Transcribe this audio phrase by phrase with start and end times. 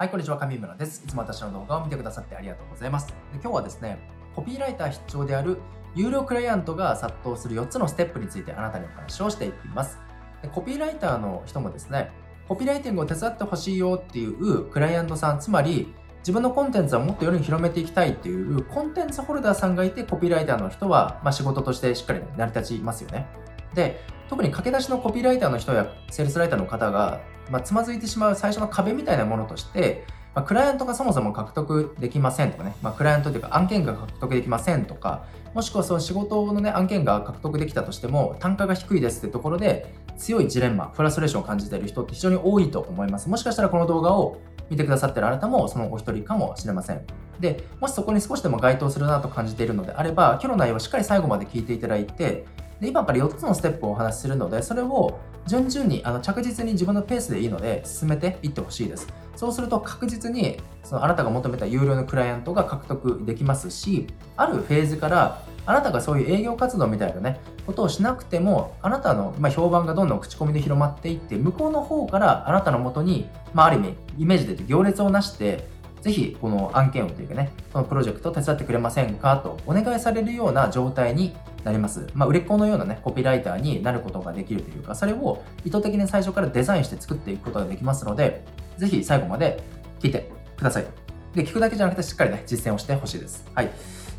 [0.00, 1.02] はい、こんにちは、上村です。
[1.04, 3.12] いつも私の動画を見てくださってありがとうございます。
[3.32, 3.98] 今日はですね、
[4.32, 5.58] コピーライター必聴である
[5.96, 9.98] 有料クライアントが殺到する4つのステップについてあなたにお話をしていきます。
[10.40, 12.12] でコピーライターの人もですね、
[12.46, 23.26] コピーライティングを手伝ってほしいよっていうクライアントさん、つまり自分のコンテンツはもっと世に広めていきたいっていうコンテンツホルダーさんがいて、コピーライターの人は、まあ、仕事としてしっかり成り立ちますよね。
[23.74, 30.04] で、特に駆け出しのコピーライターの人やセールスライターの方が、まあ、つまずいてしまう最初の壁みたいなものとして、
[30.34, 43.28] まあ、クライアントがそもそも獲得できませんとかね、まあ、クライアントというか案件が獲得できませんとか、もしくはその仕事のね、案件が獲得できたとしても、単価が低いですってところで、強いジレンマ、フラストレーションを感じている人って非常に多いと思います。
[43.28, 47.00] もしかしたらこの動画を見てくださってるあなたもそのお一人かもしれません。
[47.40, 52.44] で、もしそこに少しでも該当するなと感じているのであれば、今日の内容をしっかり最後まで聞いていただいて、
[52.80, 59.08] で今から4つのステップをお話しするので、それを順々にあの着実に自分のペースでいいので進めていってほしいです。
[59.34, 75.68] そうすると確実にそのあなたが求めた有料のクライアントが獲得できますし、あるフェーズからあなたがそういう営業活動みたいなね、ことをしなくても、あなたの、ま評判がどんどん口コミで広まっていって、向こうの方からあなたのもとに、まあ、ある意味、イメージで行列をなして、
[76.00, 82.06] ぜひこの案件をというかね、このプロジェクトを手伝ってくれませんかとお願いされるような状態になります。
[82.14, 88.44] まあ、売れっ子のようなね、コピーライターになることができるというか、それを意図的に最初からデザインして作っていくことができますので、
[88.76, 89.62] ぜひ最後まで
[90.00, 90.86] 聞いてください。
[91.34, 93.44] で、聞くだけじゃなくてしっかりね、実践をしてほしいです。
[93.54, 93.70] はい。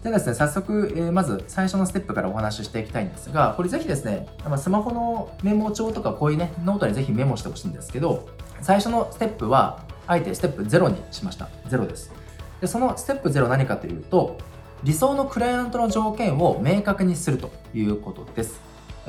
[0.03, 8.29] ではですね、早速、えー、まず最初のステップからお話ししていきたいんですが、これぜひですね、スマホのメモ帳とかこういうね、ノートにぜひメモしてほしいんですけど、
[8.61, 11.47] 最初のステップは、あえてステップ0にしました。
[11.69, 12.11] 0です。
[12.59, 14.39] で、そのステップ0何かというと、
[14.83, 18.59] 理想のクライアントの条件を明確にするということです。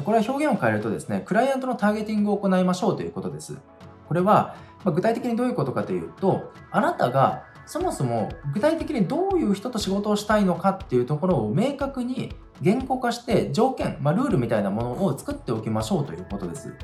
[0.05, 3.57] これは表現を変えるとですね、クライアントのターゲティングを行いましょうということです。
[4.09, 16.75] これは、ま具体的にどういうことかというと、あなたがそもそも具体的にどういう人と仕事をしたいのかっていうところを明確に言語化して条件、まあ、ルールみたいなものを作っておきましょうということです。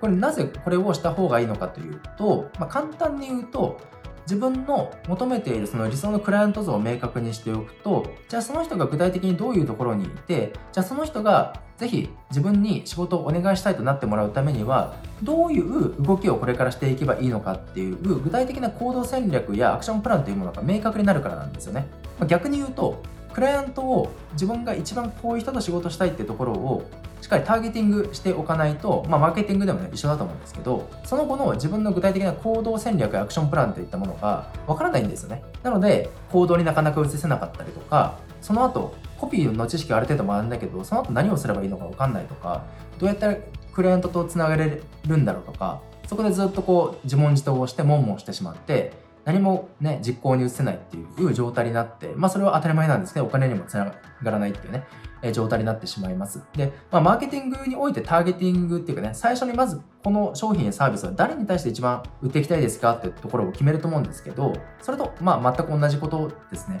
[0.00, 3.80] これなぜこれをした方がいいのかというと、まあ、簡単に言うと
[4.24, 21.86] 自分の求めているその理想のクライアント像を明確にしておくと、じゃあその人が具体的にどういうところにいて、じゃあその人がぜひ自分に仕事をお願いしたいとなってもらうためには、どういう動きをこれからしていけばいいのかっていう具体的な行動戦略やアクションプランというものが明確になるからなんですよね。
[22.18, 23.02] ま逆に言うと、
[23.34, 26.88] クライアントを自分が一番こういう人と仕事したいってところを
[27.24, 35.42] しっかりターゲティングしておかないと、まあ、マーケティングでもね、一緒だと思うんですけど、その後の自分の具体的な行動戦略やアクションプランといったものがわからないんですよね。
[35.62, 42.64] なので、行動になかなか移せなかったりとか、その後、コピーの知識ある程度学んだけど、その後何をすればいいのかわかんないとか、
[42.98, 43.36] どうやったら
[43.72, 48.92] クライアントとつながれるんだろうとか、そこでずっとこう自問自答をして悶々してしまって、
[49.24, 53.86] 何もね、実行に移せないっていう状態になって、まあそれは当たり前なんですけど、お金にもつな
[54.22, 54.84] がらないっていうね、
[55.32, 56.42] 状態になってしまいます。
[56.56, 66.80] で、まあマーケティングにおいてターゲティングっていうかね、最初にまずこの商品やサービスは誰に対して一番売っていきたいですかっていうところを決めると思うんですけど、それとまあ全く同じことですね。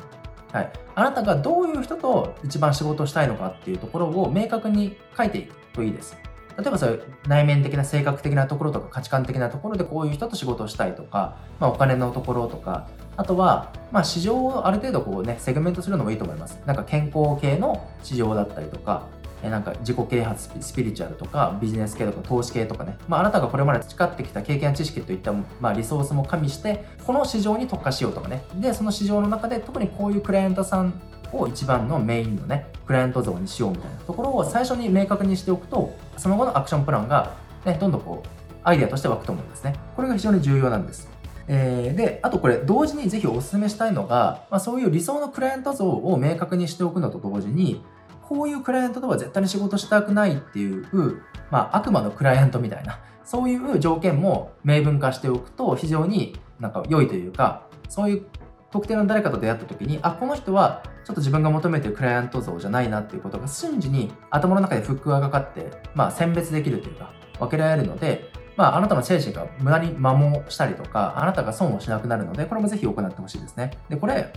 [0.52, 0.72] はい。
[0.94, 6.16] あなたがどういう人と一番仕事をしたいのかっていうところを明確に書いていくといいです。
[6.56, 16.60] 例えばそういう内面的な性格的なところとか価値観的なところでこういう人と仕事をしたいとか、まあ、お金のところとかあとは、まあ、市場をある程度こうねセグメントするのもいいと思います。
[16.66, 19.06] なんか健康系の市場だったりとか
[19.42, 28.42] なんか自己啓発スピリチュアルとかビジネス系とか投資系とかね、まあ、あなたがこれまで培ってきた経験や知識といった、まあ、リソースも加味してこの市場に特化しようとかね。
[28.56, 30.94] でその市場の中で特にこういうクライアントさん
[31.32, 38.28] を一番のメインのねクライアント像にしようみたいなところを最初に明確にしておくとその後のアクションプランが、ね、どんどんこう
[38.62, 39.74] アイデアとして湧くと思うんですね。
[39.94, 41.13] これが非常に重要なんです。
[41.46, 47.82] えー、で、あとこれ、同時にぜひお勧めしたいのが、まあ、そういう理想のクライアント像を明確にしておくのと同時に、
[48.22, 50.86] こういうクライアントとは絶対に仕事したくないっていう、
[51.50, 58.26] まあ、悪魔のクライアントみたいな、そういう条件も明文化しておくと非常になんか良いというか、そういう
[58.70, 73.72] 特定の誰かと出会った時に、あ、この人はちょっと自分が求めてるクライアント像じゃないなっていうことが瞬時に頭の中でフックがかかって、まあ選別できるというか、分けられるので、まああなたの精神が無駄に摩耗したりとか、あなたが損をしなくなるので、これもぜひ行ってほしいですね。
[73.88, 74.32] で、これ、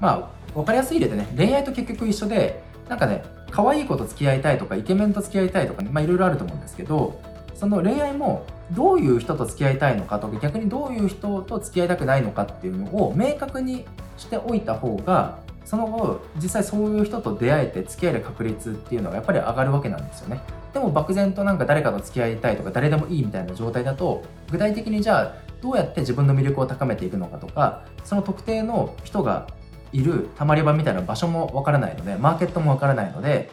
[0.00, 7.20] まあ、分かりやすい例でね、恋愛と結局一緒で、なんかね、可愛い子と付き合いたいとか、イケメンと付き合いたいとかね、まあいろいろあると思うんですけど、
[7.58, 13.84] その恋愛もどういう人と付き合いたいのかとか逆にどういう人と付き合いたくないのかっていうのを明確に
[14.16, 20.40] しておいた方がその後実際そういう人と出会えて付き合える確率っていうのがやっぱり上がるわけなんですよね
[20.72, 29.48] でも漠然となんか誰かと付き合いたいとか誰でもいいみたいな状態だと具体的にじゃあどうやって自分の魅力を高めていくのかとかその特定の人が
[29.92, 33.50] いるたまり場みたいな場所もわからないのでマーケットもわからないので、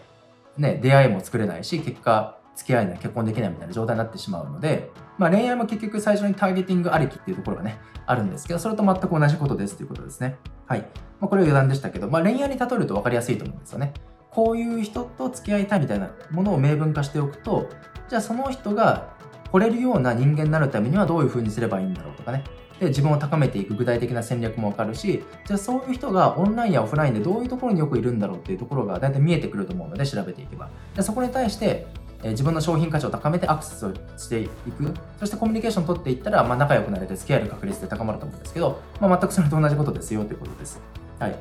[0.58, 10.38] ね、出会いも作れないし結果付き合えない結婚できないみたいな状態になってしまうので、まあ、恋愛も結局最初にターゲティングありきっていうところがねあるんですけどそれと全く同じことですということですね。
[10.68, 10.80] はい、
[11.20, 13.94] まあ、これは余談でしたけど、まあ、恋愛に例えると分かりやすいと思うんですよね。
[14.36, 17.70] こういう人と付き合いたいみたいなものを明文化しておくと
[18.10, 19.16] じゃあその人が
[19.54, 22.44] 惚れるような人間になるためにはどういう風にすればいいんだろうとかね。
[22.80, 30.70] で自分を高めていく具体的な戦略もわかるしじゃあそういう人がオンラインやオフラインでどういうところによくいるんだろうっていうところが大体見えてくると思うので調べていけば。
[30.94, 31.88] でそこに対して
[32.24, 34.94] え自分の商品価値を高めてアクセスをしていく。
[35.20, 40.82] そしてコミュニケーションを取っていったら、まあ、仲良くなれて付き合える確率で高まると思うんですけど、まあ、全くそれと同じことですよということです。
[41.20, 41.36] はい、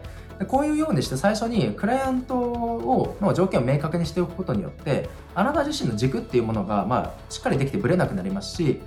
[0.49, 8.81] こういうようにして最初にクライアントをの条件を明確にしておくことによってあなた自身の軸っていうものが、まあ、しっかりできてぶれなくなりますし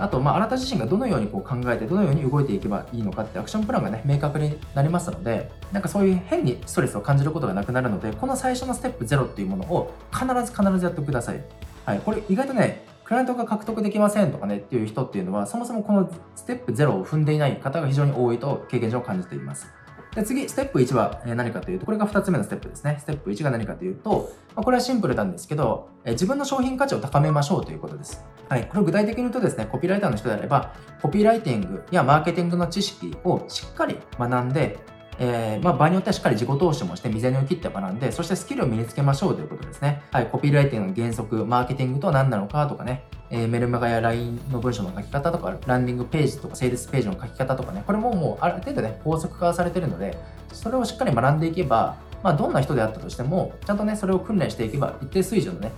[0.00, 11.42] あと、まあ、あなた自身がどのようにこう考えて、どのように動いていけばいいのかってアクションプランがね、明確になりますので、なんかそういう変にストレスを感じることがなくなるので、この最初のステップ0っていうものを必ず必ずやってください。
[11.84, 19.66] はい、これ意外とね、クライアントが獲得できませんとかねっていう人っていうのは、そもそもこのステップ0を踏んでいない方が非常に多いと経験上感じています。
[20.14, 22.98] で次、ステップ1は何かというと、これが2つ目のステップですね。
[23.00, 28.24] ステップ1が何かというとま、これはシンプルなんですけど、自分の商品価値を高めましょうということです。
[28.48, 28.66] はい。
[28.68, 34.78] これを具体的に言うとですね、コピーライターの人であれば、コピーライティングやマーケティングの知識をしっかり学んで、
[35.24, 40.02] えー、まあ、場合によってはしっかり自己投資もして、未然を切って学んで、そしてスキルを身につけましょうということですね。
[40.10, 50.18] はい、コピーライティングの原則、マーケティングとは何なのかとかね、えー、メルマガや LINE の文章の書き方とか、ランディングページとか、セールスページの書き方とかね、これももうある程度ね、法則化されてるので、
[50.52, 55.70] それをしっかり学んでいけば、まあ、どんな人であったとしても、ちゃんとね、それを訓練していけば、一定水準のね、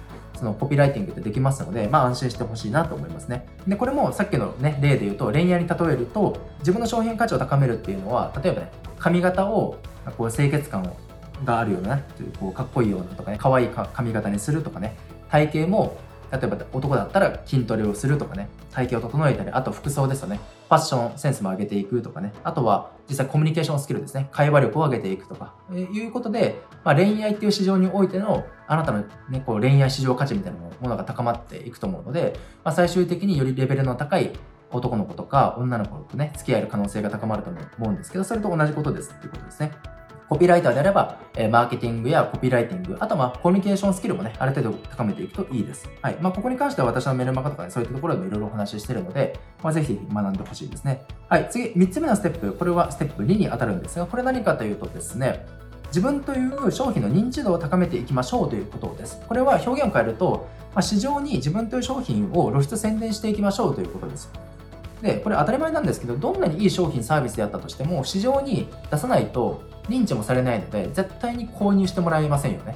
[0.44, 3.46] のコピーライティングってできますので、まあ安心してほしいなと思いますね。
[3.66, 9.78] で、これもさっきのね、例で言うと、恋愛に例えると、自分の商品価値を高めるっていうのは、例えばね、髪型を
[10.16, 10.96] こう清潔感を
[11.44, 11.98] があるような、
[12.38, 14.96] こうかっこいいようなとかね、可愛い髪型にするとかね、
[15.28, 15.96] 体型も
[16.30, 20.40] 例えば男だったら筋トレをするとかね、体型を整えたり、あと服装ですよね。
[20.68, 22.32] ファッションセンスも上げていくとかね。
[22.42, 24.28] あとは実際コミュニケーションスキルですね。
[24.32, 34.32] 会話力を上げていくとか、えー、いうことで、まあ、恋愛っていう市場においてのあなたの、ね、こう恋愛市場価値みたいなものが高まっていくと思うので、まあ、最終的によりレベルの高い
[34.70, 39.72] 男の子とか女の子とね、付き合える可能性が高まると思うんですけど、それと同じことですっていうことですね。
[40.28, 45.88] コピーライターであれば、え、マーケティングやコピーライティング、あとはコミュニケーションスキルもね、ある程度高めていくといいです。
[46.00, 46.16] はい。
[46.20, 51.04] まあ、ここに関しては私のメルマガとかね、そういったところでもいろいろお話ししてるので、まあ、ぜひ学んでほしいですね。
[51.28, 51.48] はい。
[51.50, 55.46] 次、3つ目のステップ、これはステップ2に当たるんですが、これ何かというとですね、
[55.94, 59.20] 自分という商品の認知度を高めていきましょうということです。
[59.28, 64.28] これは表現を変えると、まあ、市場に自分という商品を露出宣伝していきましょうということです。
[65.02, 72.74] で、これ当たり前なんですけど、どんなにいい商品サービスであったとしても、市場に出さないと認知もされないので、絶対に購入してもらえませんよね。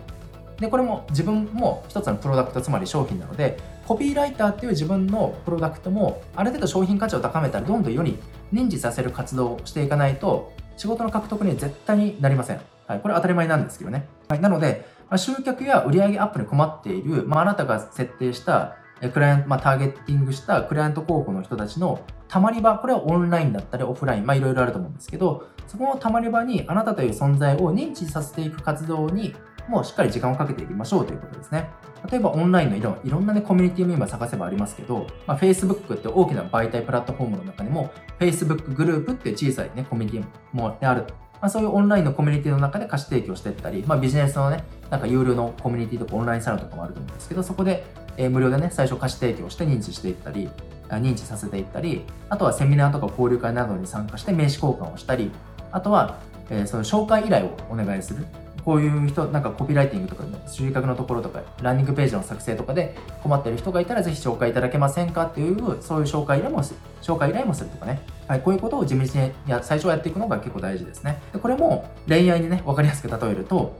[0.60, 8.16] で、これも自分も一つのプロダクト、つまり商品なので、コピーライターっていう自分のプロダクトも、ある程度商品価値を高めたら、どんどん世に
[8.52, 12.77] 認知させる活動をしていかないと、仕事の獲得に絶対になりません。
[12.88, 14.08] はい、これ当たり前なんですけどね。
[14.28, 18.76] はい、なので、まあ、集客や売上アップに困っている、まあ、あなたが設定した
[19.12, 29.34] クライアント、まあ、ターゲッティングしたクライアント候補の人たちのたまり場、これはオンラインだったりオフライン、まあいろいろあると思うんですけど、そこのたまり場にあなたという存在を認知させていく活動に
[29.68, 31.70] もうしっかり時間をかけていきましょうということですね。
[32.10, 41.04] 例えばオンラインのいろいろんなね、コミュニティも今探せばありますけど、まあ、Facebook って大きな媒体プラットフォームの中にも、Facebook グループっていう小さいね、コミュニティもある。
[41.40, 47.84] まあ、そういうオンラインのコミュニティの中で貸し提供していったり、まあ、ビジネスのね、なんか有料のコミュニティとかオンラインサロンとかもあると思うんですけど、そこで、
[48.16, 50.50] え、無料でね、最初貸し提供して認知していったり、
[50.88, 55.30] 認知させていったり、あとはセミナーとか交流会などに参加して名刺交換をしたり、
[55.70, 56.18] あとは、
[56.50, 58.26] え、その紹介依頼をお願いする。
[58.68, 68.02] こういう人、なんかコピーライティングとか、集客のところとか、ランニングページの作成とかで困ってる人がいたら、ぜひ紹介いただけませんかっていう、そういう紹介依頼もする、紹介依頼もするとかね。
[68.26, 71.18] はい、こういうことを地道にや最初はやっていくのが結構大事ですね。
[71.32, 73.74] でこれも恋愛にね、わかりやすく例えると、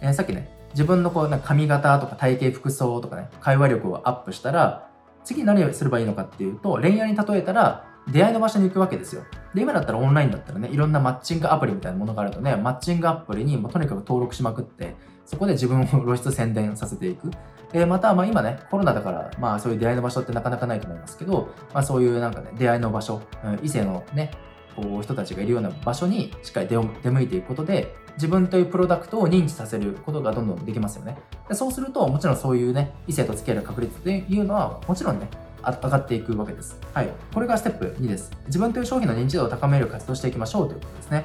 [0.00, 4.88] えー、さっきね、自分のこうなんか髪型とか体型服装とかね、会話力をアップしたら、
[5.22, 9.22] 次何をすればいいのかっていうと、恋愛に例えたら、出会いの場所に行くわけですよ。
[9.54, 17.30] で、今だったらオンラインだったらね、いろんなマッチングアプリみたいなものがあるとね、マッチングアプリにもとにかく登録しまくって、そこで自分を露出宣伝させていく。
[17.72, 23.22] で、また、まあ今ね、コロナだから、まあそういう出会いの場所ってなかなかないと思いますけど、まあそういうなんかね、出会いの場所、
[23.62, 24.32] 異性のね、
[24.74, 31.18] こう人たちがいるような場所にしっかり出向いていくことで、自分というプロダクトを認知させることがどんどんできますよね。
[31.48, 35.28] でそうすると、もちろんそういうね、異性と付き合える確率っていうのは、もちろんね、
[35.64, 36.78] 上がっていくわけです。
[36.92, 37.08] はい。
[37.32, 38.30] これがステップ2です。
[38.46, 41.24] 自分という商品の認知度を高める活動していきましょうということですね。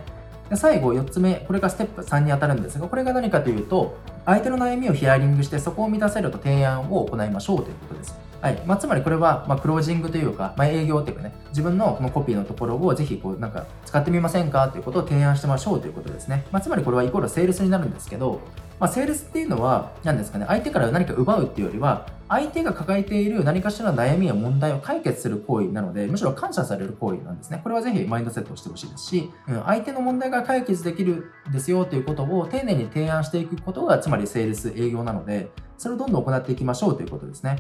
[0.50, 8.28] で最後、4つ目、これがステップ3に当たるんですが、これが何かというと、相手の悩みをヒアリングして、そこを満たせると提案を行いましょうということです。
[8.40, 16.46] はいまあ、つまりこれは、まあ、クロージングというか、まあ、営業っていうかね、自分のこのコピーのところをぜひこうなんか使ってみませんかということを提案してましょうということですね。
[16.52, 18.42] まあ、つまりこれはイコールセールスになるんですけど、
[18.80, 27.62] まあ、セールスっていうのは、何ですかね、相手から何か奪うっていうよりは、相手が抱えている何かしらの悩みや問題を解決する行為なので、むしろ感謝される行為なんですね。
[27.64, 37.58] これはぜひマインドセットをしてほしいですし、うん、相手の問題が解決できるんですよということを丁寧に提案していくことが、つまりセールス営業なので、それをどんどん行っていきましょうということですね。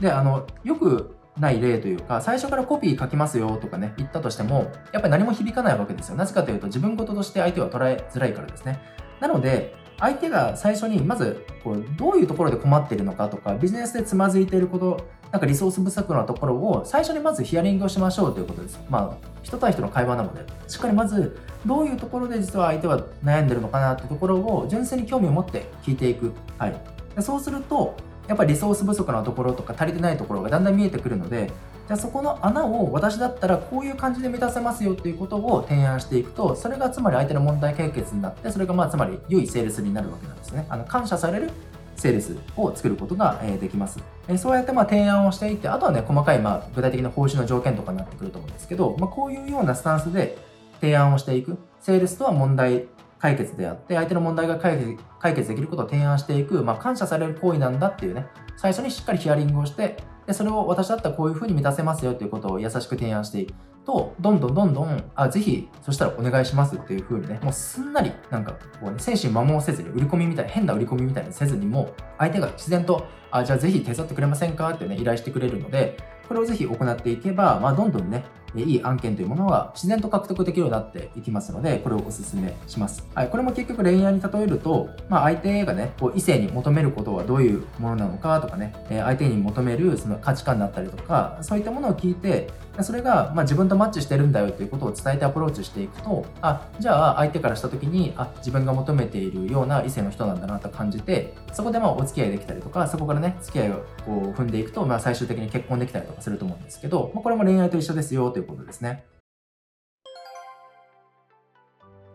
[0.00, 6.16] で、あの、よくない例というか、最初からコピー書きますよとかね、言ったとしても、やっぱり何も響かないわけですよ。
[6.16, 8.80] なぜかというと、自分事として相手は捉えづらいからですね。
[9.20, 18.80] なので、相手が最初にまずこうどういうところで困っているのかとか、ビジネスでつまずいていること、なんかリソース不足なところを最初にまずヒアリングをしましょうということです。
[18.88, 26.32] まあ、人対人の会話なので、しっかりまずどういうところで実は相手は悩んでるのかなってところを純粋に興味を持って聞いていく。
[26.58, 26.76] はい。
[27.16, 27.96] でそうすると、
[28.28, 31.50] やっぱりリソース不足なところとか足りてないところがだんだん見えてくるので、
[31.88, 40.66] じゃあそこの穴を私だったらこういう感じで満たせますよっていうことを提案していくと、それがつまり相手の問題解決になって、それがまあつまり良いセールスになるわけなんですね。
[40.68, 41.50] あの感謝される
[41.96, 44.00] セールスを作ることができます。
[44.36, 50.36] そうやってま提案をしていって、あとはね、細かいま具体的な報酬の条件とかになってくると思うんですけど、まあ、こういうようなスタンスで
[50.82, 51.56] 提案をしていく。
[51.80, 52.84] セールスとは問題
[53.18, 58.26] 解決であって、相手の問題が解決解決できることを提案していく、まあ、感謝される行為なんだっていうね、
[58.58, 59.96] 最初にしっかりヒアリングをして、
[60.28, 63.54] でそれを私だったらこういうふうに満たせますよということを優しく提案していく。
[63.86, 75.96] と、どんどんどんどん、あ、ぜひ、そしたらお願いしますっていうふうにね、もうすんなり、なんか、こうね、精神摩耗せずに、売り込みみたいな、変な売り込みみたいにせずにも、相手が自然と、あ、じゃあぜひ手伝ってくれませんかってね、依頼してくれるので、
[76.28, 83.06] これをぜひ行っていけば、まあ、どんどんね、いい案件というものは自然と獲得できるようになっていきますので、これをお勧めします。
[83.14, 92.48] はい、これも結局恋愛に例えると、まあ、相手がね、こう異性に求めることはどういうものなのかとかね、相手に求めるその価値観だったりとか、そういったものを聞いて、
[92.82, 103.74] それがま自分とマッチしてるんだよということを伝えてアプローチしていくと、あ、じゃあ相手からした時に、あ、自分が求めているような異性の人なんだなと感じて、そこでまあお付き合いできたりとか、そこからね、付き合いを
[104.06, 109.04] こう踏んでいくと、まあ最終的に結婚できたりとかすると思うんですけど、まあ、これも恋愛と一緒ですよとということですね。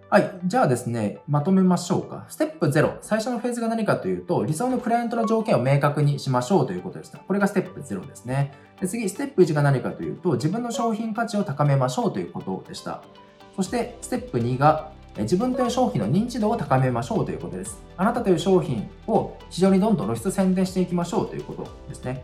[0.09, 0.39] はい。
[0.45, 2.25] じゃあですね、まとめましょうか。
[2.29, 2.97] ステップ0。
[3.01, 7.17] 最初のフェーズが何かというと、理想のクライアントの条件を明確にしましょうということでした。
[7.17, 8.53] これがステップ0ですね。
[8.79, 13.03] で次、ステップ1が何かというと、自分の商品価値を高めましょうということでした。
[13.55, 17.81] そして、ステップ2が、自分という商品の認知度を高めましょうということです。
[17.97, 22.23] あなたという商品を非常にどんどん露出宣伝していきましょうということですね。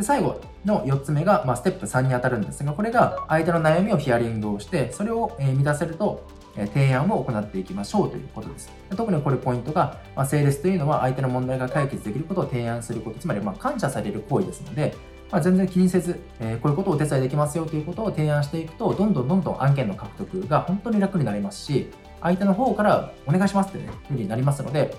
[0.00, 6.26] で最後の4つ目が、まあ、ステップ3に当たるんですが、これが相手の悩みをヒアリングをして、それをえ満たせると
[6.56, 8.72] 提案を行っていきましょうということです。
[8.96, 14.94] 特にこれポイントが、まあ、セールスというのは相手の問題が解決できることを提案すること、つまりま感謝される行為ですので、
[15.30, 21.90] まあ、全然気にせず、えー、こういうことをお手伝いできますよということを提案していくと、どんどんどんどん案件の獲得が本当に楽になりますし、
[22.22, 24.94] 相手の方からお願いしますってね、ふうになりますので、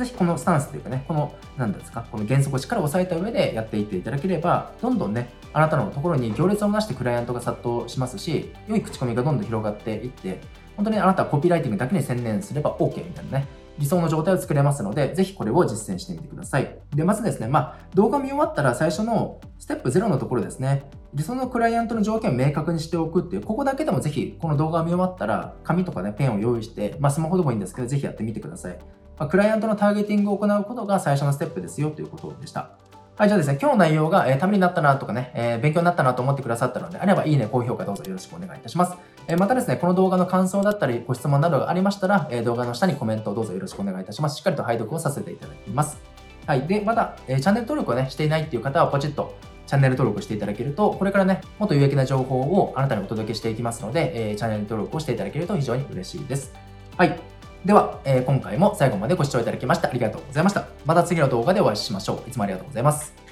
[0.00, 10.40] ぜひこのスタンスというかね、この、なんですか、この原則をしっかり押さえた上でやっていっていただければ、どんどんね、あなたのところに行列をなしてクライアントが殺到しますし、良い口コミがどんどん広がっていって、
[10.76, 13.46] 本当にあなたはコピーライティングだけに専念すれば OK みたいなね、
[13.78, 16.78] 理想の状態を作れますので、ぜひこれを実践してみてください。
[16.94, 28.78] で、まずですね、まあ、動画見終わったら最初のステップ0のところですね、理想のクライアントの条件を明確にしておくっていう、ここだけでもぜひこの動画を見終わったら、紙とかね、ペンを用意して、まあ、スマホでもいいんですけど、ぜひやってみてください。
[29.20, 32.70] まあ、クライアントのターゲティングを行うことが最初のステップですよということでした。
[33.18, 38.96] はい、じゃあですね、今日の内容が、えー、ためになったなとかね、えー、勉強になったなと思ってくださったのであれば、いいね、高評価どうぞよろしくお願いいたします。
[39.28, 44.38] えー、またですね、この動画の感想だったり、ご質問などがありましたら、え動画の下にコメントをどうぞよろしくお願いいたします。
[44.38, 45.98] しっかりと拝読をさせていただきます。
[46.46, 46.66] はい。
[46.66, 49.34] で、また、えチャンネル登録をね、していないっていう方は、ポチッと
[49.66, 56.54] チャンネル登録していただけると、これからね、もっと有益な情報をあなたにお届けしていきますので、えチャンネル登録をしていただけると非常に嬉しいです。
[56.96, 57.20] はい。
[57.64, 60.66] では、え今回も最後までご視聴いただきましてありがとうございました。
[60.86, 62.28] また次の動画でお会いしましょう。
[62.28, 63.29] いつもありがとうございます。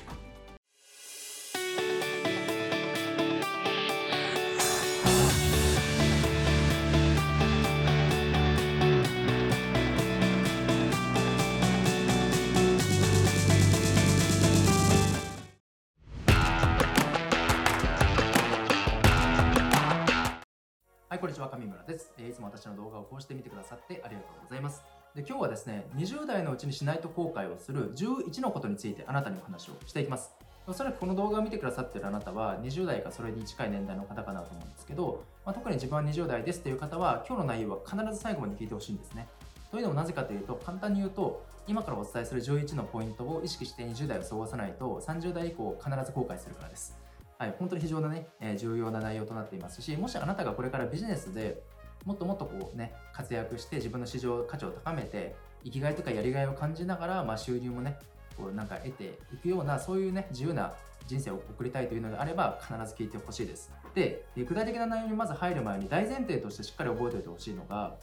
[22.49, 24.83] 私の動画をこうして見てくださってありがとうございます。
[25.15, 30.33] で今日はですね、20代のうちにしないと後悔をする11のことについてあなたにお話をしていきます。
[30.67, 39.29] おそらくこの動画を見てくださってるあなたは20代かそれに近い年代の方かなと思うんですけど、まあ、特に自分は20代ですという方は今日の内容は必ず最後まで聞いてほしいんですね。
[39.71, 46.97] というのもなぜかというと簡単に言うと今からお伝えする11のポイントを意識して20代を過ごさないと30代以降必ず後悔するからです。
[47.39, 51.63] はい、本当に非常なね、え、重要な内容となっていますし、もしあなたがこれからビジネスで
[52.09, 57.99] もっともっとこうね、活躍して自分の市場価値を高めて、生きがいとかやりがいを感じながら、まあ、収入もね、
[58.35, 60.73] こうなんか得ていくようなそういうね自由な
[61.07, 63.71] 人生を送りたいというのであれば必ず聞いてほしいです。
[63.95, 67.97] で具体的な内容にまず入る前に大前提としてしっかり覚えておいてほしいのが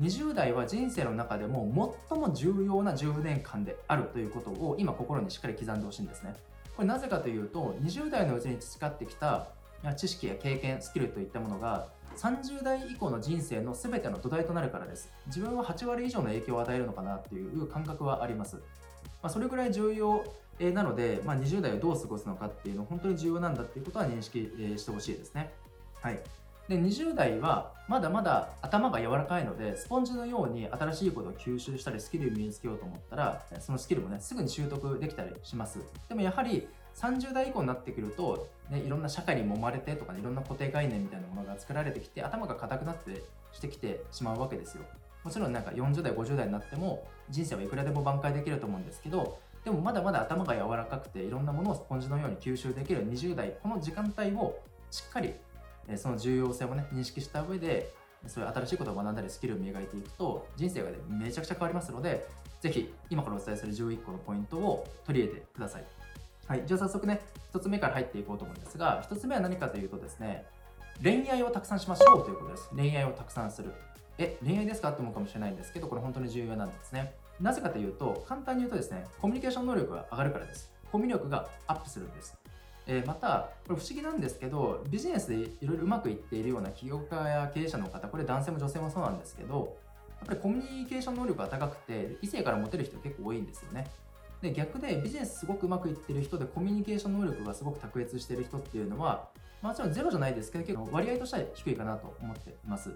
[0.00, 6.34] 20代は人生の中でも最も重要な10年間であるということを今心にしっかり刻んでほしいんですね。
[6.76, 9.48] これなぜかというと20代のうちに培ってきた
[9.96, 18.56] 知識や経験スキルといったものが30代以降の人生の全ての土台となるからです自分は8割以上の影響を与えるのかなっていう感覚はあります
[19.22, 20.24] まあ、それぐらい重要
[20.60, 25.52] なので、まあ、20代をどう過ごすのかっていうの本当に重要なんだっていうことは認識してほしいですね。
[26.00, 26.20] はい。
[26.68, 35.80] で、20代はまだまだ頭が柔らかいので、スポンジのように新しいことを吸収したり、スキルを身につけようと思ったら、そのスキルもね、すぐに習得できたりします。
[36.08, 43.22] でもやはり、30代以降になってくると、ね、いろんな社会に揉まれてとか、ね、いろんな固定概念みたいなものが作られてきて、頭が硬くなって
[43.52, 44.82] してきてしまうわけですよ。
[45.24, 54.58] もちろんなんか40代、50代になっても、人生はいくらでも挽回できると思うんですけど、でもまだまだ頭が柔らかくていろんなものをスポンジのように吸収できる20代この時間帯を
[54.90, 55.34] しっかり
[55.96, 57.92] その重要性をね認識した上で
[58.26, 62.26] そういう新しいことを学んだりスキルを磨いていくと人生が、ね、めちゃくちゃ変わりますので
[62.60, 65.84] ぜひ今からお伝えする11個のポイントを取り入れてください
[66.52, 67.22] はいじゃあ早速ね
[67.54, 70.44] 1つ目から入っていこうと思うんですが1つ目は何かというとですね
[71.02, 73.72] 恋愛をたくさんしましょうということです恋愛をたくさんする
[74.18, 80.70] え恋愛ですかって思うかもしれないんですけどこれ本当に重要なんですねなぜかというと、簡単に言うとですね、コミュニケーション能力が上がるからです。
[80.92, 82.38] コミュ力がアップするんです。
[82.86, 89.76] えー、また、これ不思議なんですけど、ビジネスでいろいろうまくいっているような起業家や経営者の方、これ男性も女性もそうなんですけど、
[90.20, 93.90] やっぱりコミュニケーション能力が高くて、異性からモテる人結構多いんですよね。
[94.42, 99.28] で、逆でビジネスすごくうまくいってる人でコミュニケーション能力がすごく卓越してる人っていうのは、
[99.62, 102.92] もちろんゼロじゃないですけど、結構割合としては低いかなと思っています。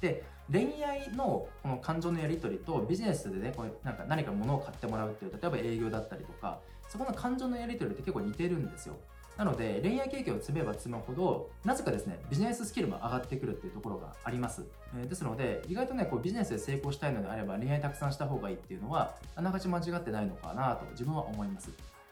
[0.00, 8.96] で恋愛のこの感情のやり取りとビジネスでねこうなんか何か物を買ってもらうっていう例えば営業だったりとかそこの感情のやり取りって結構似てるんですよ
[9.40, 21.70] なので恋愛経験を積めば積むほどなぜかですねビジネススキルも上がってくるっていうところがあります、えー、ですので意外とねこうビジネスで成功したいのであれば恋愛たくさんした方がいいっていうのはあながち間違ってないのかなと自分は思います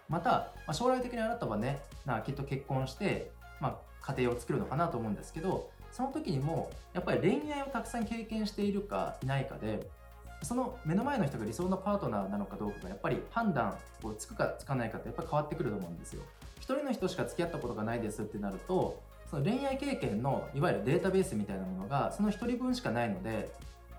[0.09, 9.87] また、まあ、将来的にあなたはねなきっと結婚して、まあ、家庭を作るのかなと思うんですけどその時にもやっぱり恋愛をたくさん経験しているかいないかで
[10.43, 16.23] その目の前の人が理想のパートナーなのかどうかがやっぱり判断をつくかつかないかってやっぱり変わってくると思うんですよ。
[16.69, 19.01] 一人の人しか付き合ったことがないですってなると
[19.31, 23.51] その恋愛経験のいわゆるデータベースみたいなものがその一人分しかないので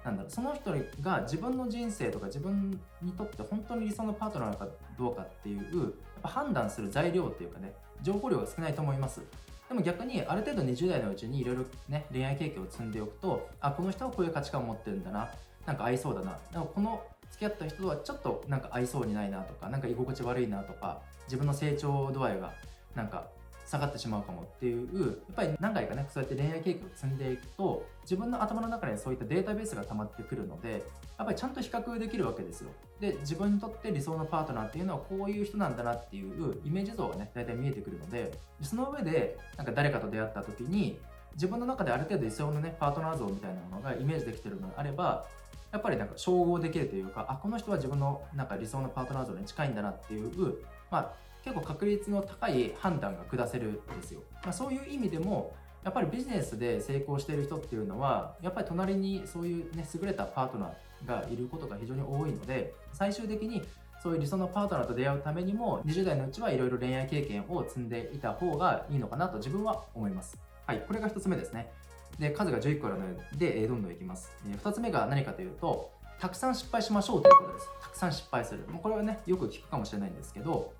[0.06, 4.68] なんだろうその人が自分の人生とか自分にとって本当に理想のパートナーか
[5.00, 9.22] どうかっていうやっぱ判断する材料っていうかね情報量が少ないと思います。
[9.68, 15.30] でも逆にある程度20代のうちにいろいろね恋愛経験を積んでおくとあこの人はこういう価値観を持ってるんだな
[15.66, 22.52] なんか合いそうだなでもこの付き合った人とはちょっとなんか合いそうにないなとかなんか居心地悪いなとか自分の成長度合いが
[22.96, 23.28] なんか
[23.70, 30.84] 下がってしまうかもっていうやっぱり何回かねそうやって恋愛経験を積んでいくと自分の頭の中にそういったデータベースが溜まってくるので
[31.20, 32.72] やっぱりちゃんと比較できるわけですよ。
[33.00, 38.32] で自分にとって理想のパートナーっていうのはこういう人なんだなっていうイメージ像がね大体見えてくるので
[38.64, 40.98] その上でなんか誰かと出会った時に
[41.36, 45.28] 自分の中である程度理想のねパートナー像みたいなものがイメージできてるのであれば
[45.72, 50.56] やっぱりなんか照合できるというかあこの人は自分のなんか理想のパートナー像に近いんだなっていう
[50.92, 54.22] まあ結構確率の高い判断が下せるんですよ。
[54.44, 63.62] まあ、そういう意味でもやっぱりビジネスで成功している人っていうのはやっぱり隣にそういうね優れたパートナーがいることが非常に多いので最終的に
[64.04, 70.38] そういう理想のパートナーと出会うためにも20代のうちはいろいろ恋愛経験を積んでいた方がいいのかなと自分は思います。
[70.66, 71.72] はい、これが1つ目ですね。
[72.20, 73.06] で、数が11個あるの
[73.38, 74.32] で、どんどんいきます。
[74.46, 77.70] 2つ目が何かというと、たくさん失敗しましょうということです。
[77.82, 78.66] たくさん失敗する。
[78.70, 80.74] もうこれはね、よく聞くかもしれないんですけど、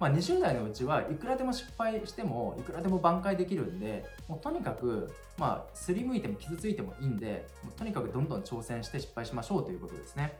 [0.00, 10.36] まあ、20代のうちはいくらでも失敗してもいくらでも挽回できるんでもうとにかく、まあ、すりむいても傷ついてもいいんでもうとにかくどんどん挑戦して失敗しましょうということですね。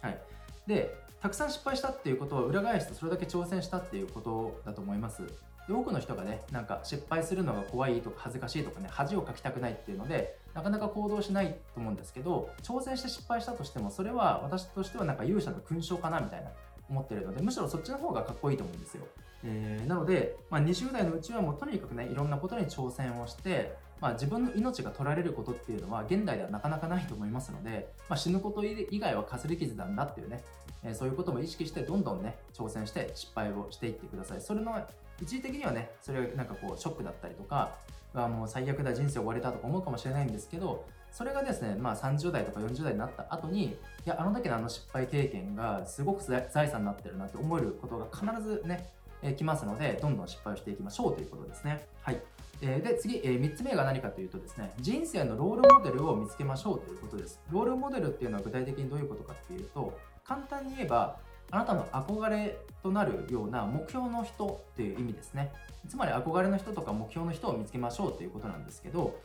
[0.00, 0.18] はい、
[0.66, 5.22] でたくさん失敗したっていうことは裏返してそれだけ挑戦したっていうことだと思います。
[5.66, 16.50] で多くの人がねなんか失敗するのが怖いとか恥ずかしいとかね恥をかきたくないっていうのでなかなか行動しないと思うんですけど挑戦して失敗したとしてもそれは私としてはなんか勇者の勲章かなみたいな
[16.88, 19.06] 思ってるのでむしろそっちの方がかっこいいと思うんですよ。
[19.46, 30.42] えー、なので、まあ、20代のうちはもうとにかくねいろんなことに挑戦をして、まあ、自分の命が取られることっていうのは現代ではなかなかないと思いますので、まあ、死ぬこと以外はかすり傷なんだっていうね、
[30.82, 34.40] えー、そういうことも意識してどんどんね挑戦して失敗をしていってください。
[34.40, 34.80] それの
[35.20, 37.76] 一時的にはねそれがなんかこうショックだったりとか
[38.14, 48.90] あもう最悪だ人生終われたとか思うかもしれないんですけどそれがですね、まあ、30代とか40代になった後にいやあの時のあの失敗経験がすごく財産になってるなって思えることが必ずね
[49.24, 51.86] えー、きますので、どんどん失敗をしていきましょうということですね。
[52.02, 52.20] はい。
[52.60, 57.40] えー、で、次、えー、3つ目が何かというとですね、人生のロールモデルを見つけましょうということです。
[57.50, 61.16] ロールモデルっていうのは具体的にどういうことかっていうと、簡単に言えば、
[61.50, 65.52] あなたの憧れとなるような目標の人っていう意味ですね。
[65.88, 69.18] つまり憧れの人とか目標の人を見つけましょうということなんですけど、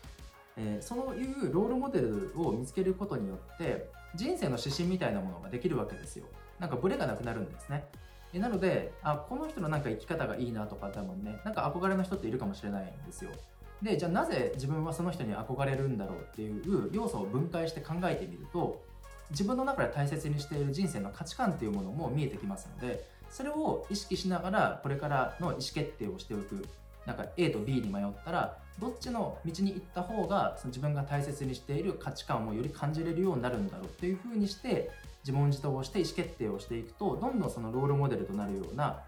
[0.60, 6.26] えー、そういうロールモデルを見つけることによって人生の指針みたいなものができるわけですよ。
[6.60, 7.86] なんかブレがなくなるんですね。
[8.34, 13.32] なのであこの人のなんか生き方がいいなとか多分ねなんか憧れの人っているかもしれないんですよ
[13.82, 18.84] でじゃあなぜ自分はその人に憧れるんだろうっていう要素を分解して考えてみると
[19.32, 26.68] 自分の中で大切にしている人生の価値観っていうものも見えてきますのでそれを意識しながらこれからの意思決定をしておく
[27.06, 34.90] なんか A と B に迷ったらどっちの道に行った方がその自分が大切にしている価値観をより感じれるようになるんだろうっていうふうにして
[35.24, 39.02] 自問自答をして意思決定をしていくとどんどんそのロールモデルとなるような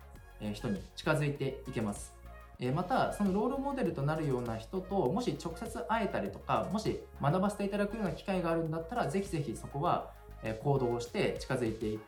[0.54, 2.14] 人に近づいていけます。
[2.76, 10.12] またそのロールモデルとなるような人ともし直接会えたりとかもし学ばせていただくような機会があるんだったらぜひぜひそこは
[10.64, 12.02] 行動をして近づいていく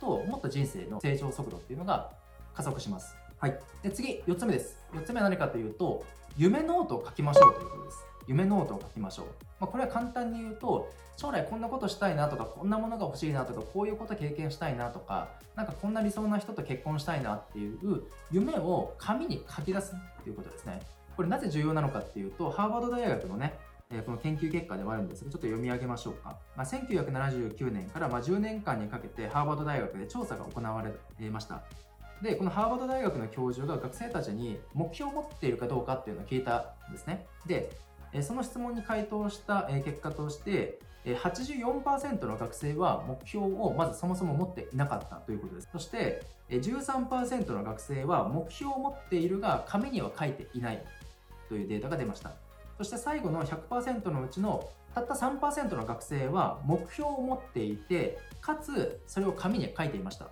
[0.00, 2.12] ともっと人生の成長速度っていうのが
[2.54, 3.16] 加速します。
[3.38, 3.58] はい。
[3.82, 4.78] で次4つ目です。
[4.94, 6.04] 4つ目は何かというと
[6.36, 9.26] 夢ノートを書きましょうということです夢ノートを書きましょう。
[9.60, 20.80] まあ、これは簡単に言うと、将来こんなことしたいなとか、こんなものが欲しいなとか、こういうこと経験したいなとか、なんかこんな理想な人と結婚したいなっていう夢を紙に書き出すっていうことですね。
[21.16, 23.54] これなぜ重要なのかっていうと、ハーバード大学のね、
[23.90, 26.36] えこの研究結果ではあるんですが、ちょっと読み上げましょうか。
[26.56, 31.62] まあ、1979年からま10年間にかけてハーバード大学で調査が行われました。
[32.22, 37.26] で、このハーバード大学の教授が学生たちに目標を持っているかどうかっていうのを聞いたんですね。
[37.46, 37.70] で、
[38.22, 45.68] その質問に回答した結果として84%の学生は目標をまずそもそも持っていなかったということです。
[45.70, 50.82] そして13%の学生は目標を持っているが紙には書いていない
[51.48, 52.32] というデータが出ました。
[52.78, 60.28] そして最後の100%のうちのたった3%の学生は目標を持っていて、かつそれを紙に書いていました。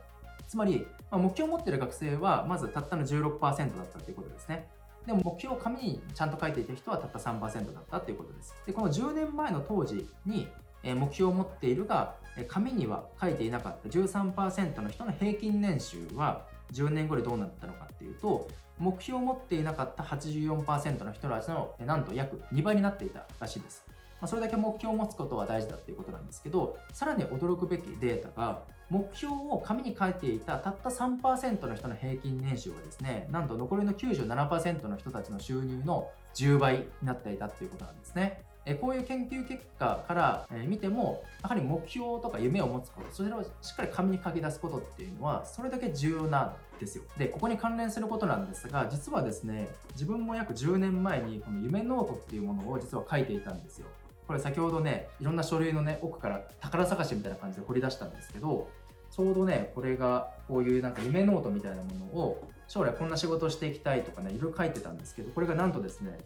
[0.49, 4.68] つまり、ま目標を持っている学生はまずたったの16%だったということですね。
[5.07, 8.55] でも目標を紙にちゃんと書いていた人はたった3%だったということです。
[8.66, 10.48] で、この10年前の当時に
[10.83, 12.14] 目標を持っているが、
[12.48, 18.48] 紙には書いていなかった13%の人の平均年収は10年後でどうなったのかっていうと、
[18.79, 23.85] 目標を持っていなかった84%の人たちのなんと約2倍になっていたらしいです。
[24.20, 38.42] ま、それだけ目標を持つことは大事だっていうことなんですけど、さらに驚くべきデータが、目標を紙に書いていたたった3%の人の平均年収はですね、なんと残りの97%の人たちの収入の10倍になっていたっていうことなんですね。
[38.66, 47.05] えこういう研究結果から見ても、やはり目標とか夢を持つこと、それをしっかり紙に書き出すことっていうのは、それだけ重要なんですよ。
[47.18, 53.87] で、ここに関連することなんですが、実はですね、自分も約10年前にこの夢ノートっていうものを実は書いていたんですよ。
[54.26, 58.68] これ先ほどね、いろんな書類のね、奥から宝探しみたいな感じで掘り出したんですけど、
[59.10, 66.18] ちょうどね、これがこういうなんか夢ノートみたいなものを将来こんな仕事していきたいとかね、いろいろ書いてたんですけど、これがなんとですね、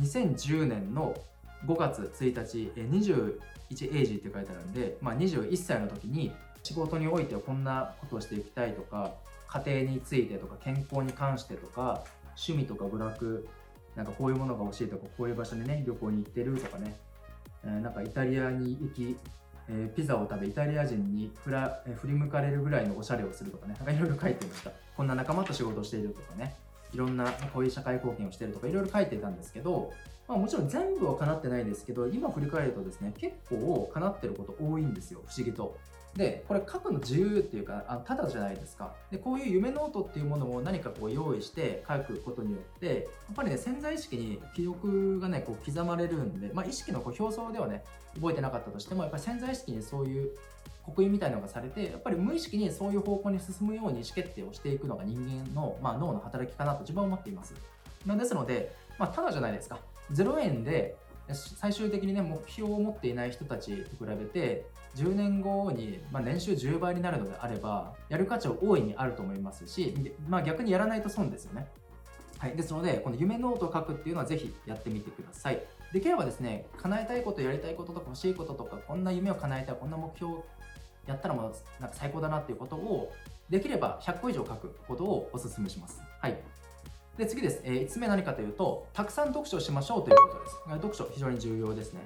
[0.00, 1.14] 2010年の
[1.66, 9.14] 5月1日、21エイジって書いてあるんで、まあ、21歳の時に仕事においてはこんなことをしていきたいとか、
[9.48, 12.04] 家庭についてとか、健康に関してとか、
[12.36, 13.48] 趣味とか娯楽、
[13.96, 16.96] なんかこういうものが欲しいとか、こういう場所にね、旅行に行ってるとかね、
[17.64, 19.16] えー、なんかイタリアに行き、
[19.68, 23.74] えー、ピザを食べイタリア人に振ら、えー、振り向かれるぐらいのおしゃれをするとかね。
[23.78, 24.70] なんかいろいろ書いてました。
[24.96, 26.56] こんな仲間と仕事をしているとかね。
[26.92, 29.92] いろんなこういう社会貢献をしているとかいろいろ書いてたんですけど、
[30.26, 35.20] まあ、もちろん全部は叶ってないですけど今振り返るとですね結構叶ってること多いんですよ。
[35.26, 35.76] 不思議と。
[36.16, 38.94] で、これ書くの自由っていうか、あただじゃないですか。
[39.10, 50.30] で、こういう夢ノートっていうものを何かこう用意して書くことによって、やっぱりね、潜在意識に記憶がね、こう刻まれるんで、まあ意識のこう表層ではね、覚えてなかったとしても、やっぱり潜在意識にそういう
[50.84, 57.54] 刻印みたいなのがされて、やっぱり無意識にそういう方向に進むように意思決定をしていくのが人間の、まあ、脳の働きかなと自分は思っています。
[58.04, 59.78] なですので、まあ、ただじゃないですか。
[60.12, 60.96] 0円で
[61.32, 69.94] 最終的にね、目標を持っていない人たちと比べて、10年後に、まあ、年収10倍になるのであれば、やる価値は大いにあると思いますし、
[70.28, 71.68] まあ、逆にやらないと損ですよね。
[72.38, 75.62] はい、ですので、この夢ノートを書くっていうのはぜひやってみてください。
[75.92, 80.36] できればですね、叶えたいこと、やりたいこととか欲しいこととか、こんな夢を叶えたい、こんな目標
[81.06, 83.12] やったらもうなんか最高だなっていうことを、
[83.50, 86.00] できれば100個以上書くことをお勧めします。
[86.20, 86.38] はい。
[87.18, 87.60] で、次です。
[87.64, 90.56] えー、5つ目何かというと、たくさん読書しましょうということです。
[90.76, 92.00] 読書、非常に重要ですね。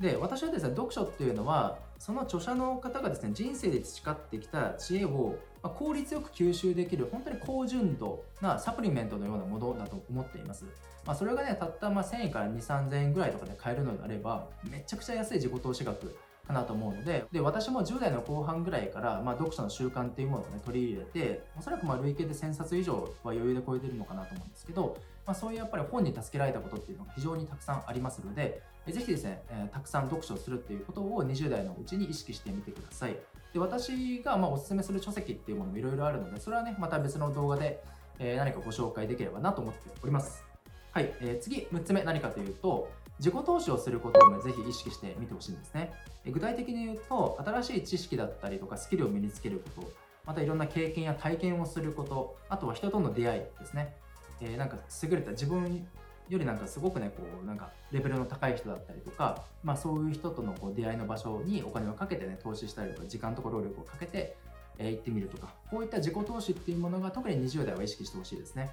[0.00, 10.64] で、私はですね、読書っていうのは、その著者の方がですね、人生で培ってきた知恵を、効率よく吸収できる、本当に高純度なサプリメントのようなものだと思っています。
[11.04, 33.16] まあ、それがね、たったま1000円から2、3000円ぐらいとかで買えるのであれば、めちゃくちゃ安い自己投資額かなと思うので、で、私も10代の後半ぐらいから、まあ、読書の習慣っていうものをね、取り入れて、おそらくまあ累計で1000冊以上は余裕で超えてるのかなと思うんですけど、まあ、そういうやっぱり本に助けられたことっていうのが非常にたくさんありますので、ぜひですね、えー、たくさん読書するっていうことを20代のうちに意識してみてください。
[33.52, 37.82] で、私がまあおすすめする書籍っていうものもいろいろあるので、それはね、また別の動画で、
[38.18, 40.44] えー、何かご紹介できればなと思っております。
[40.92, 45.92] はい、えー、次、6つ目何かというと、自己投資をすることを、ね、ぜひ意識してみてほしいんですね。
[46.26, 49.92] 具体的に言うと、新しい知識だったりとかスキルを身につけること、
[50.26, 53.94] またいろんな経験や体験をすること、あとは人との出会いですね。
[54.40, 55.86] えー、なんか優れた自分
[56.30, 64.36] よりなんかすごくね、こう、なんかレベルの高い人だったりとか、まあそういう人とのこう出会いの場所にお金をかけてね、投資したりとか、時間とか労力をかけて、
[64.78, 68.70] えー、行ってみるとか、こういった自己投資っていうものが特に20代は意識してほしいですね。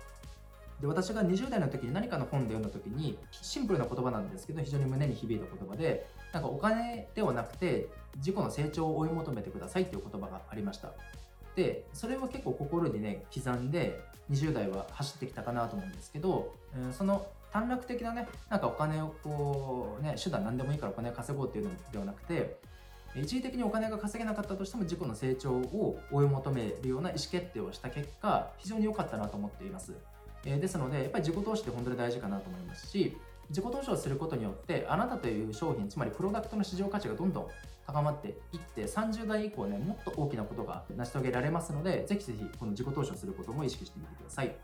[0.82, 10.91] で私が20代の時に何かの本で読んだ時にシンプルな言葉なんですけど非常に胸に響いた言葉でなんかお金ではなくて自己の成長を追い求めてくださいっていう言葉がありました
[11.56, 17.26] でそれは結構心にね刻んで20代は走ってきたかなと思うんですけど、えー、その
[17.58, 22.60] 短絡的なねなんかお金をこうね手段何でもいいからお金を稼ごうっていうのではなくて
[23.15, 29.93] 一時的にお金が稼げなかったとしても自己の成長を追い求めるような意思決定をした結果非常に良かったなと思っています
[30.48, 33.17] え、ですので、やっぱり自己投資って本当に大事かなと思いますし、
[33.50, 37.48] 自己投資をすることによって、あなたという商品、つまりプロダクトの市場価値がどんどん
[37.86, 44.56] 高まっていって、30代以降ね、もっと大きなことが成し遂げられますので、ぜひぜひこの自己投資をすることも意識してみてください。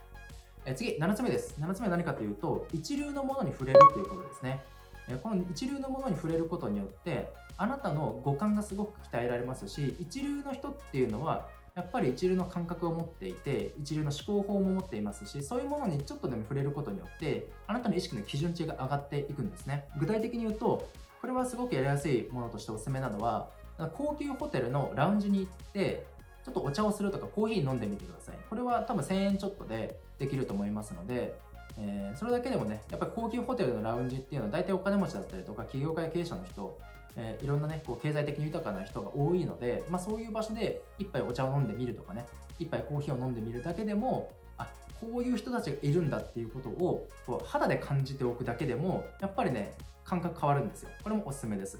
[0.65, 1.55] え次、7つ目です。
[1.59, 4.63] 7つ目は何かというと、一流のものに触れるということですね。
[5.09, 20.87] えこの一流のものに触れることによってあなたの五感がすごく鍛えられますし一流の人っていうのはやっぱり一流の感覚を持っていて一流の思考法も持っていますしそういうものにちょっとでも触れることによってあなたの意識の基準値が上がっていくんですね具体的に言うと
[21.19, 23.49] これはすごくやりやすいものとしておすすめなのは
[23.95, 26.05] 高級ホテルのラウンジに行って
[26.45, 31.35] ちょっとお茶をするとかコーヒー飲んでみてくださいこれは多分1000円ちょっとでできると思いますので
[31.75, 36.77] えー、それだけでもね、やっぱり高級ホテルのラウンジっていうのは大体お金持ちだったりとか、企業界経営者の人
[37.15, 42.25] えー、いろんなね、こう経済的に豊かな人が多いので、まあ、そういう場所で一杯お茶を飲んでみるとかね、
[42.59, 44.67] 一杯コーヒーを飲んでみるだけでも、あ
[44.99, 50.89] こういう人たちがいるんだっていうことをこう肌で感じておくだけでも、やっぱりね、感覚変わるんですよ。
[51.03, 51.79] これもおすすめです。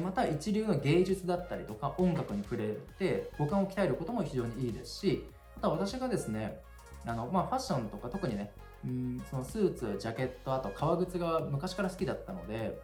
[0.00, 5.24] また、一流の芸術だったりとか、音楽に触れて、五感を鍛えることも非常にいいですし、
[5.58, 6.60] あとは私がですね、
[7.04, 8.50] あのまあ、ファッションとか特にね、
[8.84, 12.78] うんそのスーツ、ジャケット、あと革靴が昔から好きだったので、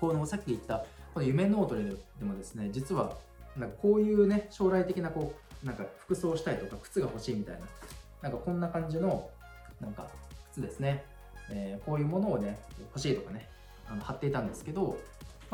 [0.00, 0.84] このさっき言った
[1.14, 3.16] この夢ノートでもですね、実は、
[3.56, 5.32] なんかこういうね、将来的なこ
[5.62, 7.60] う、なんか服装したいとか、靴が欲しいみたいな、
[8.22, 9.28] なんかこんな感じの、
[9.80, 10.08] なんか
[10.50, 11.04] 靴ですね、
[11.50, 13.48] えー、こういうものをね、欲しいとかね、
[13.88, 14.98] あの貼っていたんですけど、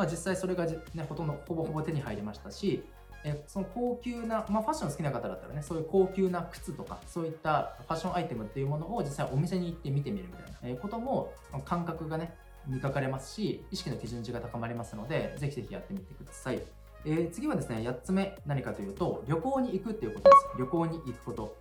[0.00, 2.82] まあ実際それがね、ほとんど、ほぼほぼ手に入りましたし、
[3.22, 11.34] えその高級な、まあ、ファッション好きな方だったらね、そういう高級な靴とか、そういったファッションアイテムっていうものを実際お店に行って見てみるみたいな、ことも、
[11.66, 12.34] 感覚がね、
[12.66, 16.62] 見かかれますし、意識の基準値が高まりますので、ぜひぜひやってみてください。
[17.04, 20.58] えー、次はですね、8つ目何かというと、旅行に行くっていうことです。
[20.58, 21.56] 旅行に行くこと。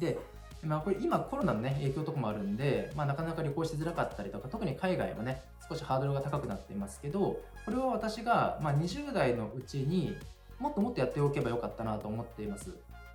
[0.00, 0.18] で、
[0.64, 10.16] まあ、これ今コロナのね、影響とかもあるんで、まあ、なかなか旅行しづらかったりとか、特に海外はね、少しハードルが高くなっていますけど、これは私が、まあ、20代のうちに
[10.58, 12.70] もっともっとやっておけばよかったなと思っています。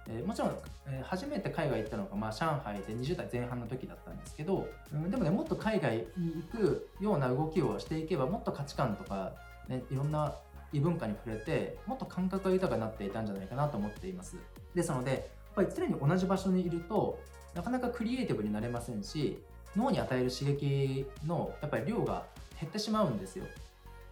[0.08, 0.58] えー、もちろん、
[0.88, 9.34] えー、初めて海外行ったのが、まあ、上海で20代前半の時だったんですけど、うん、でもねもっと海外に行くような動きをしていけばもっと価値観とか、
[9.68, 10.34] ね、いろんな
[10.74, 14.38] 異文化に触れてもっと感覚が豊かになっていたんじゃないかなと思っています
[14.74, 15.22] ですのでやっ
[15.56, 17.20] ぱり常に同じ場所にいると
[17.54, 19.40] なかなかクリエイティブになれませんし
[19.76, 22.26] 脳に与える刺激のやっぱり量が
[22.60, 23.46] 減ってしまうんですよ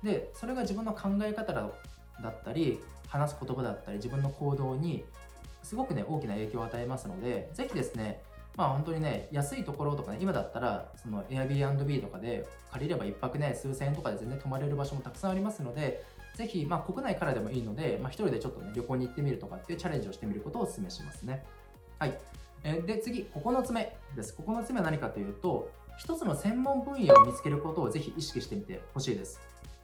[0.04, 1.64] でそれが自分の考え方だ
[2.30, 5.04] ったり話す言葉だったり自分の行動に
[5.68, 8.22] すごくね、大きな影響を与えますので、ぜひですね、
[8.56, 21.44] まあ本当にね、安いところとかね、今だったら、その Airbnb とかで借りれば1泊ね、数千円とかで全然泊まれる場所もたくさんありますので、ぜひ、まあ国内からでもいいので、まあ一人でちょっとね、旅行に行ってみるとかっていうチャレンジをしてみることをお勧めしますね。
[22.00, 22.18] はい。
[22.70, 24.36] えで、次、9つ目です。
[24.38, 29.40] 9つ目は何かというと、一つの専門分野を見つけることをぜひ意識してみてほしいです。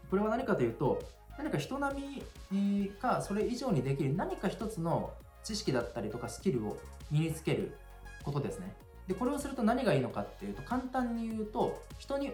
[0.10, 1.02] これは何かというと、
[1.38, 6.78] 何か人並みかそれ以上にできる何か一つの知識だったりとかスキルを
[7.10, 7.76] 身につける
[8.24, 8.76] ことですね。
[9.08, 12.28] で、これをすると何がいいのかっていうと、簡単に言うと、人に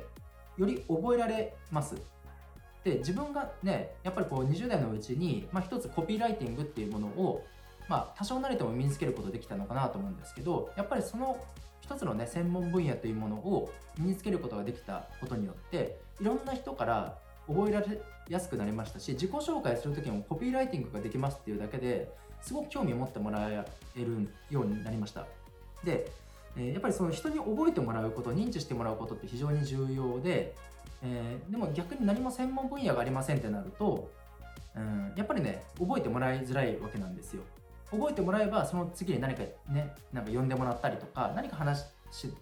[0.57, 1.95] より覚えられます。
[2.83, 7.45] で、自分がね、やっぱりこう20代のうちに、まあ一つコピーライティングっていうものを、
[7.89, 11.37] まあ多少なりとも身につけることできたのかなと思うんですけど、やっぱりその
[11.81, 17.99] 一つのね、専門分野というものを身につけることができたことによって、いろんな人から覚えられ
[18.29, 25.25] やすくなりましたし、自己紹介するときもコピーライティングができますっていうだけで、すごく興味を持ってもらえるようになりました。
[25.83, 26.11] で、
[26.57, 30.55] えやっぱりその人に覚えてもらうこと認知してもらうことって非常に重要で、
[31.01, 34.09] えー、でも逆に何も専門分野がありませんってなると、
[34.75, 37.43] うん、やっぱりね覚えてもらいづらいわけなんですよ
[37.91, 41.85] 覚えてもらえばその次に何かねなんか呼んでもらったりとか何か話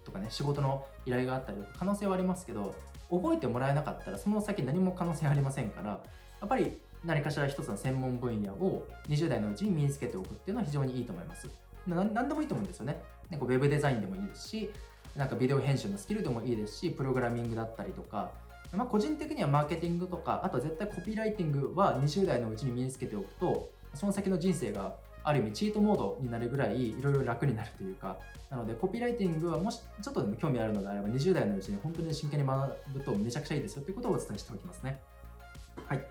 [0.04, 2.76] とかね仕事の依頼があったり可能性はありますけど
[3.10, 6.00] 覚えてもらえなかったらその先何も可能性ありませんからや
[6.46, 11.48] っぱり何かしら一つの専門分野を20代のうちに身につけておくっていうのは非常にいいと思います。
[11.86, 13.02] 何でもいいと思うんですよね。
[13.30, 14.70] なんかウェブデザインでもいいですし、
[15.16, 18.32] なんかビデオ編集のスキルでもいいですし、プログラミングだったりとか、
[18.74, 24.96] まあ、個人的にはマーケティングとか、あとは絶対コピーライティングは20代のうちに身につけておくと、その先の人生が
[25.28, 28.18] ある意味チートモードになるぐらいいろいろ楽になるというか、
[28.50, 35.02] なのでコピーライティングはもしちょっとでも興味あるのであれば20代のうちに本当に真剣に学ぶとめちゃくちゃいいですよということをお伝えしておきますね。
[35.86, 36.08] はい。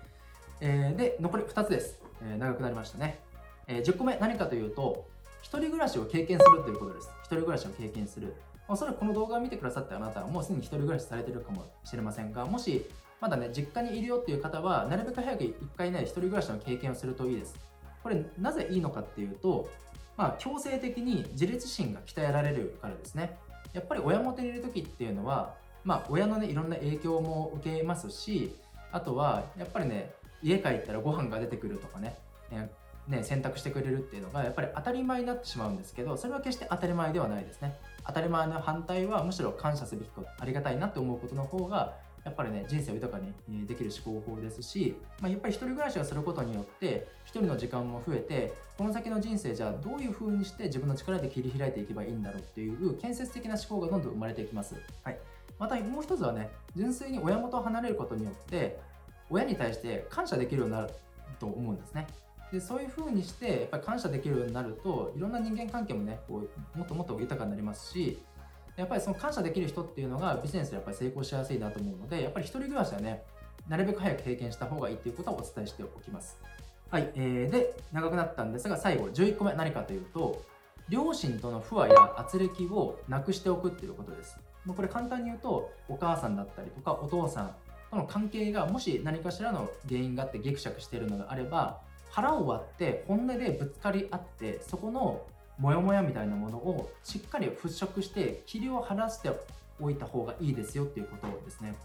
[0.61, 1.99] えー、で、残り2つです。
[2.21, 3.19] えー、長くなりましたね。
[3.65, 5.07] えー、10個目何かというと、
[5.41, 7.09] 一人暮らしを経験するということです。
[7.23, 8.35] 一人暮らしを経験する。
[8.67, 12.85] おそらくこの動画を見てくださったあなたはもうすでに一人暮らしされてるかもしれませんが、もし
[13.19, 17.55] まだね、実家にいるよっていう方は、なるべく早く一回ね、一人暮らしの経験をするといいです。
[18.03, 19.69] これ、なぜいいのかっていうと、
[20.15, 23.37] まあ、強制的に自立心が鍛えられるからですね。
[23.73, 28.55] やっぱり親元にいる時っていうのは、まあ、親のね、いろんな影響も受けますし、
[28.91, 32.17] あとは、やっぱりね、家帰ったらご飯が出てくるとかね、
[33.07, 41.95] ね、選択してくれるっていうのがやっぱり当たり前になってしまうんですけどそれは決して当たり前ではないですね当たり前の反対はむしろ感謝すべきことありがたいなって思うことの方が
[42.27, 55.17] やっぱりね人生を豊かにできる思考法ですし、まあ、やっぱり一人暮らしをすることによって一人の時間も増えてこの先の人生じゃあどういう風にして自分の力で切り開いていけばいいんだろうっていう建設的な思考がどんどん生まれていきます、はい、
[55.57, 58.77] またもう一つはね純粋に親元を離れることによって
[59.29, 60.89] 親に対して感謝できるようになる
[61.39, 62.07] と思うんですね。
[62.51, 68.19] でそういう風にしてやっぱり感謝できるようになるといろんな人間関係もねこうもっともっと豊かになりますし
[68.77, 73.23] やっぱりその感謝できる人っていうのがビジネスでやっぱり成功しやすいなと思うのでやっぱり一人暮らしはね
[73.67, 76.37] なるべく早く経験した方がいいっていうことをお伝えしておきます。
[76.89, 80.41] はい、えー、で長くなったんですが最後11個目何かというと
[80.87, 84.37] 両親との不和や圧力をなくしておくっていうことです。
[84.63, 87.55] もうこれ簡単に言うとお母さんだったりとかお父さん
[87.89, 95.21] との関係がもし何かしらの原因があってギクシャクしているのであれば腹を割って本音でぶつかり合ってそこの
[95.59, 99.31] モヤモヤみたいなものをしっかり払拭して霧を晴らして
[99.79, 101.75] おいた方がいいですよっていうことですね。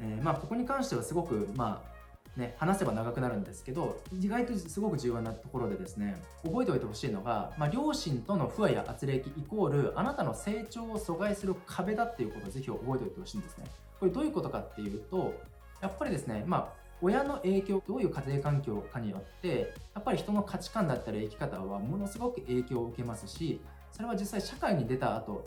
[0.00, 1.94] えー、まあここに関してはすごくまあ
[2.36, 13.66] ね、話せば長くなるんですけど意外とすごく重要なところでですね覚えておいてほしいのが、まあ、両親との不和や圧力イコールあなたの成長を阻害する壁だっていうことをぜひ覚えておいてほしいんですね
[14.00, 15.40] これどういうことかっていうと
[15.80, 23.60] やっぱりですね、まあ、親の影響どういう家庭環境かによってやっぱり人の価値観だったり生き方はものすごく影響を受けますし
[23.92, 25.46] それは実際社会に出た後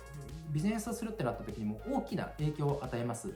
[0.52, 3.34] ビジネスをするってなった時にも大きな影響を与えます。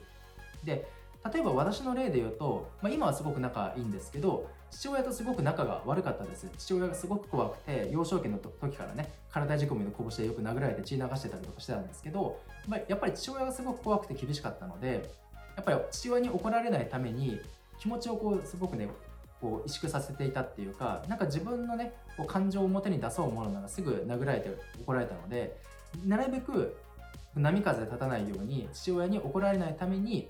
[0.64, 0.88] で
[1.30, 6.48] 例えば私の例で言うと、まあ、今はすごく仲いいんですけど父親とすごく仲が悪かったです。
[6.58, 15.10] 父親がすごく怖くて幼少期の時からね体仕込みの拳でよく殴られて血流してたりとかしてたんですけど、まあ、やっぱり父親がすごく怖くて厳しかったので
[15.56, 17.38] やっぱり父親に怒られないために
[17.82, 18.88] 気持ちをこうすごくね
[19.40, 25.58] こう萎縮させていたっていうかなんか自分のねこう感情を表に出そう思うならすぐ殴られて怒られたので
[26.06, 26.76] なるべく
[27.34, 30.28] 波風立たないように父親に怒られないために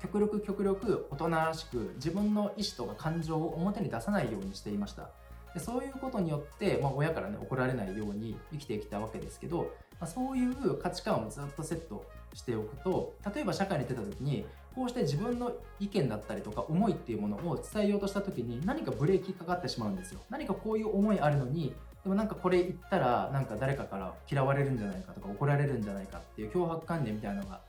[0.00, 5.10] 極力極力おとなしく自分の意思とか感情を表に出さないようにしていました。
[5.52, 20.20] でそういうことによって、まあ、親からね怒られないように生きてきたわけですけど、まあ、そういう価値観をずっとセットしておくと例えば社会に出た時にこうして自分の意見だったりとか思いっていうものを伝えようとした時に何かブレーキかかってしまうんですよ。
[20.30, 27.60] 何かこういう思いあるのにでもなんかこれ言ったらなんか誰かから嫌われるんじゃないかとか怒られるんじゃないかっていう脅迫観念みたいなのが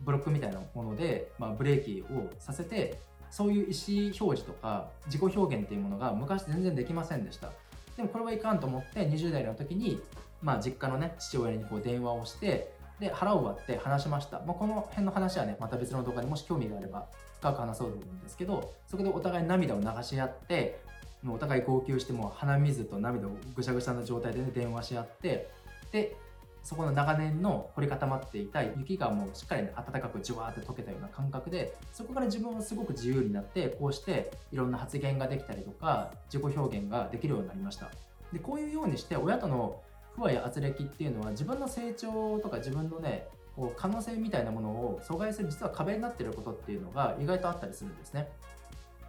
[0.00, 3.00] ブロックみたいなもので、まあ、ブレーキをさせて
[3.30, 7.52] そういう意思表示とか自己表現っていうものが昔全然できませんでした。
[7.96, 10.00] でもこれはいかんと思って20代の時に、
[10.42, 17.06] まあ、実家のね父親にこう電話をしてで腹を割って話しました、まあ、この辺の話はねまた別の動画にもし興味があれば
[17.38, 20.78] 深く話そうと思うんですけどそこでお互い涙を流し合って
[21.22, 25.48] もうお互い号泣しても鼻水と涙をぐしゃぐしゃな状態で、ね、電話し合って
[25.92, 26.16] で
[26.62, 37.90] そこの長年の凝り固まっていた雪がもうしっかり、ね、暖かくじわーって溶けたような感覚でそこから自分はすごく自由になってこうしていろんな発言ができたりとか自己表現ができるようになりました。
[38.32, 39.80] でこういうようにして親との
[40.16, 48.28] 不和や圧力っていうのは自分の成長とか自分のねこう可能性みたいなものを阻害する実は壁になっていることっていうのが意外とあったりするんですね。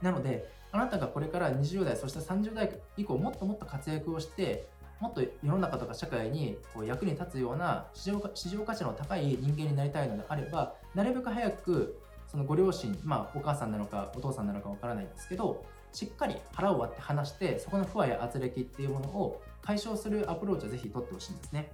[0.02, 4.68] なのであなたがこれから20代そして30代以降もっともっと活躍をして
[5.00, 21.72] もっと世の中とか社会にこう役に立つような市場市場価値の高い人間になりたいのであればなるべく早くそのご両親、まあ、お母さんなのかお父さんなのかわからないんですけどしっかり腹を割って話してそこの不和や圧力っていうものを解消するアプローチをぜひ取ってほしいんですね。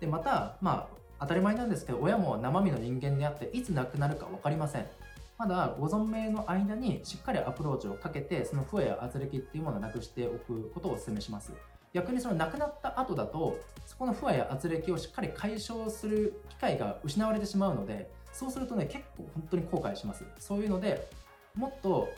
[0.00, 4.86] でまたまあ当たり前なんですけど親も生身の人間であっていつ亡くなるか分かりません。
[5.36, 11.52] まだご存命の間にしっかりアプローチをかけてその不和や圧力っていうものをなくしておくことをお勧めします。
[11.92, 20.24] 逆にその亡くなった後だとそこの不和や圧力をしっかり解消する機会が失われてしまうのでそうするとね結構本当に後悔します。
[20.38, 21.08] そういうので
[21.54, 22.08] もっと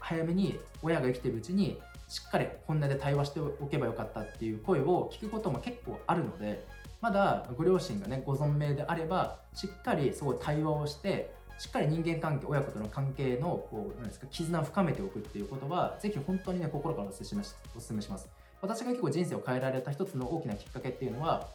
[0.00, 1.78] 早めに親が生きてるうちに
[2.12, 6.62] しっかり本音で対話しておけばよかったっていう声を聞くことも結構あるので
[7.00, 18.28] まだご両親がねご存命であればしっかりそう対話をしてしっかり人間関係親子との関係のこうなんですか絆を深めておくっていうことはぜひ本当にね心からお勧めしお勧めします。
[18.60, 21.48] 私が結構人生を変えられた一つの大きなきっかけっていうのは、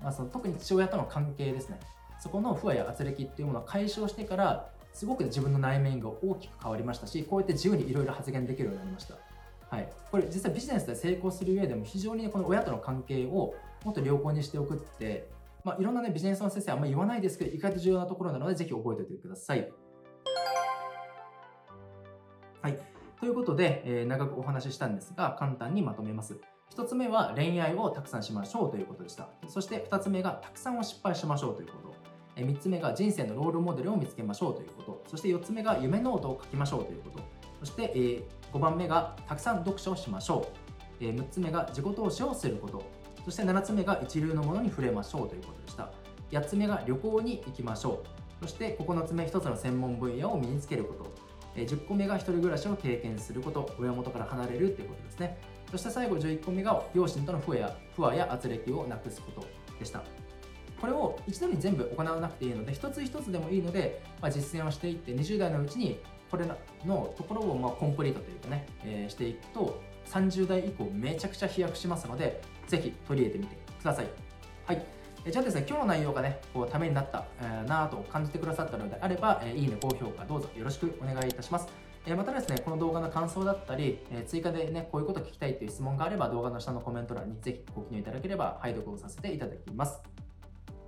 [0.00, 1.80] まあ、その特に父親との関係ですね。
[2.20, 9.31] そこの不和や圧力っていうものを解消してからすごく自分の内面が大きく変わりましたしこうやって自由にいろいろ発言できるようになりました。
[9.72, 13.54] はい、これ実際ビジネスで成功する上でも非常にこの親との関係を
[13.84, 15.30] もっと良好にしておくって、
[15.64, 19.72] まあ、いろんなねビジネスの先生はあんまり言わないですけど意外と重要なところなのでぜひ覚えておいてください。
[22.60, 22.78] はい、
[23.18, 26.36] ということで、えー、長くお話ししたんですが簡単にまとめます。
[26.76, 29.30] 1つ目は恋愛をたくさんしましょうということでした。
[29.48, 31.94] そして2つ目がたくさんを失敗しましょうということ。
[32.36, 35.02] 3つ目が人生のロールモデルを見つけましょうということ。
[35.06, 37.24] そして4つ目が夢ノートを書きましょうということ。
[37.60, 38.22] そして、えー、
[38.52, 40.46] 5番目がたくさん読書をしましょ
[41.00, 41.04] う。
[41.04, 42.82] え、6つ目が自己投資をすること。
[43.24, 45.90] そして7つ目が一流のものに触れましょうということでした。
[46.30, 48.02] 8つ目が旅行に行きましょ
[48.42, 48.44] う。
[48.44, 51.32] そして9つ目、1つの専門分野を身につけること。
[51.54, 53.70] 10個目が1人暮らしを経験すること。
[53.78, 55.38] 親元から離れるということですね。
[55.70, 59.46] そして最後11個目が両親との不和や不和や圧力をなくすこと
[59.78, 60.02] でした。
[60.80, 66.00] これを一度に全部行わなくていいので、一つ一つでもいいので、まあ、実践をしていって、20代のうちに
[66.32, 74.06] これのところをまコンプリートというかね、えー、していくと、30代以降めちゃくちゃ飛躍しますので、ぜひ取り入れてみてください。
[74.64, 74.82] はい。
[75.30, 81.68] じゃあですね、今日の内容がね、こうためになった、えー、なと感じてくださったのであれば、いいね、高評価どうぞよろしくお願いいたします。
[82.06, 90.00] えまたですね、この動画の感想だったり、え追加でね、こういうこと聞きたいという質問があれば、動画の下のコメント欄にぜひご記入いただければ、拝読をさせていただきます。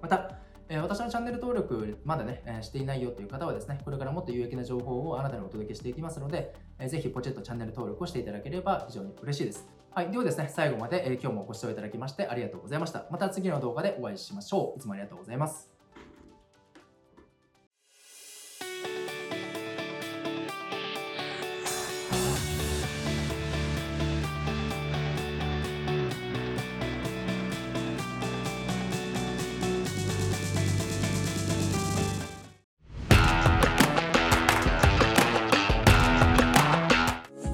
[0.00, 0.38] また、
[0.68, 9.68] え私のチャンネル登録まだね、えしていないよという方はですね、これからもっと有益な情報をあなたにお届けしていきますので、えぜひポチッとチャンネル登録をしていただければ非常に嬉しいです。
[9.90, 10.10] はい。
[10.10, 13.06] ではですね、最後まで、え今日もご視聴いただきましてありがとうございました。
[13.10, 14.78] また次の動画でお会いしましょう。
[14.78, 15.73] いつもありがとうございます。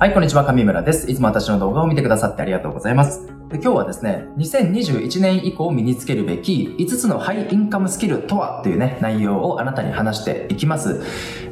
[0.01, 1.11] はい、こんにちは、上村です。
[1.11, 3.40] いつも私の動画を見てくださってありがとうございます。
[3.51, 11.01] で今日はですね、2021年以降身につけるべき5つのハイインカムスキルとはというね、内容をあなたに話していきます。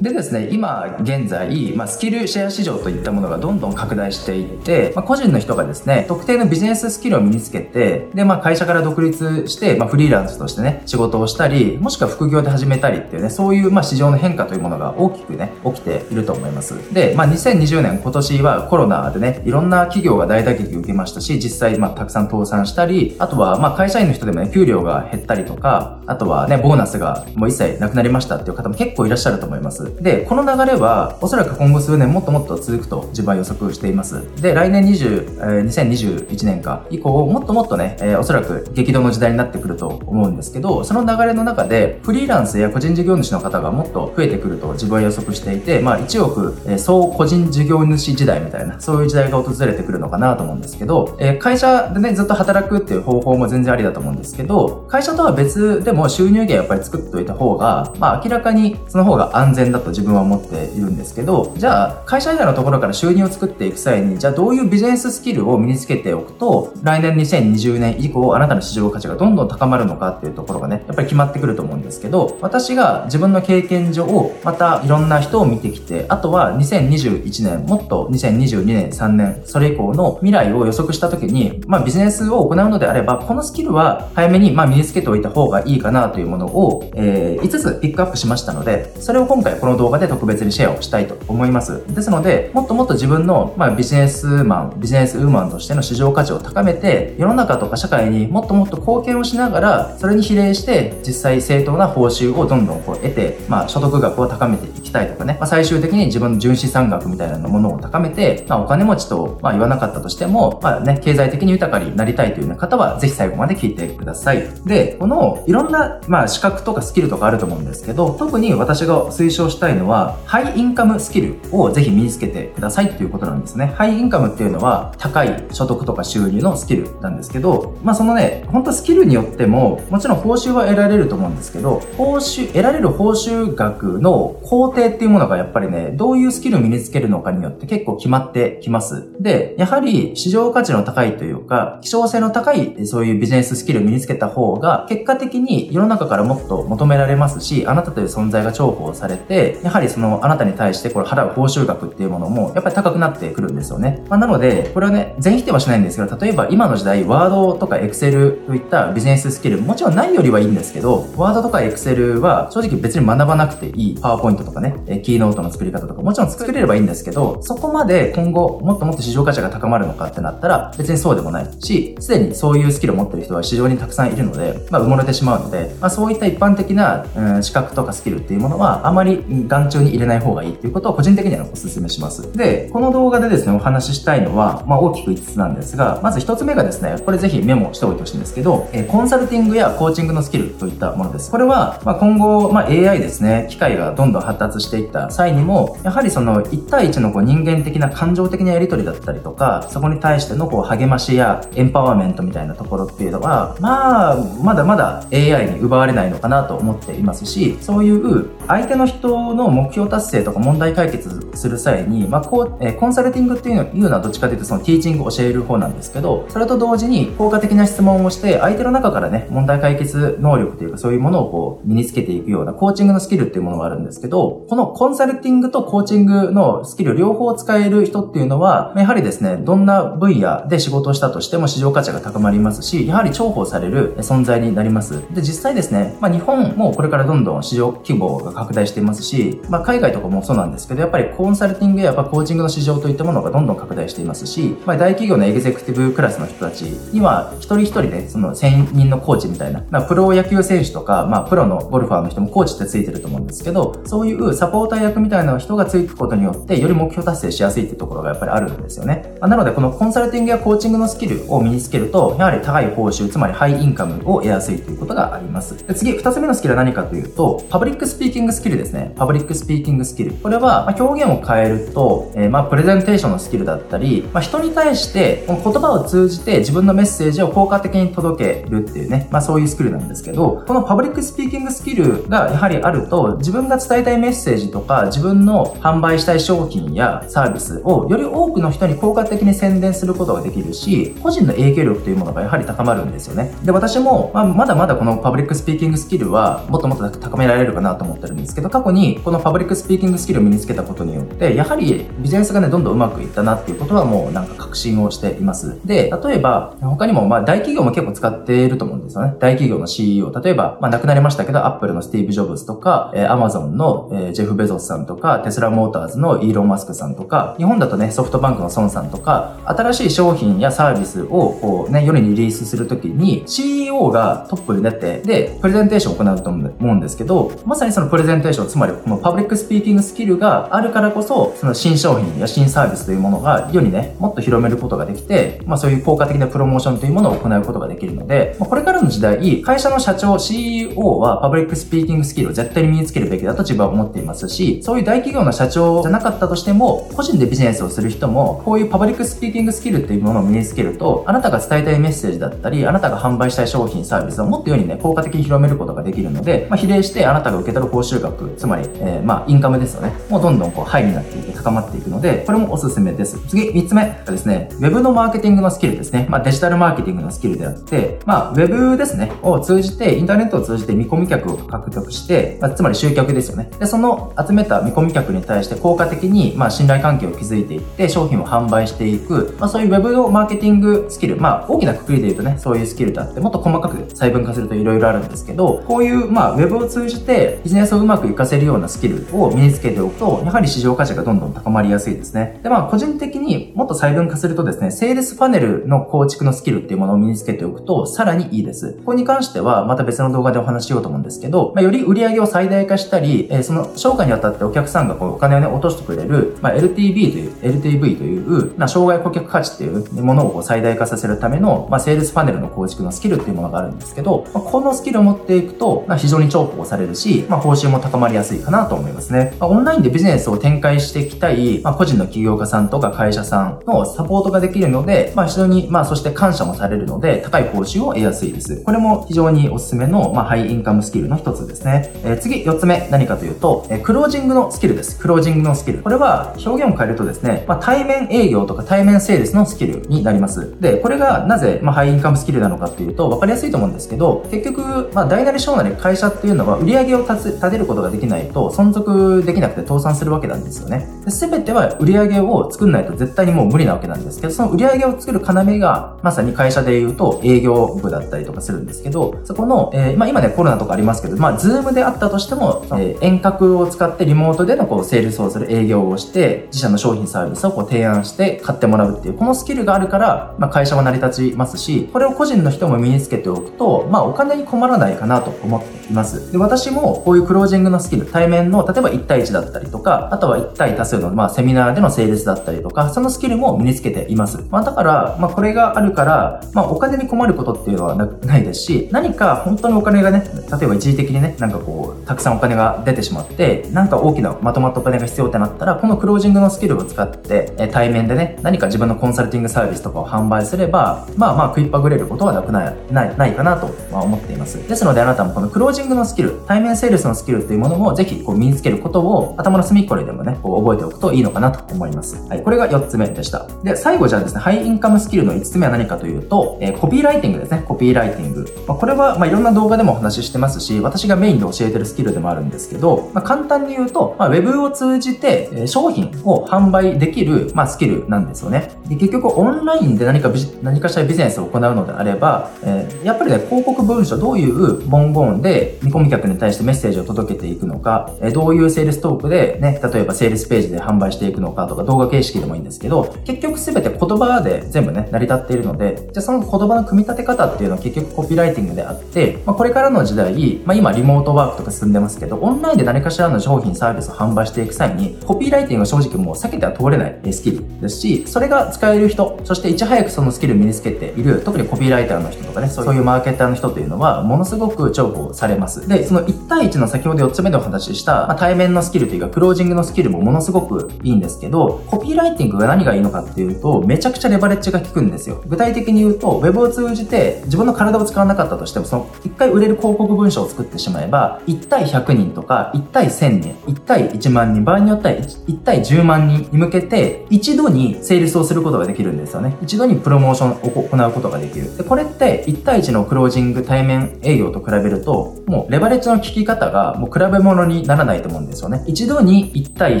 [0.02, 16.74] でですね、今現在、まあ、スキルシェア市場といったものがどんどん拡大していって、まあ、個人の人がですね、特定のビジネススキルを身につけて、で、まあ、会社から独立して、まあ、フリーランスとしてね、仕事をしたり、もしくは副業で始めたりっていうね、そういう、まあ、市場の変化というものが大きくね、起きていると思います。
[16.92, 30.02] で、まあ、2020年今年はコロナでね、いろんな企業が大打撃を受けましたし、実際、ままあ、たくさん倒産したり、あとは、まあ、会社員の人でもね、給料が減ったりとか、あとはね、ボーナスがもう一切なくなりましたっていう方も結構いらっしゃると思います。
[30.02, 34.22] で、この流れは、おそらく今後数年もっともっと続くと自分は予測しています。
[34.40, 91.82] で、来年20、えー、2021年か以降、もっともっとね、えー、おそらく激動の時代になってくると思うんですけど、その流れの中で、フリーランスや個人事業主の方がもっと増えてくると自分は予測していて、まあ、1億、えー、総個人事業主時代みたいな、そういう時代が訪れてくるのかなと思うんですけど、えー、会社でね、ずっと働くっていう方法も全然ありだと思うんですけど、会社とは別でも収入源やっぱり作っておいた方が、まあ、明らかにその方が安全だと自分は思っているんですけど、じゃあ、会社以外のところから収入を作っていく際に、じゃあどういうビジネススキルを身につけておくと、来年2020年以降、あなたの市場価値がどんどん高まるのかっていうところがね、やっぱり決まってくると思うんですけど、私が自分の経験上、またいろんな人を見てきて、あとは2021年、もっと2022年、3年、それ以降の未来を予測した時に、まあビジネスを行うのであれば、このスキルは早めにまあ身につけておいた方がいいかなというものを、えー、5つピックアップしましたので、それを今回この動画で特別にシェアをしたいと思います。
[91.94, 114.48] ですので、もっともっと自分の、まあ、ビジネスマン、ビジネスウーマンとしての市場価値を高めて、世の中とか社会にもっともっと貢献をしながら、それに比例して実際正当な報酬をどんどんこう得て、まあ、所得額を高めていきたいとかね、まあ、最終的に自分の純資産額みたいなものを高めて、まあ、お金持ちと、まあ、言わなかったとしても、まあね、経済的に豊かになりたいというような方は、ぜひ最後まで聞いてください。
[114.64, 123.72] で、このいろんな、まあ、資格とかスキルとかあると思うんですけど、特に私が推奨したいのは、ハイインカムスキルをぜひ身につけてくださいっていうことなんですね。
[123.76, 139.08] ハイインカムっていうのは、高い所得とか収入のスキルなんですけど、まあ、そのね、本当スキルによっても、もちろん報酬は得られると思うんですけど、報酬、得られる報酬額の工程っていうものがやっぱりね、どういうスキルを身につけるのかによって結構決まってきます。
[139.20, 154.04] で、やはり市場価値の高いというか、希少性の高いそういうビジネススキルを身につけた方が、結果的に世の中からもっと求められますし、あなたという存在が重宝されて、やはりそのあなたに対してこれ払う報酬額っていうものもやっぱり高くなってくるんですよね。
[154.08, 163.98] まあ、なので、これはね、全否定はしないんですけど、例えば今の時代、ワードとかエクセルといったビジネススキル、もちろんないよりはいいんですけど、ワードとかエクセルは正直別に学ばなくていい。
[164.00, 182.32] パワーポイントとかね、キーノートの作り方とか、もちろん作れればいいんですけど、そこまで今後もっともっと市場価値が高まるのかってなったら、別にそうでもないないし、すでにそういうスキルを持ってる人は市場にたくさんいるので、まあ、埋もれてしまうので、まあ、そういった一般的な、うん、資格とかスキルっていうものは、あまり眼中に入れない方がいいっていうことを個人的にはお勧めします。
[182.32, 191.30] で、この動画でですね、お話ししたいのは、まあ、大きく5つなんですが、まず1つ目がですね、これぜひメモしておいてほしいんですけど、えコンサルティングやコーチングのスキルといったものです。
[191.30, 235.02] これは、まあ、今後、まあ、AI ですね、機械がどんどん発達していった際にも、やはりその1対1のこう人間的な感情的なやり取りだったりとか、そこに対してのこう励ましやエンパワーメントみたいなところっていうのは、まあ、まだまだ AI に奪われないのかなと思っていますし、そういう相手の人の目標達成とか問題解決する際に、まあ、こう、えコンサルティングっていうのはどっちかというとそのティーチングを教える方なんですけど、それと同時に効果的な質問をして、相手の中からね、問題解決能力というかそういうものをこう身につけていくようなコーチングのスキルっていうものがあるんですけど、このコンサルティングとコーチングのスキル両方使える人っていうのは、やはりですね、どんな分野で仕事をしたとしても市場価値が高まりますし、やはり重宝される存在になります。
[235.12, 259.16] で、実際ですね、まあ、日本もこれからどんどん市場規模が拡大していますし、まあ、海外とかもそうなんですけど、やっぱりコンサルティングややっぱコーチングの市場といったものがどんどん拡大していますし、まあ、大企業のエグゼクティブクラスの人たちには、一人一人ね、その専任のコーチみたいな、まあ、プロ野球選手とか、まあ、プロのゴルファーの人もコーチってついてると思うんですけど、そういうサポーター役みたいな人がついてくことによって、より目標達成しやすいっていうところがやっぱりあるんですよね。
[259.20, 265.56] まあ、なので、このコンサルティングやコーチングのスキルを身につけると、やはり高い報酬、つまりハイインカムを得やすいということがあります。
[265.66, 268.94] で次、二つ目のスキルは何かというと、パブリックスピーキングスキルですね。
[268.96, 270.12] パブリックスピーキングスキル。
[270.12, 293.32] これは、ま表現を変えると、えー、ま、プレゼンテーションのスキルだったり、まあ、人に対して、この言葉を通じて自分のメッセージを効果的に届けるっていうね、まあ、そういうスキルなんですけど、このパブリックスピーキングスキルがやはりあると、自分が伝えたいメッセージとか、自分の販売したい商品やサービスをより多くの人に効果的に宣伝することができるし、個人の影響力というものがやはり高まるんですよね。
[293.42, 305.60] で、私も、まあ、まだまだこのパブリックスピーキングスキルはもっともっと高められるかなと思ってるんですけど、過去にこのパブリックスピーキングスキルを身につけたことによって、やはりビジネスがね、どんどんうまくいったなっていうことはもうなんか確信をしています。
[305.64, 309.14] で、例えば、他にもまあ大企業も結構使っていると思うんですよね。
[309.18, 310.12] 大企業の CEO。
[310.20, 359.92] 例えば、まあ亡くなりましたけど、アップルのスティーブ・ジョブズとか、えー、アマゾンの、えー、ジェフ・ベゾスさんとか、テスラ・モーターズのイーロン・マスクさんとか、日本だとね、ソフトバンクの孫さんとか、新しい商品やサービスービスをこうね、世にリリースするときに CEO がトップに出て、で、プレゼンテーションを行うと思うんですけど、まさにそのプレゼンテーション、つまりこのパブリックスピーキングスキルがあるからこそ、その新商品や新サービスというものが世にね、もっと広めることができて、まあそういう効果的なプロモーションというものを行うことができるので、まあ、これからの時代、会社の社長、CEO はパブリックスピーキングスキルを絶対に身につけるべきだと自分は思っていますし、そういう大企業の社長じゃなかったとしても、個人でビジネスをする人も、こういうパブリックスピーキングスキルっていうものを身につけると、あなたが伝えたいメッセージだったり、あなたが販売したい商品、サービスをもっと世にね、効果的に広めることができるので、まあ、比例してあなたが受け取る報酬額、つまり、えー、まあ、インカムですよね。
[360.08, 363.18] もうどんどんこう、ハイになっていて高まっていくので、これもおすすめです。
[363.28, 366.06] 次、3つ目がですね、ウェブのマーケティングのスキルですね。
[366.08, 373.50] まあ、デジタルマーケティングのスキルであって、まあ、ウェブですね、を通じて、インターネットを通じて見込み客を獲得して、まあ、つまり集客ですよね。
[373.58, 392.40] で、その集めた見込み客に対して効果的に、まあ、信頼関係を築いていって、商品を販売していく、まあ、そういうウェブのマーケティングングスキル、まあ、大きなくくりで言うとね、そういうスキルだって、もっと細かく細分化すると色々あるんですけど、こういう、まあ、ウェブを通じてビジネスをうまく活かせるようなスキルを身につけておくと、やはり市場価値がどんどん高まりやすいですね。
[392.42, 398.74] で、まあ、個人的にもっと細分化するとですね、セールスパネルの構築のスキルっていうものを身につけておくと、さらにいいです。
[398.74, 419.36] ここに関しては、また別の動画でお話ししようと思うんですけど、まあ、より売り上げを最大化したり、えー、その商価にあたってお客さんがこうお金をね、落としてくれる、まあ、LTV という、LTV という、まあ、障害顧客価値っていうものを最大化させるための、まあ、セールスパネルの構築のスキルっていうものがあるんですけど、まあ、このスキルを持っていくと、まあ、非常に重宝されるし、まあ、報酬も高まりやすいかなと思いますね。
[419.40, 428.62] まあ、オンラインでビジネスを展開していきたい、まあ、個人の起業家さんとか会社さんのサポートができるので、まあ、非常に、まあ、そして感謝もされるので、高い報酬を得やすいです。
[428.62, 431.90] これも非常におすすめの、まあ、ハイインカムスキルの一つですね。
[432.04, 434.98] えー、次、四つ目、何かというと、えー、クロージングのスキルです。
[434.98, 435.80] クロージングのスキル。
[435.80, 440.35] これは表現を変えるとですね、まあ、対面営業とか対面セールスのスキルになります。
[440.60, 450.88] で、これがなぜ、まあ、ハイインカムスキルなのかっていうと、分かりやすいと思うんですけど、結局、まあ、大なり小なり会社っていうのは売り上げを立てることができないと存続できなくて倒産するわけなんですよね。
[451.08, 476.32] すべては売り上げを作んないと絶対にもう無理なわけなんですけど、その売り上げを作る要が、まさに会社で言うと営業部だったりとかするんですけど、そこの、えー、まあ今ねコロナとかありますけど、まあズームであったとしても、えー、遠隔を使ってリモートでのこうセールスをする営業をして、自社の商品サービスをこう提案して買ってもらうっていう、このスキルがあるから、まあ会社は成り立ちますし、これを個人の人も身につけておくと、まあお金に困らないかなと思っています。
[476.32, 484.44] で、私もこういうクロージングのスキル、対面の例えば1対1だったりとか、あとは1対多数のまあセミナーでのセールスだったりとか、そのスキルも身につけています。
[484.50, 504.56] まあだから、まあこれがあるから、まあお金に困ることっていうのはないですし、何か本当にお金がね、例えば一時的にね、なんかこう、たくさんお金が出てしまって、なんか大きなまとまったお金が必要ってなったら、このクロージングのスキルを使って、え対面でね、何か自分のコンサルティングサービスとかを販売すれば、まあまあ食いっぱぐれることはなくない、ない、ないかなとまあ思っています。
[504.68, 512.16] ですのであなたもこのクロージングのスキル、対面セールスのスキルっていうものもぜひこう身につけることを頭の隅っこででもね、こう覚えておくといいのかなと思います。
[512.28, 512.42] はい。
[512.42, 513.46] これが4つ目でした。
[513.62, 517.64] で、最後じゃあですね、ハイインカムスキルの5つ目は何かというと、えー、コピーライティングですね。
[517.66, 518.46] コピーライティング。
[518.66, 528.72] まあ、これは、まあ、いろんな動画でもお話ししてますし、私がメインで教えてるスキルでもあるんですけど、まあ、簡単に言うと、まあ、ウェブを通じて、商品を販売できる、まあ、スキルなんですよね。
[528.88, 530.30] で、結局オンラインで何か
[530.62, 565.88] 何かしらビジネスを行うのであれば、えー、やっぱりね、広告文書、どういう文言で見込み客に対してメッセージを届けていくのか、え、どういうセールストークでね、例えばセールスページで販売していくのかとか、動画形式でもいいんですけど、結局すべて言葉で全部ね、成り立っているので、じゃあその言葉の組み立て方っていうのは結局コピーライティングであって、まあ、これからの時代、まあ、今リモートワークとか進んでますけど、オンラインで何かしらの商品サービスを販売していく際に、コピーライティングは正直もう避けては通れないスキルですし、それが使える人、そしていち早くそのスキルを身につけている、特にコピーライターの人とかね、そういうマーケターの人というのは、ものすごく重宝されます。
[565.88, 575.42] で、その1対1の先ほど4つ目でお話しした、まあ、対面のスキルというか、クロージングのスキルもものすごくいいんですけど、コピーライティングが何がいいのかっていうと、めちゃくちゃレバレッジが効くんですよ。
[575.46, 589.56] 具体的に言うと、ウェブを通じて自分の体を使わなかったとしても、その1回売れる広告文章を作ってしまえば、1対100人とか、1対1000人、1対1万人、場合によっては 1, 1対10万人に向けて、一度にセールスをすることができるんですよね。
[589.62, 591.76] 一度にプロモーションを行うことができる。
[591.76, 598.82] で、これって1対1のクロージング対面営業と比べると、もうレバレッジの効き方がもう比べ物にならないと思うんですよね。
[598.86, 600.00] 一度に1対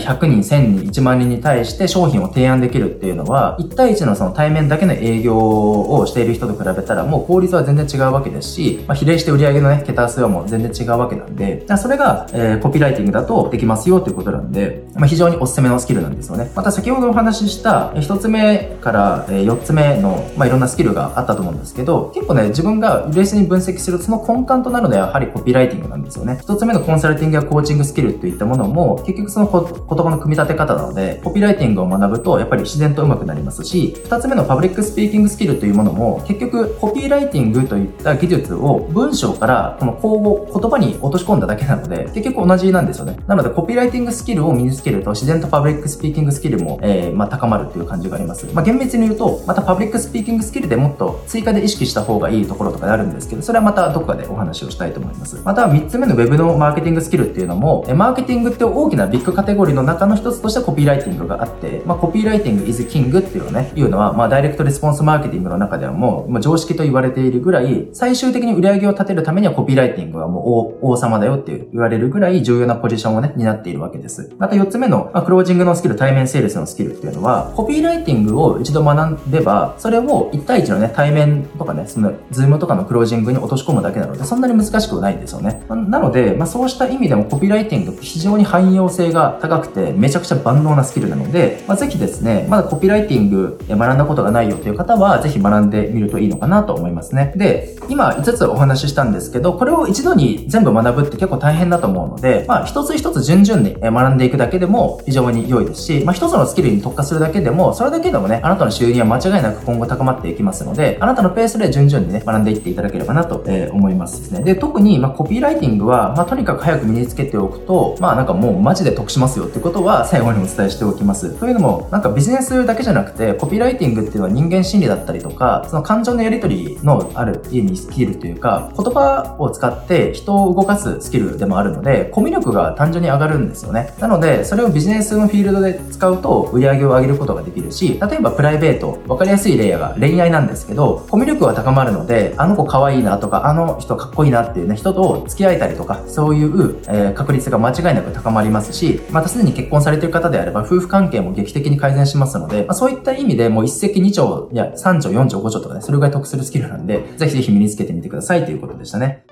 [0.00, 16.50] 100人、1000人、1万人に対して商品を提案できるっていうのは、1対1のその対面だけの営業をしている人と比べたらもう効率は全然違うわけですし、まあ、比例して売上のね、桁数はもう全然違うわけなんで、それが、えー、コピーライティングだとできますよということなんで、まあ、非常におすすめのスキルなんですよね。
[16.56, 26.40] また先ほどお話しした1つ目から、4つ目の、まあ、いろんなスキルがあったと思うんですけど、結構ね、自分が冷静に分析するその根幹となるのはやはりコピーライティングなんですよね。
[26.42, 29.62] 1つ目のコンサルティングやコーチングスキルといったものも、結局その言
[29.98, 43.18] 葉の組み立て方なので、コピーライティングを学ぶと、やっぱり自然と上手くなりますし、2つ目のパブリックスピーキングスキルというものも、結局コピーライティングといった技術を文章からこの口語、言葉に落とし込んだだけなので、結局同じなんですよね。
[43.26, 48.46] なので、コピーライティングスキルを身につけると、自然とパブリックスピーキングスキルも、えー、まあ、高まるっていう感じがあります。
[48.54, 55.25] まあ、厳密に言うと、またパブリックスピーキングスキルでもっと追加で意識した方がいいところとかであるんですけど、それはまたどこかでお話をしたいと思います。
[55.44, 74.30] また、3つ目の Web のマーケティングスキルっていうのも、マーケティングって大きなビッグカテゴリーの中の一つとしてコピーライティングがあって、まあ、 copywriting is king っていうのね、いうのは、まあ、ダイレクトレスポンスマーケティングの中ではもう、まあ、常識と言われているぐらい、最終的に売り上げを立てるためにはコピーライティングはもう王様だよって言われるぐらい重要なポジションをね、担っているわけです。
[74.38, 85.62] また4つ目の、まあ、クロージングのスキル、対面セールスのスキルっていうのは、コピーライティングを一度学べば、それを1対1のね、対面とかね、その、ズームとかのクロージングに落とし込むだけなので、そんなに難しくないんですよね。
[85.68, 97.32] なので、まあ、そうした意味でもコピーライティングって非常に汎用性が高くて、めちゃくちゃ万能なスキルなので、まあ、ぜひですね、まだコピーライティング学んだことがないよという方は、ぜひ学んでみるといいのかなと思いますね。
[97.36, 113.36] で、今5つお話ししたんですけど、これを一度に全部学ぶって結構大変だと思うので、まあ、一つ一つ順々に学んでいくだけでも非常に良いですし、まあ、一つのスキルに特化するだけでも、それだけでもね、あなたの収入は間違いなく今後高まっていきますので、あなたのペースで順々にね、学んでいっていただければなと、
[113.72, 114.42] 思いますですね。
[114.42, 121.30] で、特に、まあ、コピーライティングは、まあ、とにかく早く身につけておくと、まあ、なんかもうマジで得しますよってことは最後にお伝えしておきます。
[121.38, 133.94] というのも、なんかビジネスだけじゃなくて、コピーライティングっていうのは人間心理だったりとか、その感情のやり取りのある家にスキルというか、言葉を使って人を動かすスキルでもあるので、コミュ力が単純に上がるんですよね。
[134.00, 159.24] なので、それをビジネスのフィールドで使うと売り上げを上げることができるし、例えばプライベート、わかりやすい例が恋愛なんですけど、コミュ力が高まるので、あの子可愛いなとか、あの人かっこいいなっていうね、人と付き合えたりとか、そういう、えー、確率が間違いなく高まりますし、またすでに結婚されている方であれば、夫婦関係も劇的に改善しますので、まあ、そういった意味でもう一石二鳥、いや、三鳥、四鳥、五鳥とかね、それぐらい得するスキルなんで、ぜひぜひ身につけてみてくださいということでしたね。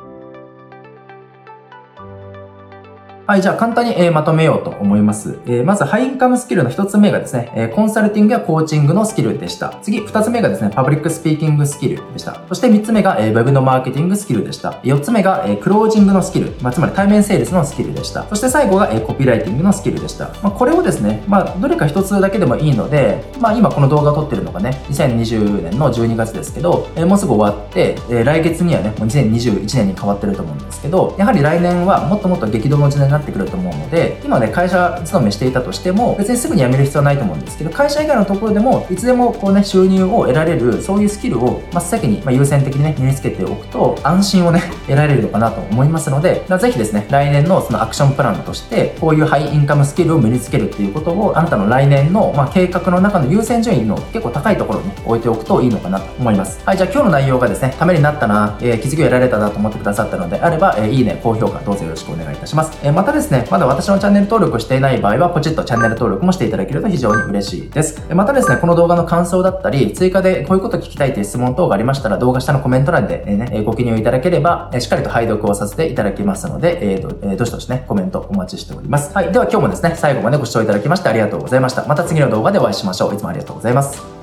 [3.26, 5.38] はい、じゃあ簡単に、えー、まとめようと思います。
[5.46, 9.78] えー、まず、ハイインカムスキルの一つ目がですね、えー、コンサルティングやコーチングのスキルでした。
[9.80, 12.42] 次、二つ目がですね、パブリックスピーキングスキルでした。
[12.50, 14.78] そして三つ目が、えー、ウェブのマーケティングスキルでした。
[14.84, 18.28] 四つ目が、えー、クロージングのスキル、まあ、つまり対面セールスのスキルでした。
[18.28, 20.28] そして最後が、えー、コピーライティングのスキルでした。
[20.42, 56.60] まあ、これをですね、まあ、どれか一つだけでもいいので、まあ、今この動画を撮ってるのがね、2020年の12月ですけど、えー、もうすぐ終わって、えー、来月にはね、もう2021年に変わってると思うんですけど、やはり来年はもっともっと激動の時代なってくると思うので、で、今ね、会社勤めしていたとしても、別にすぐに辞める必要はないと思うんですけど、会社以外のところでも、いつでもこうね、収入を得られる、そういうスキルを真っ先に、まあ、優先的にね、身につけておくと、安心をね、 得られるのかなと思いますので、ぜひですね、来年のそのアクションプランとして、こういうハイインカムスキルを身につけるっていうことを、あなたの来年の、まあ、計画の中の優先順位の結構高いところに置いておくといいのかなと思います。
[56.66, 62.78] はい、じゃあ今日の内容がですね、ためになったな、えー、気づきを得られたなと思ってくださったのであれば、えー、いいね、高評価どうぞよろしくお願いいたします。
[62.82, 68.02] えー、ままたですね、まだ私のチャンネル登録をしていない場合は、ポチッとチャンネル登録もしていただけると非常に嬉しいです。
[68.14, 79.14] またですね、この動画の感想だったり、追加でこういうこと聞きたいという質問等がありましたら、動画下のコメント欄でね、ご記入いただければ、しっかりと拝読をさせていただきますので、えーと、えー、どしどしね、コメントお待ちしております。
[79.14, 79.30] はい。
[79.30, 81.84] では今日もですね、最後までご視聴いただきましてありがとうございました。
[81.84, 83.14] また次の動画でお会いしましょう。
[83.14, 83.82] いつもありがとうございま。
[83.82, 84.13] す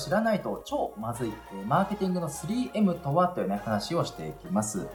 [0.00, 1.32] 知らないと超まずい、
[1.66, 4.88] マーケティングの 3M とはというね、話をしていきます。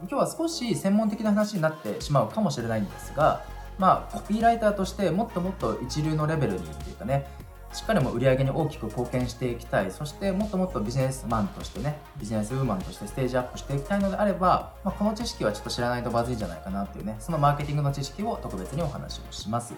[0.00, 3.42] 今日は少し専門的な話になってしまうかもしれないんですが、
[3.78, 7.26] まあ、コピーライターとしてもっともっと一流のレベルにっていうかね、
[7.72, 19.74] しっかりも売り上げに大きく貢献していきたい、そしてもっともっとビジネスマンとしてね、ビジネスウーマンとしてステージアップしていきたいのであれば、まあ、この知識はちょっと知らないとまずいんじゃないかなっていうね、そのマーケティングの知識を特別にお話をします。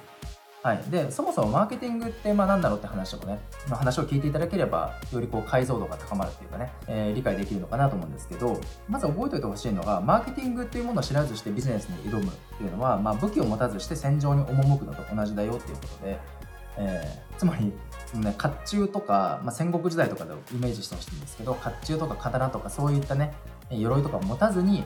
[0.67, 3.39] はい、でそもそもマーケティングってまあ何だろうって話をね、
[3.69, 16.19] まあ、話を聞いていただければよりこう解像度が高まるっていうかね、えー、理解できるのかなと思うんですけどまず覚えておいてほしいのがマーケティングっていうものを知らずしてビジネスに挑むっていうのは、まあ、武器を持たずして戦場に赴くのと同じだよっていうことで、
[16.79, 17.73] えー、つまり
[18.15, 23.35] ね、甲冑とか、まあ、戦国時代とかでイメージしてほしいんですけど甲冑とか刀とかそういったね
[23.71, 24.83] 鎧とか持たずに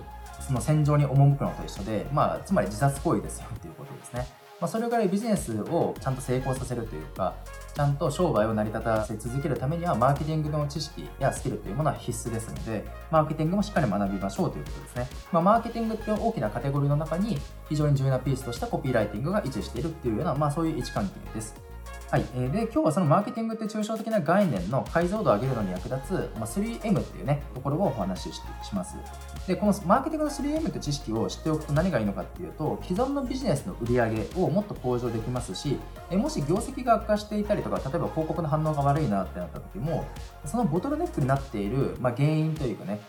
[0.46, 4.39] その戦場に赴くのと一緒で、まあ、つまり自殺行為ですよっていうことですね。
[4.60, 7.34] まあ、それぐらいビジネスをちゃんと成功させるというか、
[7.74, 15.08] ちゃんと商売を成り立たせ続けるためには、マーケティングの知識やスキルというものは必須ですので、マーケティングもしっかり学びましょうということですね。
[15.32, 17.38] まあ、マーケティングっていう大きなカテゴリーの中に、
[17.70, 21.69] 非常に重要なピースとしたコピーライティングが位置しているっていうような、まあ、そういう位置関係です。
[22.10, 28.96] はい、えーで今日はそのマーケティングって抽象的な概念の解像度を上げるのに役立つ、まあ、3M っていうねところをお話ししします。
[29.46, 35.78] でこのマーケティングの 3M って知識を知っておくと何がいいのかっていうと既存のビジネスの売り上げをもっと向上できますし
[36.10, 40.04] えもし業績が悪化していたりとか例えば広告の反応が悪いなってなった時も
[40.44, 43.00] そのボトルネックになっている、まあ、原因というかね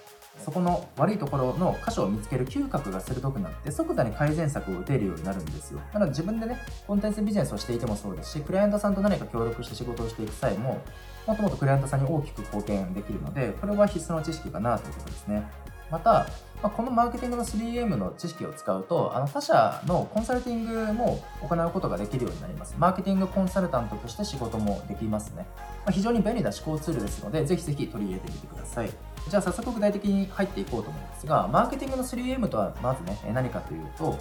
[0.44, 5.80] そこの悪いところの箇所を見つける嗅覚が鋭くなって即座に改善策を打てるようになるんですよ。
[5.94, 10.82] なので自分でねコンテンツビジネスをしていてもそうですしクライアントさんと何か協力して仕事をしていく際も
[11.28, 15.44] もっともっとクライアントさんに大きく貢献できるのでこれは必須の知識かなということですね。
[15.92, 16.28] また、
[16.64, 22.76] まあ、このマーケティングの 3M の知識を使うとあの他社のコンサルティングも行うことができるようになります。
[22.78, 25.46] マーケティングコンサルタントとして仕事もできますね、
[25.86, 28.90] まあ、非常に便利な思考ツールですのでぜひぜひ取り入れてみてください。
[29.30, 34.18] じゃあ早速具体的に入っていこうと思うんですが、マーケティングの 3M とはまずね、何かというと、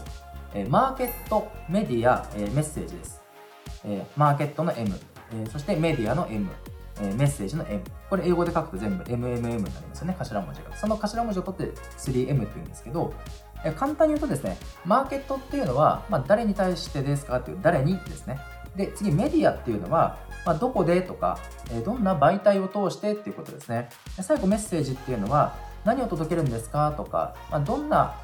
[0.69, 3.23] マーケット、メディア、メッセージです。
[4.17, 4.95] マーケットの M、
[5.51, 6.51] そしてメディアの M、
[7.01, 7.83] えメッセージの M。
[8.09, 10.77] これ英語で書くと全部 MMM になりますよね、頭文字が。
[10.77, 13.13] その頭文字を取って 3M っていうんですけど、
[13.65, 18.39] え簡単に言うとですね、マーケットっていうのは、まあ、誰に対してですかっていう、誰にですね。
[18.77, 21.39] で、次、メディアっていうのは、まあ、どこでとか、
[21.71, 23.91] えどんな媒体を通してっていうことですね。
[24.17, 28.15] で最後メッセージっていうのは何を届けるんですかとか、まあ、どんな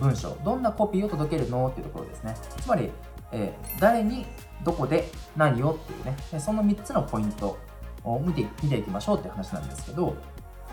[0.00, 2.36] 文章、どんなコピーを届けるのっていうところですね。
[2.60, 2.90] つまり、
[3.32, 4.26] え、誰に
[4.62, 7.56] どこで何をっていうね、その3つのポイント
[8.04, 10.16] を見て見ていきましょうって話なんですけど、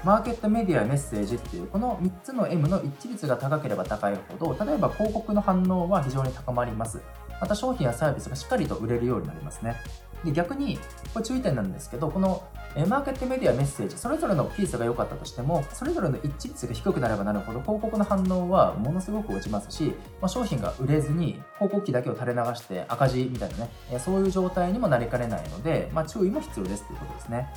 [0.04, 7.02] マーケットメディアメッセージっていうこの3つの M の一致率が高ければ高いほど例えば広告の反応は非常に高まります。
[7.42, 9.76] また商品やサービスがしっかりと売れるようになりますね。
[10.24, 10.78] で逆に、
[11.14, 12.44] これ注意点なんですけど、この
[12.86, 23.70] マーケットメディアメッセージ、それぞれのピースが良かったとしても、それぞれの一致率が低くなればなるほど、広告の反応はものすごく落ちますし、まあ、商品が売れずに、広告費だけを垂れ流して赤字みたいなね、
[24.00, 27.50] そういう状態にもなりかねないので、まあ、注意も必要ですということですね。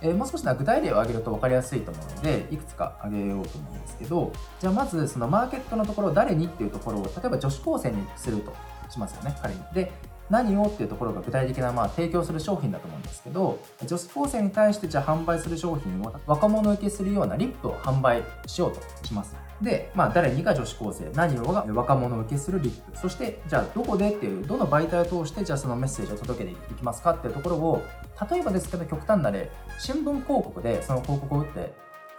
[0.00, 8.52] えー、もう少しな具体例を挙げると分かりやすいと思うので、いくつか挙げようと思うんですけど、じゃあまずそのマーケットのところ、誰にっていうところを、例えば女子高生にすると
[8.90, 9.60] しますよね、仮に。
[9.72, 9.90] で、
[10.30, 19.34] 何をっていうところが具体的なまあ提供する商品だと思うんですけど女子高生に対してじゃあ販売する商品を若者受けするようなリップを販売しようとします。
[19.62, 22.96] で、まあ、誰にが女子高生何をが若者受けするリップ。
[22.96, 27.12] そしてじゃあどこでっていうどの媒体を通してじゃあそのメッセージを届けていきますか？
[27.12, 27.82] っていうところを
[28.30, 29.50] 例えばですけど極端な例
[29.80, 31.72] 新聞広告でその広告を打って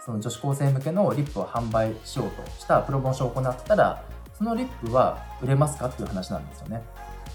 [0.04, 4.04] その女子高生向けのリップを販売しようとしたプロモーションを行ったら
[4.36, 5.86] そのリップは売れますか？
[5.86, 6.82] っていう話なんですよね。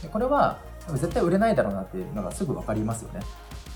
[0.04, 0.60] でこれは
[0.94, 3.22] 絶対売れないだろうなっていうのがすぐ分かりますよね。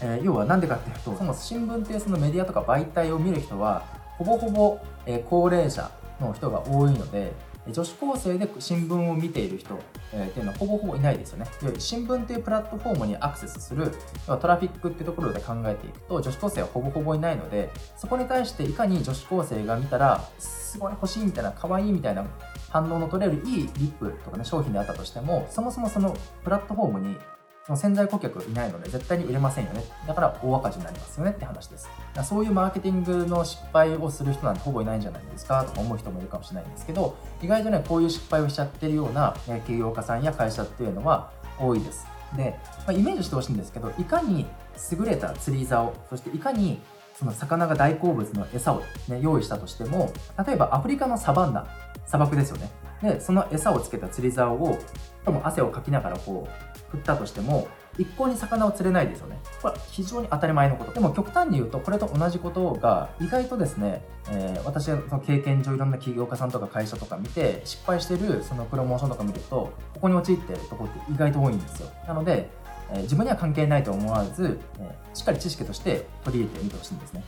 [0.01, 3.83] えー、要は何でかっていうとその新聞っていうそのメディアとか媒体を見る人は
[4.17, 5.91] ほぼほぼ、えー、高齢者
[6.21, 7.33] の人が多いので
[7.71, 9.77] 女子高生で新聞を見ている人、
[10.13, 11.45] えー、っていうのはほぼほぼいないですよね。
[11.77, 13.91] 新聞っていうプラットフォームにアクセスする
[14.25, 22.25] トラフィックっていうところで考えていくと女子高生はほぼほぼいないのでそこに対していかに女子高生が見たらすごい欲しいみたいな可愛いみたいな
[22.69, 27.17] 反応の取れるいいリップとかね商品であったとしてもそもそもそのプラットフォームに
[27.65, 29.83] その潜在顧客いないので絶対に売れませんよね。
[30.07, 31.87] だから大赤字になりますよねって話です。
[32.23, 42.07] そういうマーケティングの失敗をする人なんてほぼいないんじゃないですかとか思う人もいるかもしれないんですけど意外とねこういう失敗をしちゃってるような企業家さんや会社っていうのは多いです。
[42.35, 44.47] で、まあ、イメージしてほしいんですけどいかに
[44.91, 46.79] 優れた釣り竿そしていかに
[47.15, 50.11] その魚が大好物の餌を、ね、用意したとしても
[50.45, 51.67] 例えばアフリカのサバンナ
[52.09, 52.71] 砂漠ですよね。
[53.01, 54.77] でその餌をつけた釣り竿を
[55.23, 59.39] とも汗をかきながらこう振ったとしても一向に魚を釣れないですよね。
[59.61, 60.93] これは非常に当たり前のこと。
[60.93, 71.91] でも極端に言うとこれと同じことが意外とですね、えー、私はその経験上いろんな起業家さんとか会社とか見て失敗してるそのプロモーションとか見るとここに陥ってるとこって意外と多いんですよ。
[72.07, 72.49] なので
[72.91, 77.23] え自分には関係ないと思わず、えしっかり知識として取り入れてみてほしいんですね。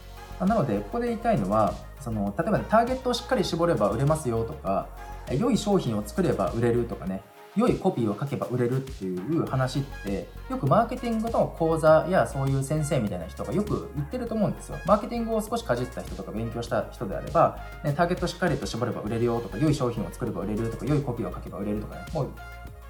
[0.45, 4.87] なので、ここで言いたいのは、その例えば、ね、ターゲットをしっかり絞れば売れますよとか、
[5.31, 7.21] 良い商品を作れば売れるとかね、
[7.55, 14.77] 良いコピーを書けば売れるっていう話ってよくマーケティングの講座やそういう先生みたいな人がよく言ってると思うんですよ。
[14.85, 22.29] マーケティングを少しかじった人とか勉強した人であれば、ね、ターゲットしっかりと絞れば売れるよとか良い商品を作れば売れるとか良いコピーを書けば売れるとかねもう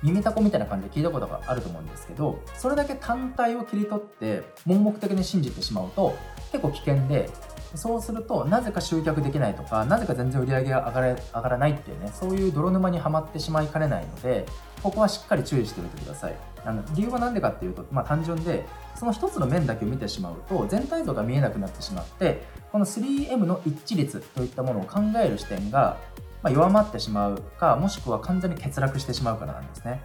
[0.04, 6.16] 耳たこみたいな感じで聞いたことがあると思うんですけどそれだけ単体を切り取って盲目的に信じてしまうと
[6.52, 7.30] 結構危険で
[7.76, 14.46] そうするとなぜか集客できないとかなぜか全然売り上げが上がれ上がらないっていうねそういう泥沼にはまってしまいかねないので
[14.84, 16.36] ここはしっかり注意しておいてください。
[16.64, 25.98] あの理由は何でかっていうと、まあ、単純でその一つの面だけを見てしまうと全体像が見えなくなってしまってこの 3M の一致率といったものを考える視点が
[26.44, 30.02] ま弱まってしまうかもしくは完全に欠落してしまうからなんですね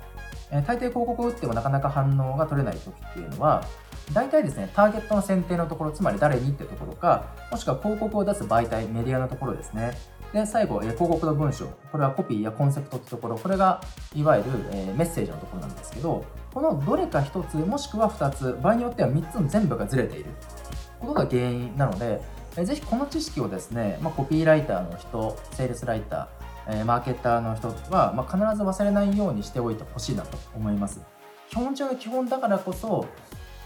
[0.50, 3.64] え大抵広告を打ってもなかなか反応が取れない時っていうのは
[4.12, 9.98] 大体ですね、ターゲットの選定のところ、つまり誰にってところか、もしくは広告を出す媒体、メディアのところですね。
[10.32, 11.66] で、最後、え広告の文章。
[11.90, 13.80] これはコピーやコンセプトってところ、これが
[14.14, 16.24] いわゆる、えメッセージのところなんですけど、
[16.54, 20.30] このどれか1つ、もしくは2つ、場合によっては3つの全部がずれている
[21.00, 22.22] ことが原因なので、
[22.58, 31.00] えぜひこの知識をですね、まあ、コピーライターの人、セールスライター、えマーケッターの人は、まあ、必ず忘れないようにしておいてほしいなと思います。
[31.50, 33.06] 基本中の基本だからこそ、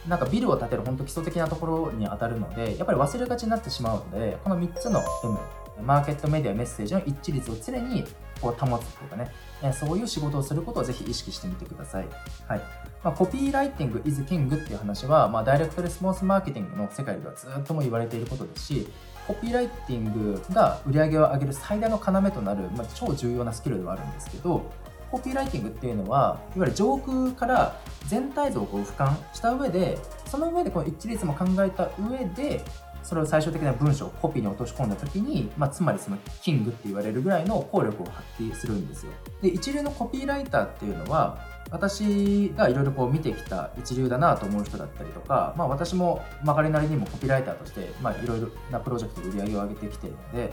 [0.09, 5.39] なんかビルを建てる本当基礎的なところに当たるので、やっぱり忘れがちになってしまうので、この3つの M、
[5.83, 8.05] マーケットメディアメッセージの一致率を常に
[8.41, 9.31] こう保つというかね、
[9.73, 12.09] そういう仕事をすることをぜひ意識してみてください。
[12.49, 12.61] はい
[13.03, 18.89] まあ、コピーライティング is king っていう話は、まあ、ダイレクトレスポンスマーケティングの世界ではずっとも言われていることですし、
[19.27, 24.71] コピーライティングが売り上げを上げる最大の要となる、まあ、超重要なスキルではあるんですけど、
[25.11, 32.63] コピーライティングっていうのはいわゆる上空から全体像を俯瞰した上でその上でこの一致率も考えた上で
[33.03, 39.13] それを最終的な文章をコピーに落とし込んだ時に、まあ、つまりそのキングって言われるぐらいの効力を発揮するんですよ。
[39.43, 50.53] で一流のコピーライターっていうのは私がいろいろこう見てきた一流だなと思う人だったりとか、まあ、私も曲がりなりにもコピーライターとしていろいろなプロジェクトで売り上げを上げてきているので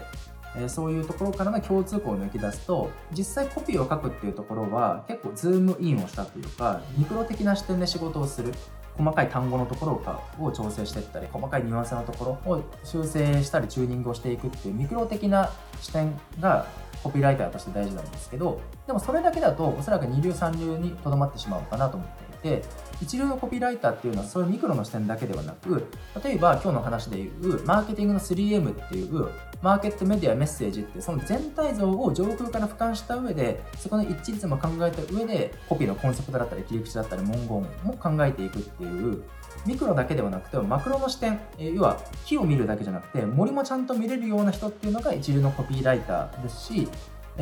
[0.55, 8.53] えそういうところからの共通項を抜き出すと実際コピーを書くっていうところは結構ズームインをしたというかミクロ的な視点で仕事をする
[8.97, 16.65] 細かい単語のところを調整していったり細かいニュアンスのところを修正したりチューニングをしていくっていうミクロ的な視点が
[17.03, 22.63] コピーライターとして大事なんですけどでもそれだけだとおそらく二流三流にとどまってしまうのかなと思っていて
[23.01, 25.87] 一流のコピーライターっていうのはそういうミクロの視点だけではなく
[26.23, 29.29] 例えば今日の話でいうマーケティングの 3M っていう
[29.61, 37.65] マーケットメディアメッセージってその全体像を上空から俯瞰した上でそこの一致率も考えた上でコピーのコンセプトだったり切り口だったり文言も
[37.99, 39.23] 考えていくっていう
[39.67, 46.87] ミクロだけではなくてマクロの視点え要は木を見るだけじゃなくて森もちゃんと見れるような人っていうのが一流のコピーライターですし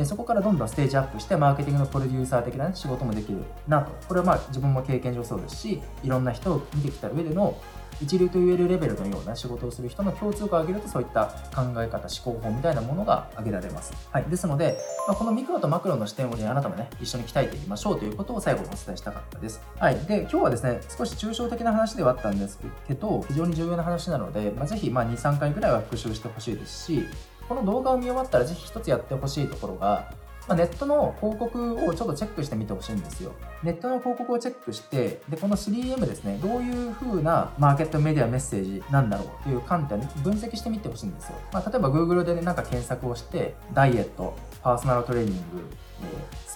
[0.04, 3.92] そこからどんどんステージアップしてマーケティングのプロデューサー的な、仕事もできるなと。
[4.08, 7.56] これはまあ自分も経験上そうですしいろんな人を見てきた上での
[8.02, 27.04] 一流と言えるレベルのような仕事をする人の共通化を上げるとそういった考え方思考法みたいなものが挙げられます、はい、ですので、まあ、このミクロとマクロの視点を、ね、あなたもね一緒に鍛えていきましょうということを最後にお伝えしたかったです、はい、で今日はですね少し抽象的な話ではあったんですけど非常に重要な話なので、まあ、ぜひ23回ぐらいは復習してほしいですし
[27.48, 30.12] この動画を見終わったらぜひ一つやってほしいところが
[30.48, 33.32] まあ、ネットの広告をちょっとチェックしてみてほしいんですよ。
[33.62, 41.38] ネットの広告をチェックして、で、この 3M ですね、どういう風なマーケットメディアメッセージなんだろうという観点で分析してみてほしいんですよ。
[41.52, 45.40] まあ、例えば Google で、ね、なんか検索をして、ダイエット、パーソナルトレーニング、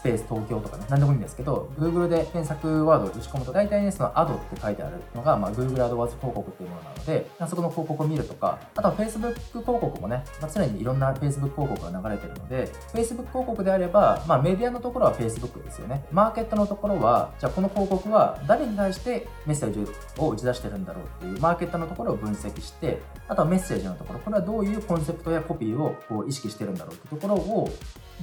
[0.00, 16.06] スペース東京とかね、何でもいいんですけど、Google で検索ワードを打ち込むと、大体ね、その Ad って書いてあるのが、まあ、Google AdWords 広告っていうものなので、そこの広告を見るとか、あとは Facebook 広告もね、まあ、常にいろんな Facebook 広告が流れてるので、Facebook 広告であれば、まあ、メディアのところは Facebook ですよね。
[16.10, 27.68] マーケットのところは、じゃあこの広告は誰に対してメッセージを打ち出してるんだろうっていう、マーケットのところを分析して、あとはメッセージのところ、これはどういうコンセプトやコピーをこう意識してるんだろうってところを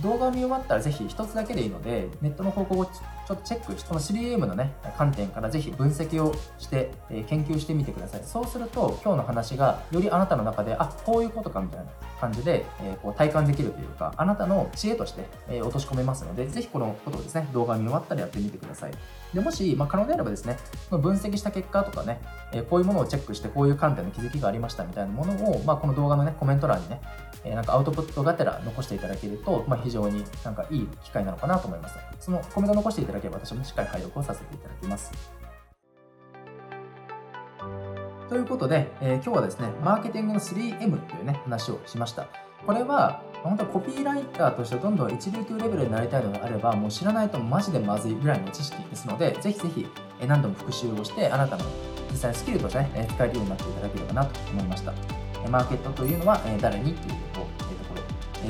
[0.02, 8.22] 動画を見終わったらぜひ一つだけでいので、ネットの広告をちょっとチェックして、この 3M のね、観点からぜひ分析をして、え、研究してみてください。
[8.24, 11.86] そうすると、今日の話がよりあなたの中で、あ、こういうことかみたいな
[12.20, 18.92] 感じで、え、こう体感できるというか、あなたの知恵として、え、落とし込めますので、ぜひこのことをですね、動画を見終わったらやってみてください。
[19.34, 20.58] でもし、まあ、可能であればですね、
[20.90, 22.22] 分析した結果とかね、
[22.54, 27.02] えこういうものをチェックして、こういう観点の気づきがありましたみたいなものを、まあ、この動画のね、コメント欄にね、
[27.44, 31.96] えなんかアウトプットがてら残していただけると、まあ、非常になんかいい機会なのかなと思います。
[32.20, 35.12] そのコメント残していただければ私もしっかり配読をさせていただきます。
[38.30, 42.28] ということで、えー、今日はですね、マーケティングの 3M というね、話をしました。
[42.66, 49.88] これは、本当コピーライターとしてどんどん一流というレベルになりたいのであれば、もう知らないとマジでまずいぐらいの知識ですので、ぜひぜひ
[50.28, 51.64] 何度も復習をして、あなたの
[52.12, 54.94] 実際スキルとしてね、使えるようになっていただければなと思いました。
[55.50, 57.16] マーケットというのは誰にっていう、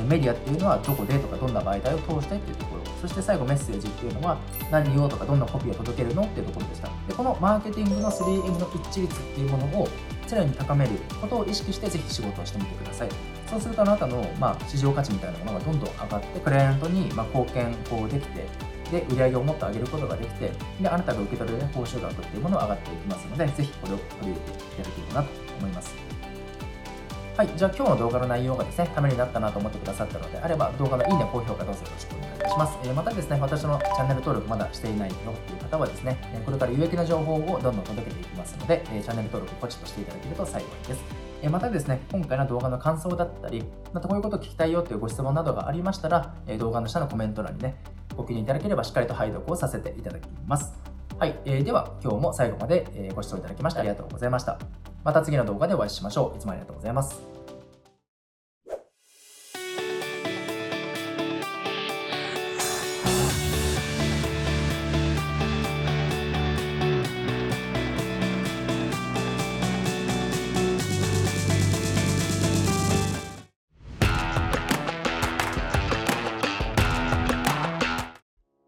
[0.04, 4.38] メディアっていうのはどこでとかどんな媒体を通してっていうところ、そして最後メッセージっていうのは
[4.70, 6.88] 何をとかどんなコピーを届けるのっていうところでした。
[7.06, 9.88] でこのマーケティングの 3M の一致率っていうものを
[10.28, 13.08] 常に高めることを意識してぜひ仕事をしてみてください。
[13.48, 18.46] そうするとあなたの、まあ、市場価値みたいなものがどんどん上がって、クライアントに、ま貢献こうできて、
[18.90, 26.07] で、売り上げをもっと上げることができて、で、あなたが受け取れる報酬額っていうものが上がっていきますので、ぜひこれを取り入れていただければなと思います。
[27.38, 32.76] はい、じゃあ今日の動画の内容がですね、ためになったなと思ってくださったのであれば、動画のいいね、高評価どうぞよろしくお願いいたします。
[32.82, 41.04] えー、またですね、私のチャンネル登録まだしていないよっていう方はですね、これから有益な情報をどんどん届けていきますので、えチャンネル登録ポチッとしていただけると幸いです。
[41.40, 43.62] えまたですね、今回の動画の感想だったり、
[43.92, 47.76] またこういうことを聞きたいよというご質問などがありましたら、え動画の下のコメント欄にね、
[48.16, 50.72] ご記入いただければしっかりと拝読をさせていただきます。
[51.20, 54.58] はい、えー、では今日も最後までご視聴いただきましてありがとうございました。
[55.08, 56.36] また次の動画でお会いしましょう。
[56.36, 57.18] いつもありがとうございます。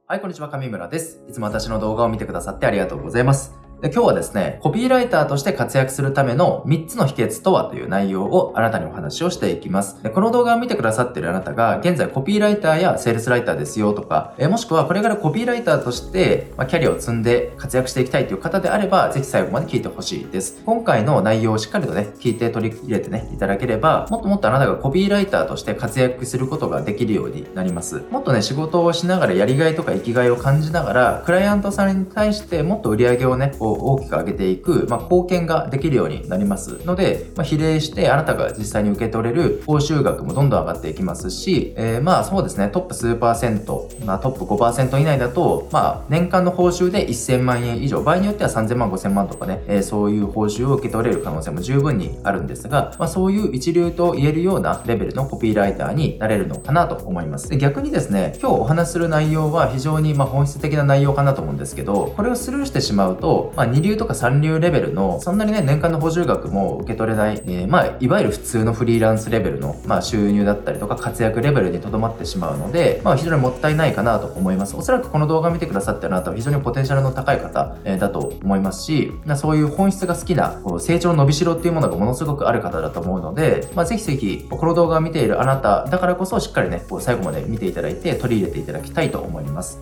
[0.06, 1.22] はい、こんにちは、上村です。
[1.28, 3.69] いつも私の動画を見てくださってありがとうございます。
[3.80, 10.02] で今日はですね、コピーライターとして活躍するための3つの秘訣とはという内容をあなたにお話をしていきます。
[10.02, 20.60] でこの動画を見てくださっているあなたが現在コピーライターやセールスライターですよとか、えもしくはこれからコピーライターとして、まキャリアを積んで活躍していきたいという方であれば、ぜひ最後まで聞いてほしいです。
[20.66, 28.02] 今回の内容をしっかりとね、聞いて取り入れてね、いただければ、もっともっとあなたがコピーライターとして活躍することができるようになります。
[28.10, 57.48] もっとね、仕事をしながらやりがいとか生きがいを感じながら、クライアントさんに対してもっと売り上げをね、大きく上げていく、まあ、貢献ができるようになりますので、まあ、比例してあなたが実際に受け取れる報酬額もどんどん上がっていきますし、えー、まあそうですね、トップ数パーセント、まあ、トップ5%以内だと、まあ年間の報酬で1000万円以上、場合によっては3000万、5000万とかね、えー、そういう報酬を受け取れる可能性も十分にあるんですが、まあそういう一流と言えるようなレベルのコピーライターになれるのかなと思います。
[57.48, 74.76] で逆にですね、今日お話しする内容は非常にまあ本質的な内容かなと思うんですけど、これをスルーしてしまうと、まあ二流とか三流レベルの、そんなにね、年間の補充額も受け取れない、えー、まあ、いわゆる普通のフリーランスレベルの、まあ、収入だったりとか活躍レベルにとどまってしまうので、まあ、非常にもったいないかなと思います。
[74.76, 89.80] おそらくこの動画を見てくださってるあなたは非常にポテンシャルの高い方、えー、だと思いますし、そういう本質が好きな、こう成長の伸びしろっていうものがものすごくある方だと思うので、まあ、ぜひぜひ、この動画を見ているあなただからこそしっかりね、こう最後まで見ていただいて取り入れていただきたいと思います。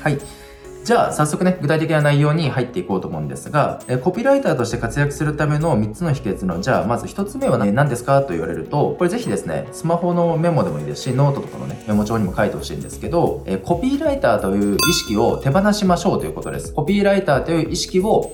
[0.00, 0.45] はい。
[0.86, 16.72] じゃあ早速ね、具体的な内容に入っていこうと思うんですが、えコピーライターとして活躍するための3つの秘訣の、じゃあまず1つ目は何ですかと言われると、これぜひですね、スマホのメモでもいいですし、ノートとかのね、メモ帳にも書いてほしいんですけど、えコピーライターという意識を手放しましょうということです。
[16.72, 18.30] コピーライターという意識を、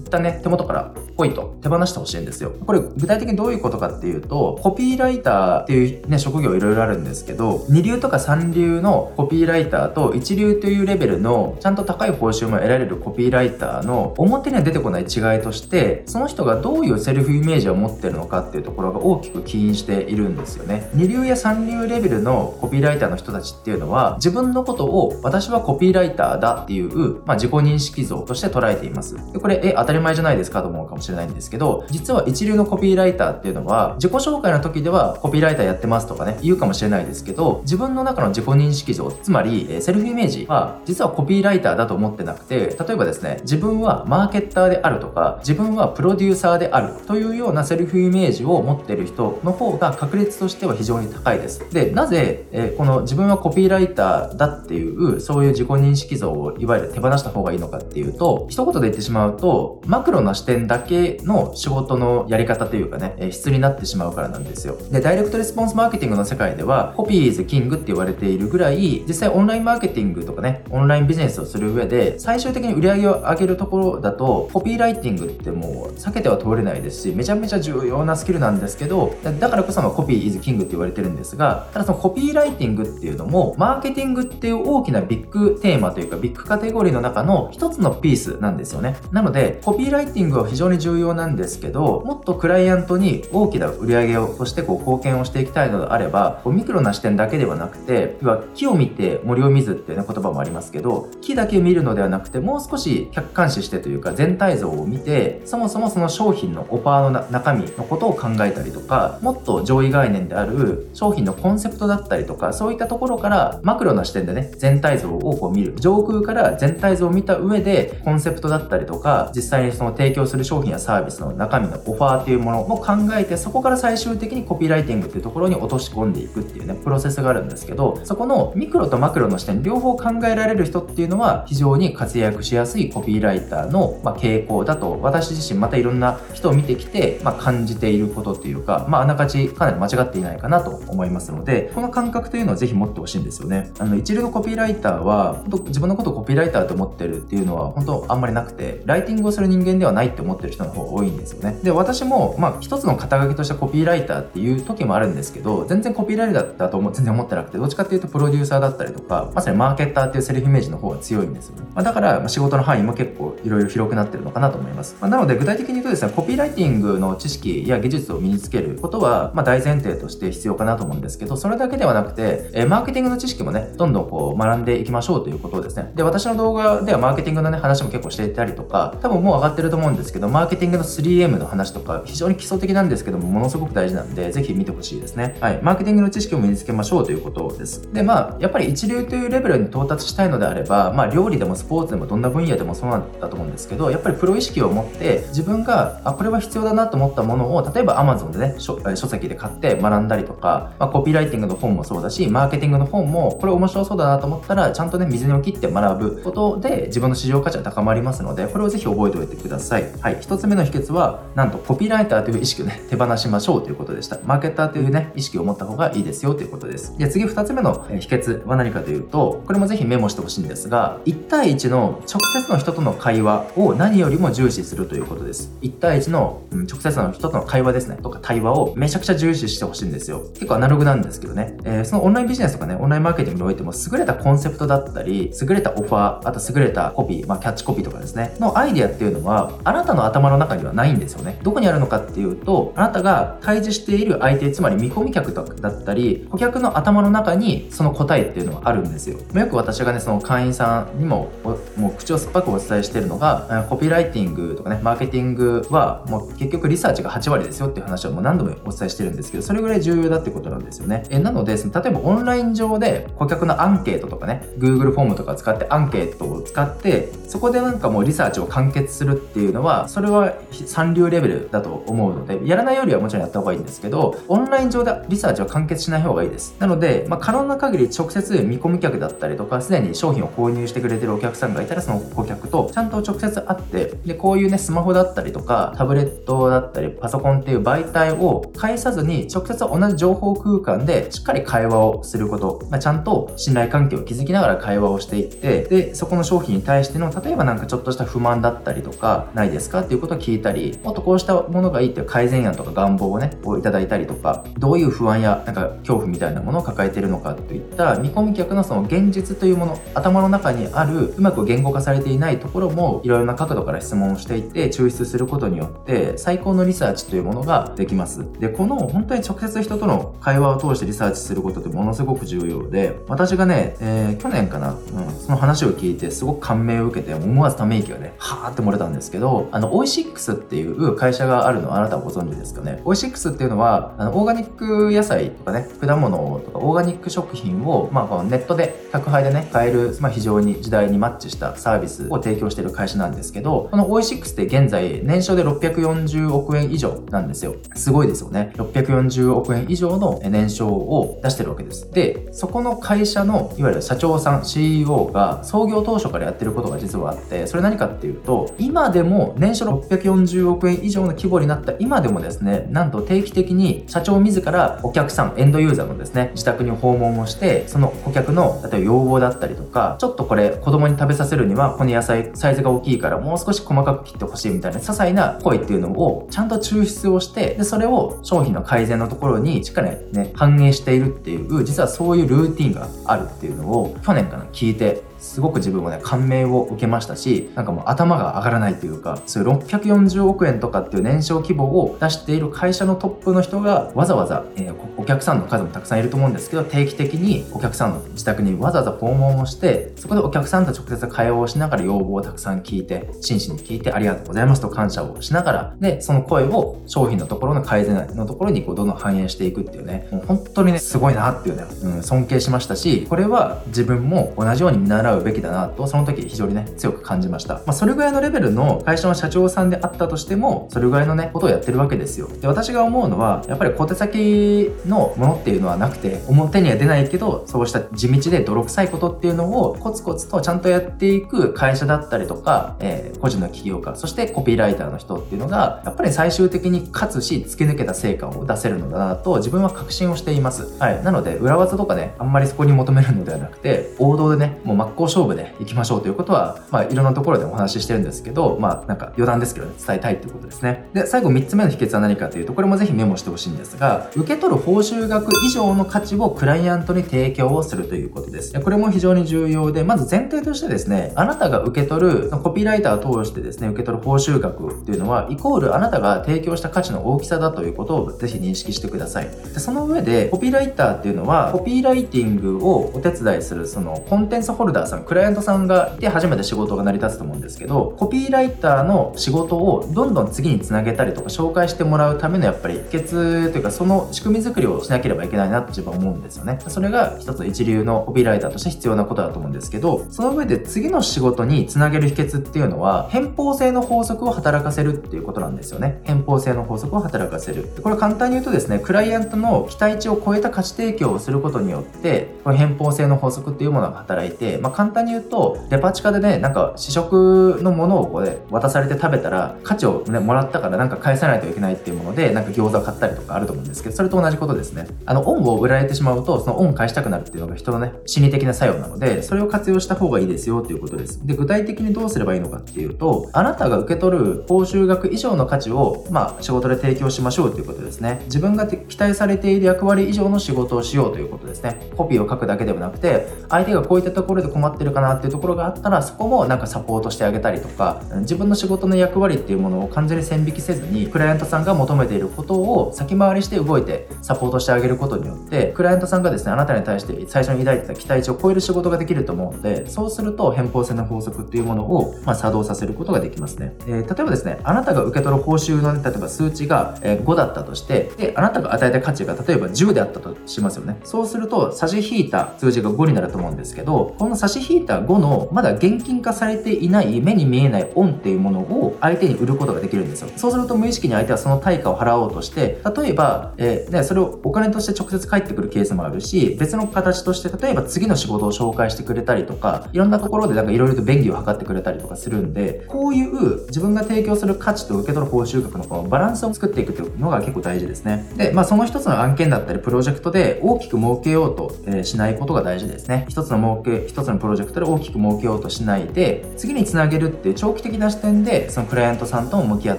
[0.00, 0.92] 一旦ね、手元から
[1.22, 2.50] ポイント手放してほしいんですよ。
[2.66, 15.04] これ具体的にどういうことかっていうと、コピーライターっていうね、職業いろいろあるんですけど、二流とか三流のコピーライターと一流というレベルのちゃんと高い報酬も得られるコピーライターの表には出てこない違
[15.38, 20.90] いとして、その人がどういうセルフイメージを持ってるのかっていうところが大きく起因しているんですよね。
[20.94, 29.14] 二流や三流レベルのコピーライターの人たちっていうのは、自分のことを私はコピーライターだっていう、まあ、自己認識像として捉えています。
[29.32, 51.64] でこれ、え、当たり前じゃないですかと思うかもしれないれないんですけど、実は一流のコピーライターっていうのは、自己紹介の時ではコピーライターやってますとかね、言うかもしれないですけど、自分の中の自己認識像、つまり、えセルフイメージは、実はコピーライターだと思ってなくて、例えばですね、自分はマーケッターであるとか、自分はプロデューサーであるというようなセルフイメージを持ってる人の方が確率としては非常に高いです。
[51.72, 64.76] で、なぜ、えこの自分はコピーライターだっていう、そういう自己認識像をいわゆる手放した方がいいのかっていうと、一言で言ってしまうと、マクロな視点だけの仕事のやり方というかね、質になってしまうからなんですよ。
[64.90, 88.96] で、ダイレクトレスポンスマーケティングの世界では、コピーズキングって言われているぐらい、実際オンラインマーケティングとかね、オンラインビジネスをする上で、最終的に売り上げを上げるところだと、コピーライティングってもう避けては通れないですし、めちゃめちゃ重要なスキルなんですけど、だからこそコピーイズキングって言われてるんですが、ただそのコピーライティングっていうのも、マーケティングっていう大きなビッグテーマというか、ビッグカテゴリーの中の一つのピースなんですよね。
[89.10, 115.74] なので、コピーライティングは非常に重要なんですけど、もっとクライアントに大きな売り上げをとしてこう貢献をしていきたいのであれば、こうミクロな視点だけではなくて、要は木を見て森を見ずっていう、ね、言葉もありますけど、木だけ見るのではなくて、もう少し客観視してというか全体像を見て、そもそもその商品のオファーの中身のことを考えたりとか、もっと上位概念である商品のコンセプトだったりとか、そういったところからマクロな視点でね、全体像をこう見る。
[115.76, 143.72] 上空から全体像を見た上で、コンセプトだったりとか、実際にその提供する商品やサービスの中身のオファーっていうものを考えてそこから最終的にコピーライティングっていうところに落とし込んでいくっていうねプロセスがあるんですけどそこのミクロとマクロの視点両方考えられる人っていうのは非常に活躍しやすいコピーライターの、ま傾向だと私自身またいろんな人を見てきて、ま感じていることっていうか、まあ、あながちかなり間違っていないかなと思いますのでこの感覚というのはぜひ持ってほしいんですよね。
[143.78, 151.58] あの一流のコピーライターは自分のことをコピーライターと思ってるっていうのは本当あんまりなくてライティングをする人間ではないって思ってる人の方多いんですよね。
[151.62, 175.92] で私もまあ一つの肩書きとしてコピーライターっていう時もあるんですけど全然コピーライターだと全然思ってなくてどっちかっていうとプロデューサーだったりとかまさにマーケッターっていうセルフイメージの方が強いんですよね、まあ、だから仕事の範囲も結構いろいろ広くなってるのかなと思います、まあ、なので具体的に言うとですねコピーライティングの知識や技術を身につけることは、まあ、大前提として必要かなと思うんですけどそれだけではなくて、えー、マーケティングの知識もねどんどんこう学んでいきましょうということですね。
[175.94, 185.36] で私の動画ではマーケティングのね話も結構していたりとか多分もう上がってると思うんですけどマーケケティングの 3M の話とか非常に基礎的なんですけどもものすごく大事なんでぜひ見てほしいですね。
[185.40, 185.60] はい。
[185.62, 187.92] マーケティングの知識を身につけましょうということです。
[187.92, 209.90] でまあやっぱり一流というレベルに到達したいのであればまあ料理でもスポーツでもどんな分野でもそうなんだと思うんですけどやっぱりプロ意識を持って自分があこれは必要だなと思ったものを例えば Amazon でね書籍で買って学んだりとか、まあ、コピーライティングの本もそうだしマーケティングの本もこれ面白そうだなと思ったらちゃんとね水に切って学ぶことで自分の市場価値は高まりますのでこれをぜひ覚えておいてください。
[210.00, 210.16] はい。
[210.16, 214.18] 1つつ目の秘訣はなんとコピーライターという意識をね手放しましょうということでした。
[214.24, 216.96] マーケターというね意識を持った方がいいですよということです。
[216.98, 225.52] で次2つ目の秘訣は何かというとこれもぜひメモしてほしいんですが1対1の直接の人との会話を何よりも重視するということです。
[225.62, 230.22] 1対1の、うん、直接の人との会話ですねとか対話をめちゃくちゃ重視してほしいんですよ。
[230.34, 238.34] 結構アナログなんですけどね、えー、そのオンラインビジネスとかねオンラインマーケティングにおいても優れたコンセプトだったり優れたオファーあと優れたコピー、まあ、キャッチコピーとかですね。
[238.38, 241.38] のアイデアっていうのはあなたの頭のの中にはないんですよね。
[241.42, 249.18] どこにあるのかっていうとあなたが対峙している相手つまり見込み客だったり顧客の頭の中にその答えっていうのはあるんですよ。
[249.34, 251.30] よく私がねその会員さんにも
[251.76, 261.04] もう口を酸っぱくお伝えしてるのがコピーライティングとかねマーケティングはもう結局リサーチが8割ですよっていう話はもう何度もお伝えしてるんですけどそれぐらい重要だってことなんですよね。
[261.10, 270.21] えなのでその例えばオンライン上で顧客のアンケートとかね Google フォームとか使ってアンケートを使ってそこでなんかもうリサーチを完結するっていうのはそれは
[270.66, 276.54] 三流レベルだと思うのでやらないよりはもちろんやった方がいいんですけどオンライン上でリサーチを完結しない方がいいです。
[276.58, 318.24] なので、まあ、可能な限り直接見込み客だったりとかすでに商品を購入してくれてるお客さんがいたらその顧客とちゃんと直接会ってでこういうねスマホだったりとかタブレットだったりパソコンっていう媒体を介さずに直接同じ情報空間でしっかり会話をすること、まあ、ちゃんと信頼関係を築きながら会話をしていってでそこの商品に対しての例えばなんかちょっとした不満だったりとかないですかっていうことを聞いたりもっとこうしたものがいいっていう改善案とか願望をねをいただいたりとかどういう不安やなんか恐怖みたいなものを抱えてるのかといった見込み客のその現実というもの頭の中にあるうまく言語化されていないところもいろいろな角度から質問をしていって抽出することによって最高のリサーチというものができます。
[318.38, 332.80] でこの本当に直接人との会話を通してリサーチすることってものすごく重要で私がね、えー、去年かな、うん、その話を聞いてすごく感銘を受けて思わずため息がねはーって漏れたんですけどオイシックスっていう会社があるのはあなたはご存知ですかね？
[332.84, 347.54] オイシックスっていうのはあのオーガニック野菜とかね果物とかオーガニック食品を、まあ、このネットで宅配でね買える、まあ、非常に時代にマッチしたサービスを提供している会社なんですけどこのオイシックスって現在年商で640億円以上なんですよ。
[347.74, 348.52] すごいですよね。
[348.56, 351.90] 640億円以上の年商を出してるわけです。
[351.90, 417.54] でそこの会社のいわゆる社長さん CEO が創業当初からやってることが実はあってそれ何かっていうと今でも年商640億円以上の規模になった今でもですねなんと定期的に社長自らお客さんエンドユーザーのですね自宅に訪問をしてその顧客の例えば要望だったりとかちょっとこれ子供に食べさせるにはこの野菜サイズが大きいからもう少し細かく切ってほしいみたいな些細な声っていうのをちゃんと抽出をしてでそれを商品の改善のところにしっかりね反映しているっていう実はそういうルーティンがあるっていうのを去年から聞いてすごく自分もね感銘を受けましたしなんかもう頭が上がらないというかそういう640億円とかっていう年商規模を出している会社のトップの人がわざわざ、えー、お客さんの数もたくさんいると思うんですけど定期的にお客さんの自宅にわざわざ訪問をしてそこでお客さんと直接会話をしながら要望をたくさん聞いて真摯に聞いてありがとうございますと感謝をしながらでその声を商品のところの改善のところにこうどんどん反映していくっていうねもう本当にねすごいなっていうね、うん、尊敬しましたしこれは自分も同じように見習う払うべきだなと、その時非常にね、強く感じました。
[417.54, 422.28] まあ、それぐらいのレベルの会社の社長さんであったとしても、それぐらいのね、ことをやってるわけですよ。
[422.40, 440.78] で、私が思うのは、やっぱり小手先のものっていうのはなくて、表には出ないけど、そうした地道で泥臭いことっていうのをコツコツとちゃんとやっていく会社だったりとか、えー、個人の起業家、そしてコピーライターの人っていうのが、やっぱり最終的に勝つし、突き抜けた成果を出せるのだなと、自分は確信をしています。
[440.78, 441.02] はい。
[441.02, 450.88] なので、裏技とかね、あんまりそこに求めるのではなくて、王道でね、もう真っ向勝負でいきましょうということは、まあ、いろんなところでお話ししてるんですけど、まあ、なんか余談ですけどね、伝えたいっていうことですね。
[450.92, 458.58] で、最後3つ目の秘訣は何かというと、これもぜひメモしてほしいんですが、受け取る報酬額以上の価値をクライアントに提供をするということです。
[458.60, 469.28] これも非常に重要で、まず前提としてですね、あなたが受け取る、コピーライターを通してですね、受け取る報酬額っていうのは、イコールあなたが提供した価値の大きさだということをぜひ認識してください。
[469.52, 486.58] でその上で、コピーライターっていうのは、コピーライティングをお手伝いする、そのコンテンツホルダーさん、クライアントさんがいて初めて仕事が成り立つと思うんですけど、コピーライターの仕事をどんどん次につなげたりとか紹介してもらうためのやっぱり秘訣というかその仕組み作りをしなければいけないなって自分は思うんですよね。
[486.68, 496.00] それが一つ一流のコピーライターとして必要なことだと思うんですけど、その上で次の仕事につなげる秘訣っていうのは、偏方性の法則を働かせるっていうことなんですよね。
[496.04, 497.68] 偏方性の法則を働かせる。
[497.82, 514.88] これ簡単に言うとですね、クライアントの期待値を超えた価値提供をすることによって、この偏方性の法則っていうものが働いて、まあ、簡単に言うと、デパ地下でね、なんか試食のものをこれ渡されて食べたら、価値をね、もらったからなんか返さないといけないっていうもので、なんか餃子を買ったりとかあると思うんですけど、それと同じことですね。
[515.06, 521.24] あの、恩を売られてしまうと、その恩を返したくなるっていうのが人のね、心理的な作用なので、それを活用した方がいいですよっていうことです。
[521.24, 528.22] で、具体的にどうすればいいのかっていうと、あなたが受け取る報酬額以上の価値を、まあ、仕事で提供しましょうということですね。
[528.24, 531.78] 自分が期待されている役割以上の仕事をしようということですね。
[531.96, 553.74] コピーを書くだけではなくて、相手がこういったところで困ってるかなっていうところがあったら、そこもなんかサポートしてあげたりとか、自分の仕事の役割っていうものを完全に線引きせずに、クライアントさんが求めていることを先回りして動いてサポートしてあげることによって、クライアントさんがですね、あなたに対して最初に抱いてた期待値を超える仕事ができると思うので、そうすると変更性の法則っていうものを、ま、作動させることができますね。
[553.86, 560.98] えー、例えばですね、あなたが受け取る報酬の、ね、例えば数値が5だったとして、で、あなたが与えた価値が例えば10であったとしますよね。
[561.04, 570.30] そうすると、差し引いた数字が5になると思うんですけど、この差し引いた5のまだ現金化されていない目に見えないオンっていうものを相手に売ることができるんですよ。
[570.36, 588.28] そうすると無意識に相手はその対価を払おうとして、例えば、えー、ね、それをお金として直接返ってくるケースもあるし、別の形として、例えば次の仕事を紹介してくれたりとか、いろんなところでなんかいろいろと便宜を図ってくれたりとかするんで、こういう自分が提供する価値と受け取る報酬額のこのバランスを作っていくというのが結構大事ですね。
[588.36, 593.26] で、まあその一つの案件だったりプロジェクトで大きく儲けようと、えしないことが大事ですね。
[593.28, 599.98] 一つの儲け、一つのプロジェクトで大きく儲けようとしないで、次につなげるっていう長期的な視点で、そのクライアントさんとも向き合っ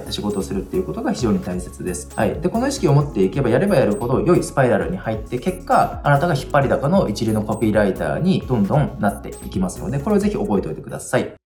[0.00, 2.10] て仕事をするっていうことが非常に大切です。
[2.14, 2.40] はい。
[2.40, 11.43] で、この意識を持っていけばやればやるほど良いスパイラルに入って結果、あなたが引っ張り高の一流のコピーライターにどんどんなっていきますので、これをぜひ覚えておいてください。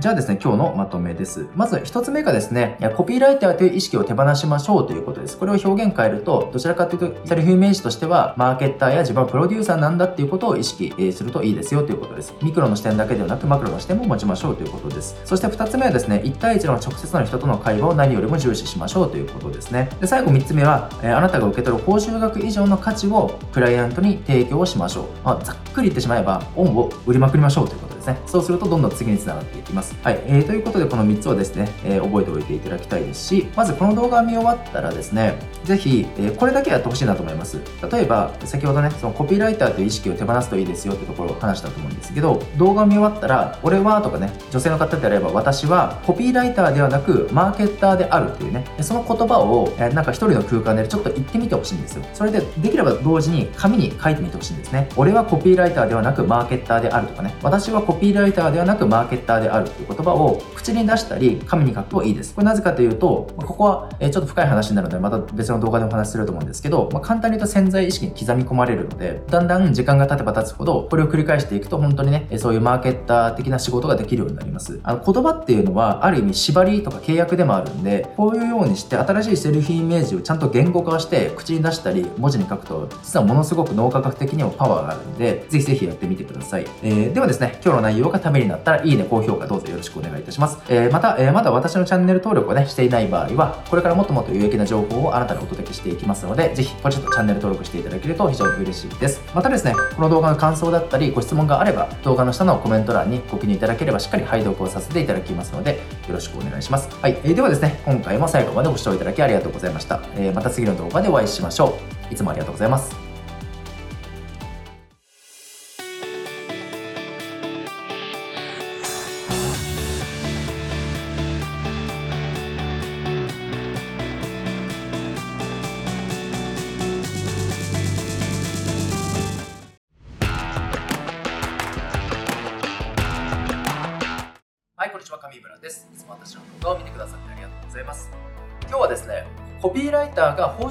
[0.00, 1.48] じゃあですね、今日のまとめです。
[1.56, 5.36] まず一つ目がですね、コピーライターという意識を手放しましょうということです。
[5.36, 12.32] これを表現変えると、どちらかというと、セルフイメージとしては、マーケッターや自分はプロデューサーなんだっていうことを意識するといいですよということです。
[12.44, 15.20] ミクロの視点だけではなく、マクロの視点も持ちましょうということです。
[15.24, 19.90] そして二つ目はですね、1対1の直接の人との会話を何よりも重視しましょうということですね。
[20.00, 25.04] で、最後三つ目は、あなたが受け取る報酬額以上の価値をクライアントに提供しましょう。
[25.24, 28.18] まあ、ざっくり言ってしまえば、恩を売りまくりましょうということですね。
[28.26, 29.94] そうするとどんどん次につながっていきます。
[30.02, 30.20] はい。
[30.26, 37.60] えー、ということで、この3つをですね、えー、覚えておいていただきたいですし、まずこの動画を見終わったらですね、ぜひ、えー、これだけやってほしいなと思います。
[37.90, 52.04] 例えば、先ほどね、そのコピーライターという意識を手放すといいですよってところを話したと思うんですけど、動画を見終わったら、俺はとかね、女性の方であれば、私はコピーライターではなく、マーケッターであるというね、その言葉を、えー、なんか一人の空間でちょっと言ってみてほしいんですよ。
[52.14, 54.88] それで、できれば同時に紙に書いてみてほしいんですね。
[54.96, 62.34] 俺はコピーライターではなく、マーケッターであるとかね、私はコピーライターではなく、マーケッターであるという言葉を口に出したり、紙に書くといいです。
[62.34, 74.80] これなぜかというと、ここはちょっと深い話になるので、また別の動画でお話しすると思うんですけど、まあ、簡単に言うと潜在意識に刻み込まれるので、だんだん時間が経てば経つほど、これを繰り返していくと本当にね、そういうマーケッター的な仕事ができるようになります。
[74.82, 86.66] あの言葉っていうのは、ある意味縛りとか契約でもあるんで、こういうようにして新しいセルフイメージをちゃんと言語化して口に出したり、文字に書くと、実はものすごく脳科学的にもパワーがあるんで、ぜひぜひやってみてください。
[86.82, 90.58] えー、ではですね、今日の内容がためになったら、いいね、高評価どうぞよろしくお願いいたします。
[90.68, 99.22] えー、また、えー、まだ私のチャンネル登録をね、していない場合は、これからもっともっと有益な情報をあなたにお届けしていきますので、ぜひポチッとチャンネル登録していただけると非常に嬉しいです。
[99.34, 105.78] またですね、この動画の感想だったり、ご質問があれば、動画の下のコメント欄にご記入いただければ、しっかり拝読をさせていただきますので、よ
[106.14, 106.88] ろしくお願いします。
[107.00, 107.16] はい。
[107.24, 110.00] えー、ではですね、今回も最後までご視聴いただきありがとうございました。
[110.16, 111.78] えー、また次の動画でお会いしましょ
[112.10, 112.12] う。
[112.12, 113.07] いつもありがとうございます。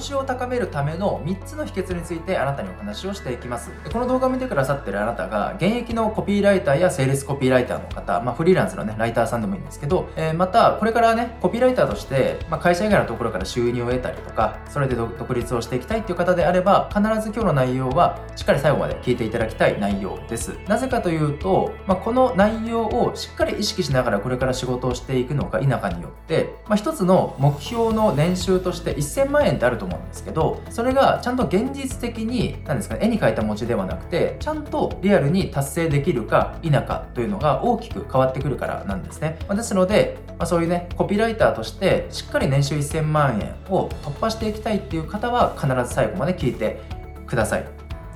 [0.08, 3.72] ターが報酬を高めるための3つの秘訣についてあなたにお話をしていきます。
[3.92, 20.58] この動画を見てくださってるあなたが、現役のコピーライターやセールスコピーライターの方、まあ、フリーランスのね、ライターさんでもいいんですけど、えー、また、これからね、コピーライターとして、まあ、会社以外のところから収入を得たりとか、それで独立をしていきたいっていう方であれば、必ず今日の内容は、しっかり最後まで聞いていただきたい内容です。
[20.68, 46.82] なぜかというと、まあ、この内容をしっかり意識しながらこれから仕事をしていくのか否かによって、まあ、一つの目標の年収として1000万円ってあると思うんんですけどそれがちゃんと現実的に何ですかね絵に描いた餅ではなくてちゃんとリアルに達成できるか否かというのが大きく変わってくるからなんですね、ま、ですので、まあ、そういうねコピーライターとしてしっかり年収1000万円を突破していきたいっていう方は必ず最後まで聞いて
[47.26, 47.65] ください。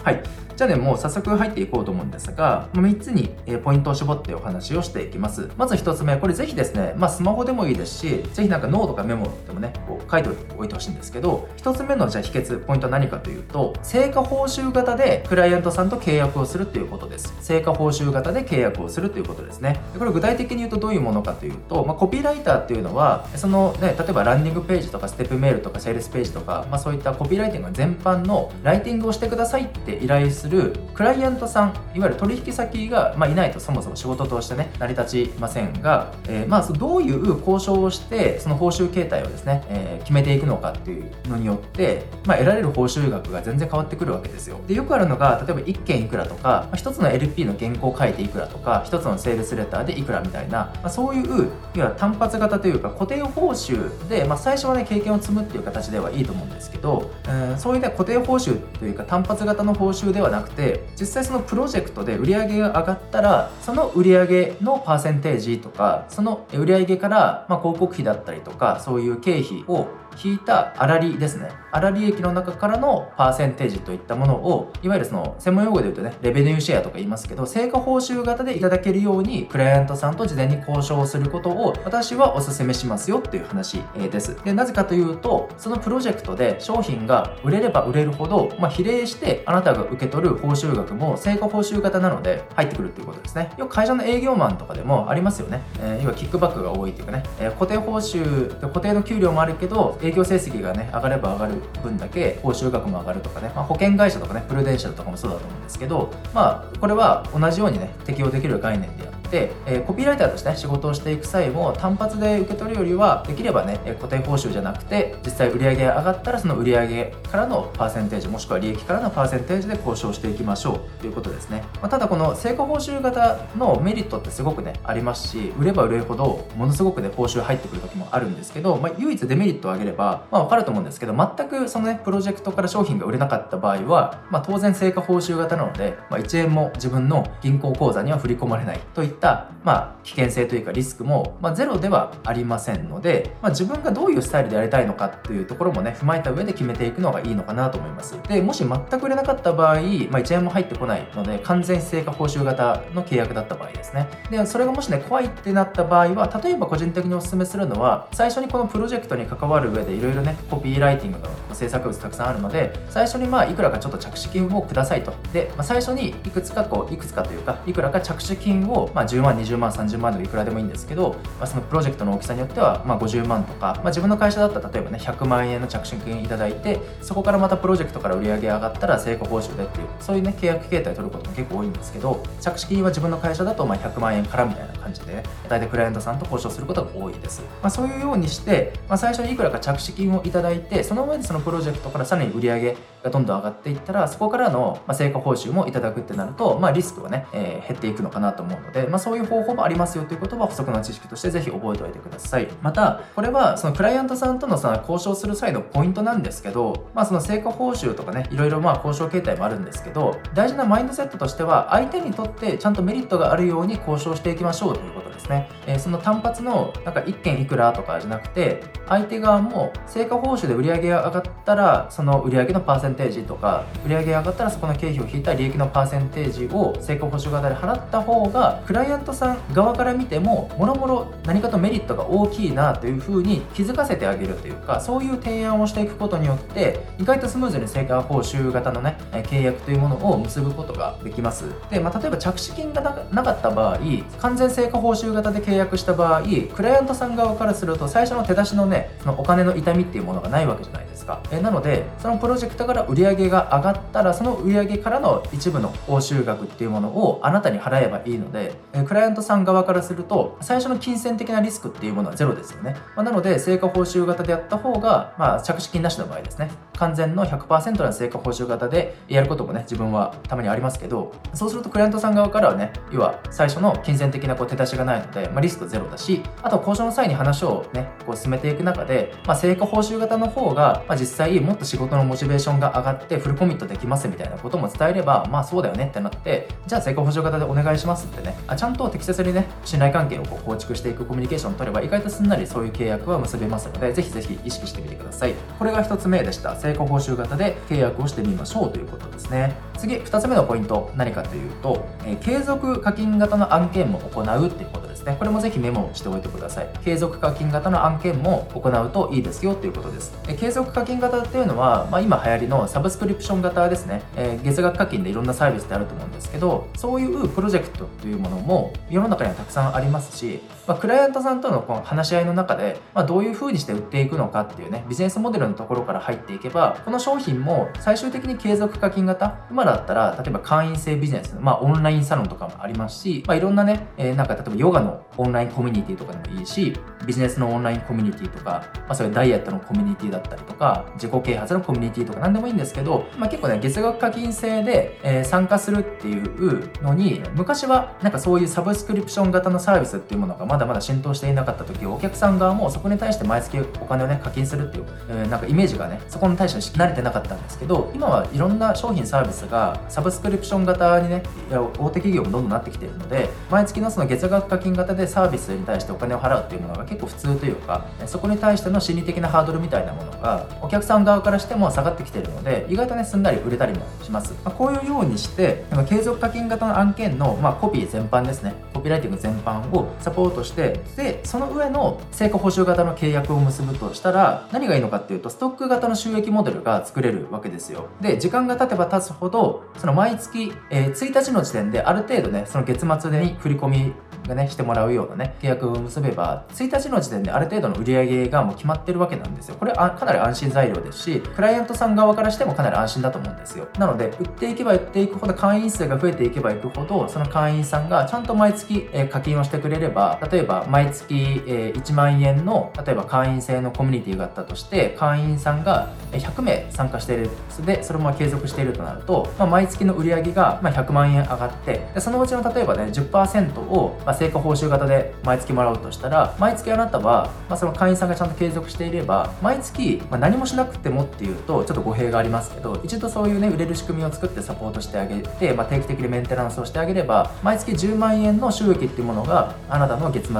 [0.03, 0.24] はい。
[0.62, 3.30] じゃあね、もう早速入っていこうと思うんですが、3つに
[3.64, 5.50] ポイントを絞ってお話をしていきます。
[5.58, 17.34] まず1つ目、これぜひですね、まあスマホでもいいですし、ぜひなんかノートかメモでもね、こう書いておいてほしいんですけど、1つ目のじゃあ秘訣、ポイントは何かというと、成果報酬型でクライアントさんと契約をするということです。
[17.42, 19.82] 成果報酬型で契約をするということですね。
[19.94, 30.51] でこれ具体的に言うとどういうものかというと、まあ、コピーライターっていうのは、そのね、例えばランディングページとかステップメールとかセールスページとか、まあそういったコピーライティング全般のライティングをしてくださいって依頼する
[30.94, 44.60] クライアントさんいわゆる取引先が、まあ、いないとそもそも仕事としてね成り立ちませんが、えー、まあどういう交渉をしてその報酬形態をですね、えー、決めていくのかっていうのによって、まあ、得られる報酬額が全然変わってくるわけですよ。
[44.68, 69.88] でよくあるのが例えば1件いくらとか、まあ、1つの LP の原稿書いていくらとか1つのセールスレターでいくらみたいな、まあ、そういういわ単発型というか固定報酬で、まあ、最初はね経験を積むっていう形ではいいと思うんですけど、えー、そういうね固定報酬というか単発型の報酬ではなくて実際そのプロジェクトで売り上げが上がったらその売り上げのパーセンテージとかその売り上げからま広告費だったりとかそういう経費を
[70.24, 71.50] 引いた粗利ですね。
[71.72, 84.36] 粗利益の中からのパーセンテージといったものをいわゆるその専門用語で言うとねレベニューシェアとか言いますけど成果報酬型でいただけるようにクライアントさんと事前に交渉することを私はお勧めしますよっていう話です。
[84.44, 93.52] でなぜかというとそのプロジェクトで商品が売れれば売れるほど、まあ、比例してあなたが受け取る報酬額も成果報酬型なので入ってくるっていうことですね。
[93.58, 120.99] よく会社の営業マンとかでもありますよね、えー、要はキックバックが多いっていうかね、えー、固定報酬固定の給料もあるけど営業成績がね上がれば上がる分だけ報酬額も上がるとかね、まあ、保険会社とかねプルデンシャルとかもそうだと思うんですけどまあこれは同じようにね適用できる概念であって、でえー、コピーライターとして、ね、仕事をしていく際も単発で受け取るよりはできればね固定報酬じゃなくて実際売上が上がったらその売上からのパーセンテージもしくは利益からのパーセンテージで交渉していきましょう。
[120.99, 148.18] ということですね、まあ、ただこの成果報酬型のメリットってすごくねありますし売れば売れるほどものすごくね報酬入ってくる時もあるんですけど、まあ、唯一デメリットを挙げれば、まあ、分かると思うんですけど全くそのねプロジェクトから商品が売れなかった場合は、まあ、当然成果報酬型なので、まあ、1円も自分の銀行口座には振り込まれないといったた、まあ、危険性というかリスクも、まあ、ゼロではありませんので、まあ、自分がどういうスタイルでやりたいのかっていうところもね踏まえた上で決めていくのがいいのかなと思います。
[148.27, 154.10] でもし全く売れなかった場合、まあ、1円も入ってこないので完全成果報酬型の契約だった場合ですね。
[154.30, 165.14] でそれがもしね怖いってなった場合は例えば個人的にお勧めするのは最初にこのプロジェクトに関わる上でいろいろねコピーライティングの制作物たくさんあるので最初にまあいくらかちょっと着手金をくださいと。
[165.34, 202.48] で、まあ、最初にいくつかこういくつかというかいくらか着手金を、まあ、10万20万30万でもいくらでもいいんですけど、まあ、そのプロジェクトの大きさによってはまあ50万とか、まあ、自分の会社だったら例えばね100万円の着手金いただいてそこからまたプロジェクトから売り上げ上がったら成果報酬でっていうそういうね契約形態を取ることも結構多いんですけど着手金は自分の会社だとまあ100万円からみたいな感じで、ね、大体クライアントさんと交渉することが多いです、まあ、そういうようにして、まあ、最初にいくらか着手金をいただいてその上でそのプロジェクトからさらに売り上げがどんどん上がっていったらそこからの成果報酬もいただくってなると、まあ、リスクはね、えー、減っていくのかなと思うので、まあ、そういう方法もありますよということは補足の知識としてぜひ覚えておいてください。
[202.61, 241.46] またこれはそのクライアントさんとのさ交渉する際のポイントなんですけど、まあ、その成果報酬とかねいろいろまあ交渉形態もあるんですけど大事なマインドセットとしては相手にとってちゃんとメリットがあるように交渉していきましょうということですね、えー、その単発のなんか1件いくらとかじゃなくて相手側も成果報酬で売り上げが上がったらその売り上げのパーセンテージとか売上上がったらそこの経費を引いた利益のパーセンテージを成果報酬型で払った方がクライアントさん側から見てももろもろ何かとメリットが大きいなというふうに気づかせてあげるというかそういう提案をしていくことによって意外とスムーズに成果報酬型のね契約というものを結ぶことができます。
[241.70, 242.82] で、まあ、例えば着手金が
[243.12, 243.80] なかった場合
[244.20, 246.24] 完全成果報酬型で契約した場合
[246.54, 251.22] クライアントさん側からすると最初の手出しのねそのお金の痛みっていうものがないわけじゃないですか。
[251.32, 266.49] えなのでそのプロジェクトから売上が上がったらその売上からの一部の報酬額っていうものをあなたに払えばいいのでえクライアントさん側からすると最初の金銭的なリスクっていうものはゼロですよね、まあ、なので成果報酬型でやった方が、まあ、着手金なしの場合ですね。
[266.82, 288.38] 完全の100%の成果報酬型でやることもね自分はたまにありますけどそうするとクライアントさん側からはね要は最初の金銭的なこう手出しがないので、まあ、リスクゼロだしあと交渉の際に話をねこう進めていく中で、まあ、成果報酬型の方が、まあ、実際もっと仕事のモチベーションが上がってフルコミットできますみたいなことも伝えればまあそうだよねってなってじゃあ成功報酬型でお願いしますってね。
[288.48, 295.34] あちゃんと適切にね信頼関係をこう構築していくコミュニケーションを取れば意外とすんなりそういう契約は結べますのでぜひぜひ意識してみてください。
[295.57, 296.56] これが1つ目でした。
[296.56, 299.70] 成功報酬型で契約をしてみましょうということですね。
[299.82, 305.16] 次2つ目のポイント何かというと、え、継続課金型の案件も行うっていうことですね。
[305.18, 306.70] これもぜひメモしておいてください。
[306.86, 310.16] 継続課金型の案件も行うといいですよということです。
[310.28, 336.73] え継続課金型っていうのは、まあ、今流行りのサブスクリプション型ですね、えー、月額課金でいろんなサービスってあると思うんですけどそういうプロジェクトというものも世の中にはたくさんありますし、まあ、クライアントさんとのこの話し合いの中で、まあ、どういう風にして売っていくのかっていうねビジネスモデルのところから入っていけばこの商品も最終的に継続課金型今だだったら例えば会員制ビジネス、まあ、オンラインサロンとかもありますし、まあ、いろんなね、えー、なんか例えばヨガのオンラインコミュニティとかでもいいし
[337.06, 378.70] ビジネスのオンラインコミュニティとか、まあ、そういうダイエットのコミュニティだったりとか自己啓発のコミュニティとか何でもいいんですけど、まあ、結構ね月額課金制で、えー、参加するっていうのに昔はなんかそういうサブスクリプション型のサービスっていうものがまだまだ浸透していなかった時お客さん側もそこに対して毎月お金をね課金するっていう、えー、なんかイメージがねそこに対して慣れてなかったんですけど今はいろんな商品サービスがサブスクリプション型にね大手企業もどんどんなってきているので毎月のその月額課金型でサービスに対してお金を払うっていうものが結構普通というかそこに対しての心理的なハードルみたいなものがお客さん側からしても下がってきているので意外とねすんなり売れたりもします、まあ、こういうようにして継続課金型の案件の、まあ、コピー全般ですね。
[378.82, 387.88] ピーライティング全般をサポートしてでその上の成果報酬型の契約を結ぶとしたら何がいいのかっていうとストック型の収益モデルが作れるわけですよ。
[388.02, 393.94] で時間が経てば経つほどその毎月、えー、1日の時点である程度ねその月末に振り込み
[394.27, 399.56] がねしてもらうようなね契約を結べば1日の時点である程度の売り上げがもう決まってるわけなんですよ。
[399.56, 403.68] これあかなり安心材料ですしクライアントさん側からしてもかなり安心だと思うんですよ。
[403.77, 417.30] なので売っていけば売っていくほど会員数が増えていけばいくほどその会員さんがちゃんと毎月、え課金をしてくれれば例えば毎月、え1万円の例えば会員制のコミュニティがあったとして会員さんが100名参加している。
[417.65, 440.34] でそれも継続しているとなると、まあ、毎月の売り上げが100万円上がってでそのうちの例えばね10%を、ま成果報酬型で毎月もらうとしたら毎月あなたは、まあ、その会員さんがちゃんと継続していれば毎月、まあ、何もしなくてもっていうとちょっと語弊がありますけど一度そういうね売れる仕組みを作ってサポートしてあげて、まあ、定期的にメンテナンスをしてあげれば毎月10万円の収益っていうものがあなたの月末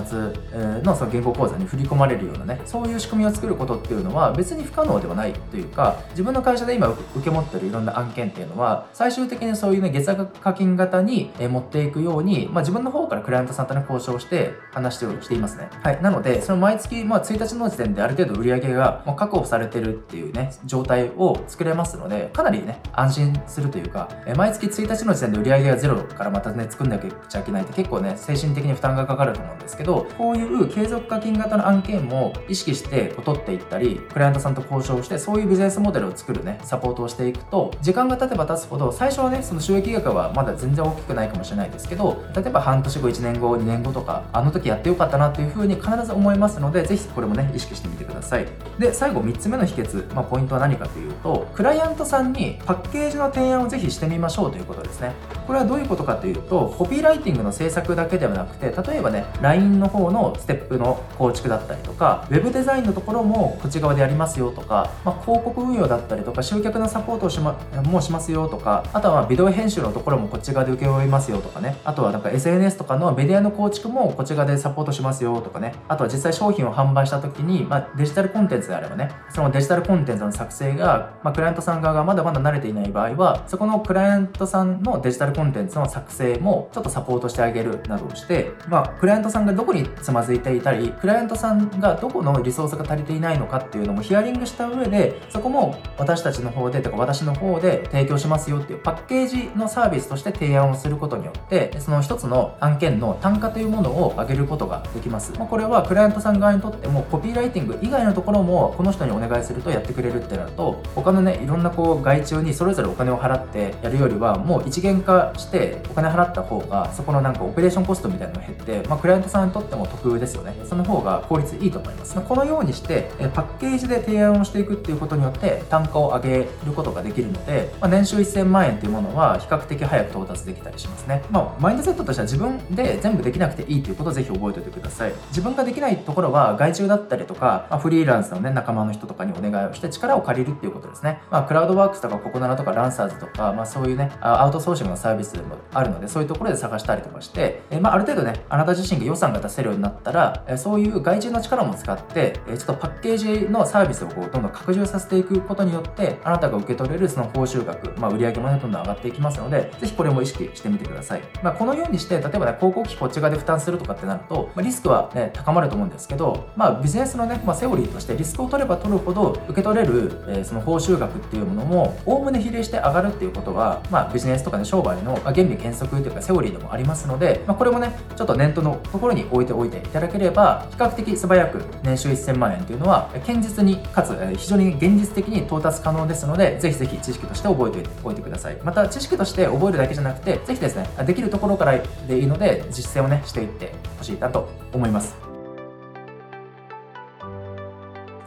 [0.82, 15.70] のその言語口座に振り込まれるようなねそういう仕組みを作ることっていうのは別に不可能ではないというか自分の会社で今受け持ってるいろんな案件っていうのは最終的にそういうね月額課金型に持っていくように、まあ、自分の方からクライアントさんとね交渉して話してしていますね。
[15.82, 16.02] はい。
[16.02, 48.48] なのでその毎月、まあ、1日の時点である程度売り上げが確保されてるっていうね状態を作れますのでかなりね安心するというかえ毎月1日の時点で売り上げがゼロからまたね作んなきゃいけないって結構ねね、精神的に負担がかかると思うんですけど、こういう継続課金型の案件も意識して取っていったり、クライアントさんと交渉して、そういうビジネスモデルを作るね、サポートをしていくと、時間が経てば経つほど、最初はね、その収益額はまだ全然大きくないかもしれないですけど、例えば半年後、1年後、2年後とか、あの時やってよかったなっていうふうに必ず思いますので、ぜひこれもね、意識してみてください。
[48.80, 55.14] で、最後3つ目の秘訣、まあ、ポイントは何かというと、クライアントさんにパッケージの提案をぜひしてみましょうということですね。
[55.48, 105.32] これはどういうことかというと、コピーライティングの制作だけではなくて、例えばね、LINE の方のステップの構築だったりとか、Web デザインのところもこっち側でやりますよとか、まあ、広告運用だったりとか、集客のサポートをしま、もしますよとか、あとはビデオ編集のところもこっち側で請け負いますよとかね、あとはなんか SNS とかのメディアの構築もこち側でサポートしますよとかね、あとは実際商品を販売した時に、まあ、デジタルコンテンツであればね、そのデジタルコンテンツの作成が、まあ、クライアントさん側がまだまだ慣れていない場合は、そこのクライアントさんのデジタルコンテンツの作成もちょっとサポートしてあげるなどをして、まあ、クライアントさんがどこにつまずいていたり、クライアントさんがどこのリソースが足りていないのかっていうのもヒアリングした上で、そこも私たちの方で、とか私の方で提供しますよっていうパッケージのサービスとして提案をすることによって、その一つの案件の単単価というものを上げることができます。
[105.40, 120.54] まあ、これはクライアントさん側にとってもコピーライティング以外のところもこの人にお願いするとやってくれるってなると、他のね、いろんなこう外注にそれぞれお金を払ってやるよりは、もう一元化してお金払った方が、そこのなんかオペレーションコストみたいなのが減って、まあ、クライアントさんにとっても得ですよね。
[120.66, 122.16] その方が効率いいと思います。
[122.18, 131.24] まこのようにして、パッケージで提案をしていくっていうことによって単価を上げることができるので、まあ、年収1000万円っていうものは比較的早く到達できたりしますね。
[131.32, 135.14] ま、マインドセットとしては自分で全部できなくていいということをぜひ覚えておいてください。
[135.28, 141.22] 自分ができないところは外注だったりとか、まあ、フリーランスのね、仲間の人とかにお願いをして力を借りるっていうことですね。
[141.30, 161.22] まあ、クラウドワークスとかココナラとかランサーズとか、まあ、そういうね、アウトソーシングのサービスもあるので、そういうところで探したりとかして、えまあ、ある程度ね、あなた自身が予算が出せるようになったら、えそういう外注の力も使って、えちょっとパッケージのサービスをこうどんどん拡充させていくことによって、あなたが受け取れるその報酬額、まあ、売上もね、どんどん上がっていきますので、ぜひこれも意識してみてください。
[161.44, 188.58] まあ、このようにして、例えばね、広告こっち側で負担するとかってなると、まあ、リスクはね、高まると思うんですけど、まあ、ビジネスのね、まあ、セオリーとしてリスクを取れば取るほど受け取れる、えー、その報酬額っていうものも、おおむね比例して上がるっていうことは、まあ、ビジネスとかね、商売の原理原則というかセオリーでもありますので、まあ、これもね、ちょっと念頭のところに置いておいていただければ、比較的素早く年収1000万円っていうのは、堅実に、かつ非常に現実的に到達可能ですので、ぜひぜひ知識として覚えておいてください。
[188.64, 195.31] また、知識として覚えるだけじゃなくて、ぜひですね、できるところからでいいので、実践をね、していってほしいなと思います。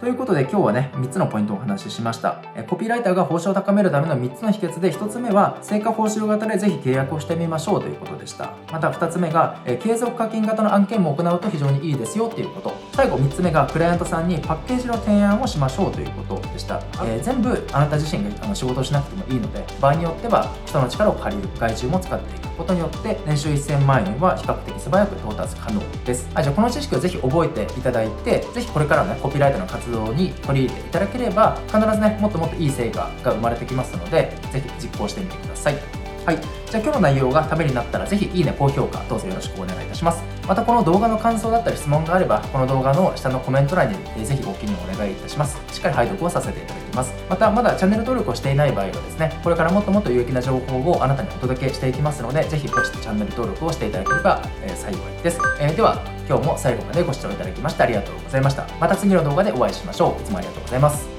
[0.04, 2.42] ということで今日はね、3つのポイントをお話ししました。
[2.68, 8.52] コピーライターが報酬を高めるための3つの秘訣で、1つ目は成果報酬型でぜひ契約をしてみましょうということでした。
[8.70, 12.74] また2つ目が、継続課金型の案件も行うと非常にいいですよということ。
[12.92, 16.82] 最後3つ目がクライアントさんにパッケージの提案をしましょうということでした。
[17.02, 26.28] えー、全部あなた自身があの仕事をしなくてもいいので、場合によっては人の力を借りる、外注も使っていくことによって年収1000万円は比較的素早く到達可能です。
[26.34, 35.76] はい、じゃあこの知識をぜひ覚えていただいて、ぜひこれからね、コピーライターの活動に取り入れていただければ、必ずね、もっともっといい成果が生まれてきますので、ぜひ実行してみてください。
[36.24, 36.38] はい。
[36.70, 40.24] じゃあ今日の内容がためになったらぜひいいね、高評価どうぞよろしくお願いいたします。
[40.48, 45.60] またこの動画の感想だったり質問があれば、この動画の下のコメント欄にぜひご記入お願いいたします。
[45.70, 47.12] しっかり拝読をさせていただきます。
[47.28, 55.38] またまだチャンネル登録をしていない場合はですね、これからもっともっと有益な情報をあなたにお届けしていきますので、ぜひポチッとチャンネル登録をしていただければ、えー、幸いです。
[55.60, 58.66] えー、では、今日も最後までご視聴いただきましてありがとうございました。
[58.80, 60.22] また次の動画でお会いしましょう。
[60.22, 61.13] いつもありがとうございます。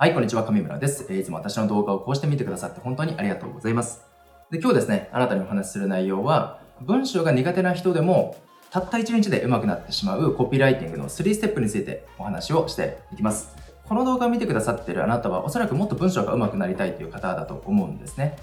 [0.00, 1.12] はい、こんにちは、上村です。
[1.12, 4.04] いつも私の動画をこうして見てくださって本当にありがとうございます。
[4.48, 8.36] で今日ですね、あなたにお話しする内容は、文章が苦手な人でも、
[8.70, 13.56] たった1日で上手くなってしまうコピーライティングの3ステップについてお話をしていきます。
[13.88, 18.36] この動画を見てくださっているあなたは、おそらくもっと文章が上手くなりたいという方だと思うんですね。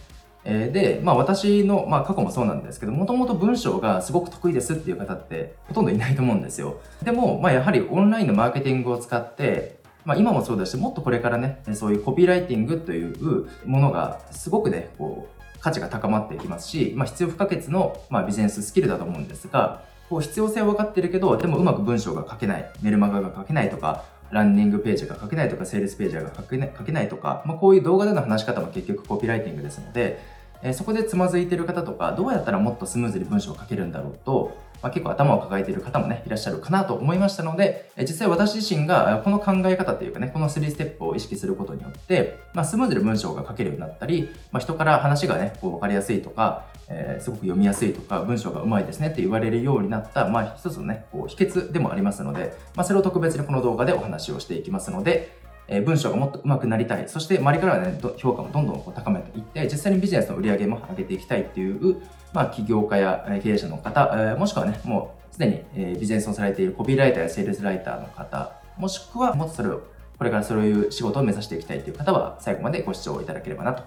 [0.43, 6.81] えで、まあ私の、まあ過去もそうなんですけど、もともと文章がすごく得意ですっていう方ってほとんどいないと思うんですよ。
[7.01, 30.19] でも、まあやはりオンラインのマーケティングを使って、まあ今もそうだし、もっとこれからね、そういうコピーライティングというものがすごくね、こう、価値が高まっていきますし、まあ必要不可欠の、まあ、ビジネススキルだと思うんですが、こう必要性は分かってるけど、でもうまく文章が書けない、メルマガが書けないとか、ランディングページが書けないとか、セールスページが書けない書けないとか、まあ、こういう動画での話し方も結局コピーライティングですので、
[30.61, 55.35] えそこでつまずいてる方とか、どうやったらもっとスムーズに文章を書けるんだろうと、まあ、結構頭を抱えている方もね、いらっしゃるかなと思いましたので、実際私自身がこの考え方というかね、この3ステップを意識することによって、まあ、スムーズに文章が書けるようになったり、まあ、人から話がね、こう分かりやすいとか、えー、すごく読みやすいとか、文章がうまいですねって言われるようになった、まあ、一つのね、こう秘訣でもありますので、まあ、それを特別にこの動画でお話をしていきますので、
[55.67, 57.09] え文章がもっと上手くなりたい。
[57.09, 62.03] そして周りからはね、評価もどんどん高めていって、実際にビジネスの売り上げも上げていきたいっていう、
[62.35, 69.81] まあ、起業家や経営者の方、えもしくはね、もうすでに、えビジネスをされているコピーライターやセールスライターの方、もしくはもっとそれを、
[70.17, 73.83] これからそういう仕事を目指していきたいという方は、最後までご視聴いただければなと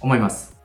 [0.00, 0.56] 思います。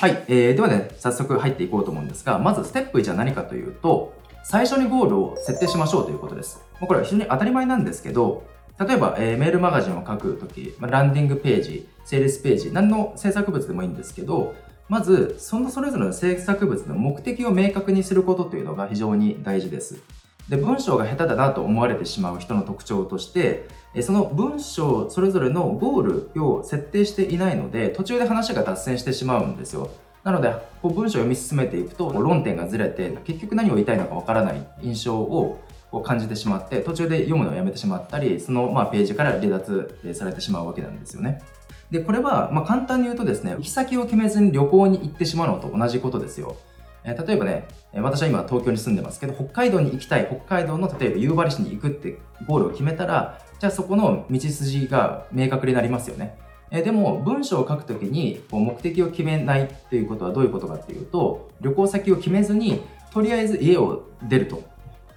[0.00, 0.24] はい。
[0.26, 4.12] えー、ではね、早速入っていこうと思うんですが、まずステップ1は何かというと、
[4.42, 6.64] 最初にゴールを設定しましょうということです。
[6.80, 8.42] これは非常に当たり前なんですけど、
[8.80, 14.54] 例えば、えー、メールマガジンを書くとき、まあ、ランディングページ、セールスページ、何の制作物でもいいんですけど、
[14.90, 20.00] まず、そのそれぞれの制作物の目的を明確にすることというのが非常に大事です。
[20.48, 23.68] で、文章が下手だなと思われてしまう人の特徴として、
[24.02, 29.90] その文章それぞれのゴールを設定していないので、途中で話が脱線してしまうんですよ。
[30.24, 30.52] なので、
[30.82, 35.60] こう文章を読み進めていくと、論点がずれて、結局何を言いたいのかわからない印象を
[36.02, 41.42] 感じてしまって途中で読むのをやめてしまったりそのまあページから離脱されてしまうわけなんですよね。
[41.90, 46.56] でこれはま簡単に言うとですね行き先を決めずに旅行に行ってしまうのと同じことですよ。
[47.02, 56.38] え例えばね私は今東京に住んでますけど北海道に行きたい北海道の例えば夕張市に行くってゴールを決めたらじゃあそこの道筋が明確になりますよね。
[56.70, 62.80] えでも文章を書くときにこう目的を決めないということはどういうことかっていうと旅行先を決めずに
[63.12, 64.62] とりあえず家を出ると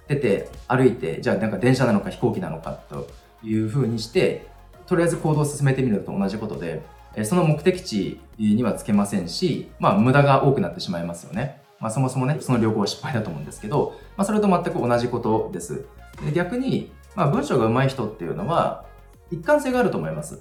[0.08, 3.06] 出て歩いてじゃあなんか電車なのか飛行機なのかと
[3.44, 4.48] いうふうにして
[4.86, 6.82] とりあえず行動を進めてみると同じことで
[7.22, 11.60] その目的地にはつけませんし、まあ無駄が多くなってしまいますよね。
[11.78, 15.84] まあそもそもね、その旅行は失敗だと思うんですけど、まあそれと全く同じことです。
[16.24, 18.84] で逆に、まあ文章が上手い人っていうのは
[19.30, 20.40] 一貫性があると思います。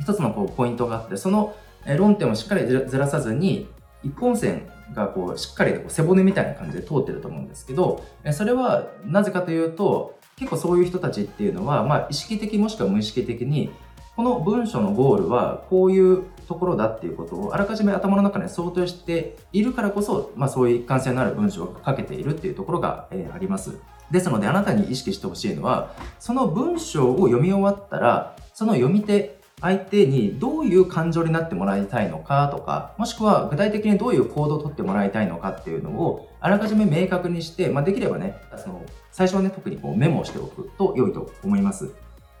[0.00, 1.54] 一つのこうポイントがあって、その
[1.96, 3.68] 論点をしっかりずらさずに、
[4.02, 13.70] 一本線がこうしっかりこう背骨みたいな感じで通ってると思うんですけどそれはなぜかというと結構そういう人たちっていうのは、まあ、意識的もしくは無意識的に
[14.16, 23.78] この文章のゴールはこういうところだっていうことをあらかじめ頭の中で想定しているからこそ、まあ、そういう一貫性のある文章を書けているっていうところが、え、あります。
[24.10, 41.90] ですのであなたに意識してほしいのはその文章を読み終わったらその読み手相手にどういう感情になってもらいたいのかとか、もしくは具体的にどういう行動をとってもらいたいのかっていうのをあらかじめ明確にして、まあ、できればね、その最初はね、特にこうメモをしておくと良いと思います。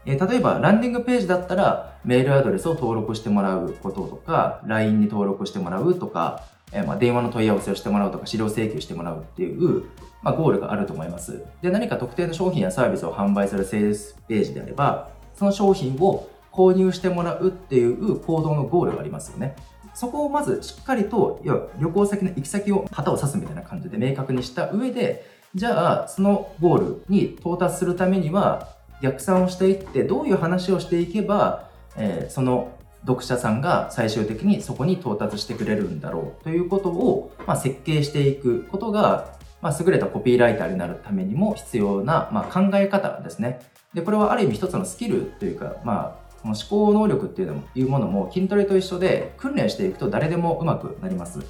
[0.06, 9.84] えー、例えば、ランディングページだったら、メールアドレスを登録してもらうこととか、LINE に登録してもらうとか、えー、まあ電話の問い合わせをしてもらうとか、資料請求してもらうっていう、
[10.22, 11.44] まあ、ゴールがあると思います。
[11.62, 19.54] で、何か特定の商品やサービスを販売するセールスページであれば、その商品を購入してもらうっていう行動のゴールがありますよね。
[19.98, 25.26] そこをまずしっかりと、要は旅行先の行き先を旗を指すみたいな感じで明確にした上で、
[25.56, 28.68] じゃあそのゴールに到達するためには
[29.02, 32.70] 逆算をしていってどういう話をしていけば、えー、その
[33.00, 43.60] 読者さんが最終的にそこに到達してくれるんだろうということを、まあ、設計していくことが、まあ、優れたコピーライターになるためにも必要な、まあ、考え方ですね。
[43.94, 51.40] で、これはある意味一つのスキルというか、まあ、この思考能力っていうのもいうものも筋トレと一緒で訓練していくと誰でもうまくなります。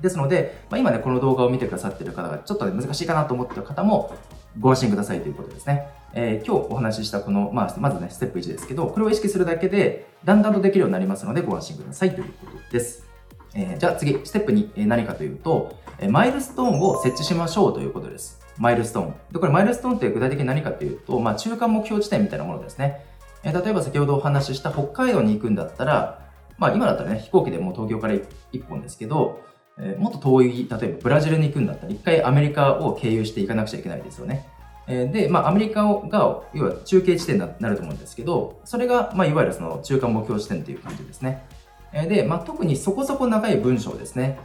[0.00, 4.14] ですので、まあ、今ね、この動画を見てくださっている方がちょっと、ね、難しいかなと思っている方も
[4.60, 5.88] ご安心くださいということですね。
[6.14, 13.06] えー、今日お話ししたこの、まあ、まずね、ステップ1ですけど、これを意識するだけで、だんだんとできるようになりますので、ご安心くださいということです。
[13.54, 18.40] えー、じゃあ次、ステップ2、えー、何かというと、えー、マイルストーンを設置しましょうということです。
[18.56, 19.14] マイルストーン。
[19.32, 23.04] で、これマイルストーンって具体的に何かというと、まあ、中間目標地点みたいなものですね。
[23.44, 26.26] え例えば先ほどお話しした北海道に行くんだったら、
[26.58, 28.22] まあ今だったらね、飛行機でもう東京から1
[28.68, 29.40] 本ですけど、
[29.80, 34.46] え、もっと遠い、例えばブラジルに行くんだったら、一回アメリカを経由していかなくちゃいけないですよね。
[34.88, 41.44] え、で、まあアメリカが、要は中継地点になると思うんですけど、それが、まあいわゆるその中間目標地点という感じですね。
[41.92, 44.38] え、で、まあ特にそこそこ長い文章ですね。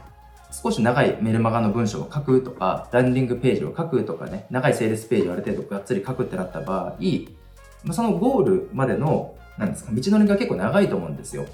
[0.52, 6.94] 少し長いメルマガの文章を書くとか、ランディングページを書くとかね、長いセールスページをある程度がっつり書くってなった場合、
[7.92, 11.46] そのゴールまでの、なんですか、道のりが結構長いと思うんですよ。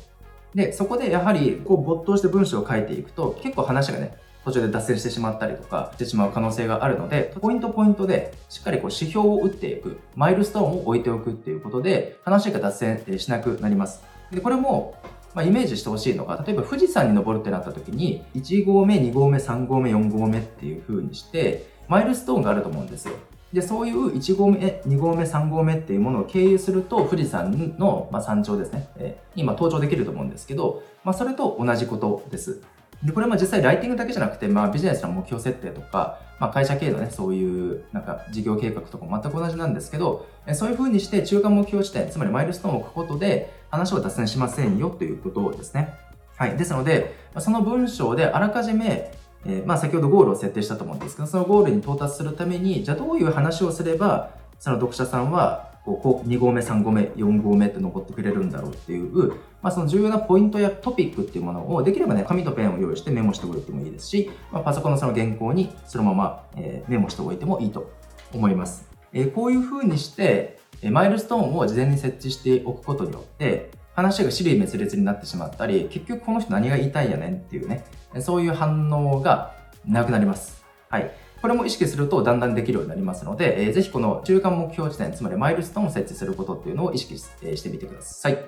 [0.55, 14.03] で、そこでやはり、こう、没頭して文章を書いていくと、結構話がね、途中で脱線してしまったりとかしてしまう可能性があるので、ポイントポイントでしっかりこう指標を打っていく、マイルストーンを置いておくっていうことで、話が脱線しなくなります。
[14.31, 14.95] で、これも、
[15.35, 23.15] まあ、イメージしてほしいのが、例えば富士山に登るってなった時に、1合目、2合目、3合目、4合目っていう風にして、マイルストーンがあると思うんですよ。
[23.53, 32.63] で、そういう1合目、2合目、3合目っていうものを経由すると、富士山の、まあ、山頂ですね、えー、今登頂できると思うんですけど、まあ、それと同じことです。
[33.03, 45.95] で、これも実際ライティングだけじゃなくて、まあビジネスの目標設定とか、まあ会社経営のね、そういうなんか事業計画とかも全く同じなんですけど、えそういう風にして中間目標地点、つまりマイルストーンを置くことで話を脱線しませんよということですね。
[46.37, 46.57] はい。
[46.57, 49.13] ですので、その文章であらかじめ、
[49.47, 67.91] えー、まあ先ほどゴールを設定したと思うんですけど、そのゴールに到達するために、じゃあどういう話をすれば、その読者さんはこう2合目、3合目、4合目って残ってくれるんだろうっていう、まあ、その重要なポイントやトピックっていうものをできればね、紙とペンを用意してメモしておいてもいいですし、まあ、パソコンのその原稿にそのまま、えー、メモしておいてもいいと
[68.33, 68.87] 思います。
[69.13, 70.61] えー、こういう風にして、
[70.91, 77.85] マイルストーンを事前に設置しておくことによって、話が尻滅裂になってしまったり、結局この人何が言いたいんやねんっていうね、
[78.19, 79.55] そういう反応が
[79.87, 80.65] なくなります。
[80.89, 81.11] はい。
[81.41, 88.39] これも意識するとだんだんできるようになりますので、えー、ぜひこの中間目標地点、つまりマイルストーンを設置することっていうのを意識してみてください。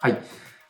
[0.00, 0.18] はい。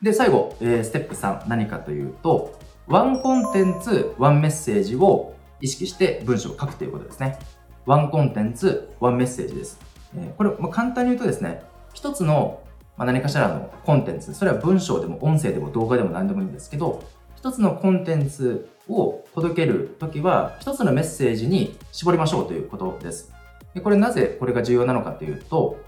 [0.00, 7.38] で、最後、えー、ステップ3、何かというと、ワンコンテンツ、ワンメッセージを意識して文章を書くということですね。
[7.84, 9.78] ワンコンテンツ、ワンメッセージです。
[10.16, 11.62] えー、これ、まあ、簡単に言うとですね、
[11.92, 12.62] 一つの、
[12.96, 17.02] まあ、何かしらのコンテンツ、それは文章でも音声でも動画でも何でもいいんですけど、
[17.38, 23.32] 一つのコンテンツを届けるときは、一つのメッセージに絞りましょうということです。
[23.74, 25.78] でこれなぜこれが重要なのかというと、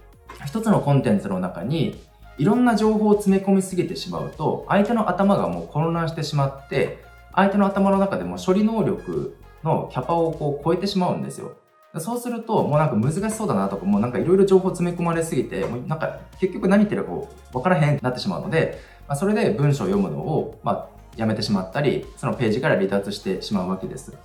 [0.46, 2.00] 一つのコンテンツの中に
[2.38, 7.02] いろんな情報を詰め込みすぎてしまうと、相手の頭がもう混乱してしまって、
[7.34, 11.56] 相手の頭の中でも処理能力のキャパをこう超えてしまうんですよ。
[11.98, 17.10] そうすると、もうなんか難しそうだなとか、もうなんかいろいろ情報詰め込まれすぎて、もうなんか結局何言ってるか
[17.52, 18.78] 分からへんってなってしまうので、
[19.16, 24.16] それで文章を読むのを、まあ、やめてしまったり、そのページから離脱してしまうわけです。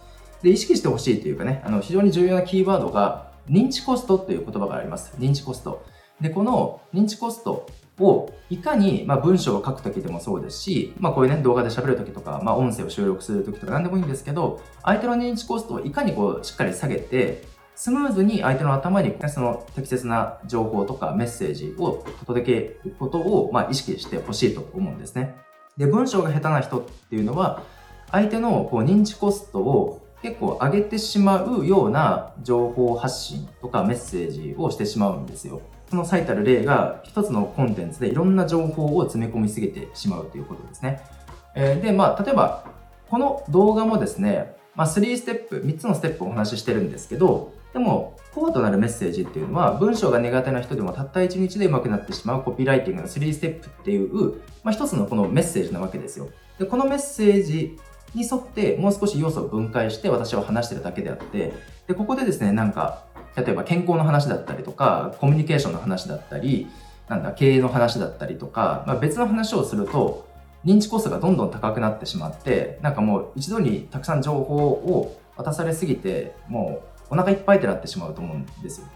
[0.42, 5.14] で、意識してほしいというかね、あの、非常に重要なキーワードが、認知コストという言葉があります。
[5.20, 5.84] 認知コスト。
[6.22, 7.68] で、この認知コスト
[8.00, 17.44] をいかに、まあ、文章を書くときでもそうですし、まあ、こういうね、動画で喋るときとか、まあ、音声を収録するときとか何でもいいんですけど、相手の認知コストをいかにこう、しっかり下げて、
[17.76, 22.54] スムーズに相手の頭にその適切な情報とかメッセージを届け
[22.86, 25.36] ることを、まあ、意識してほしいと思うんですね。
[25.78, 27.64] で、文章が下手な人っていうのは、
[28.12, 35.62] 相手のこう認知コストを結構上げてしまうような情報発信とかメッセージをしてしまうんですよ。
[35.90, 41.02] その最たる例が一つのコンテンツでいろんな情報を詰め込みすぎてしまうということですね。
[41.56, 42.66] えー、で、まあ、例えば、
[43.10, 56.28] この動画もですね、まあ、3ステップ、3つのステップをお話ししてるんですけど、でも、コアとなるメッセージっていうのは、文章が苦手な人でもたった1日で上手くなってしまうコピーライティングの3ステップっていう、まあ、一つのこのメッセージなわけですよ。
[56.60, 57.78] で、このメッセージ
[58.14, 61.54] に沿ってもう少し要素を分解して私は話してるだけであって、
[61.88, 63.06] で、ここでですね、なんか、
[63.38, 66.68] 例えば健康の話だったりとか、コミュニケーションの話だったり、
[67.08, 70.28] なんだ、経営の話だったりとか、まあ、別の話をすると、
[70.66, 78.88] 認知コストがどんどん高くなってしまって、なんかもう一度にたくさん情報を渡されすぎて、もうお腹いっぱいってなってしまうと思うんですよ。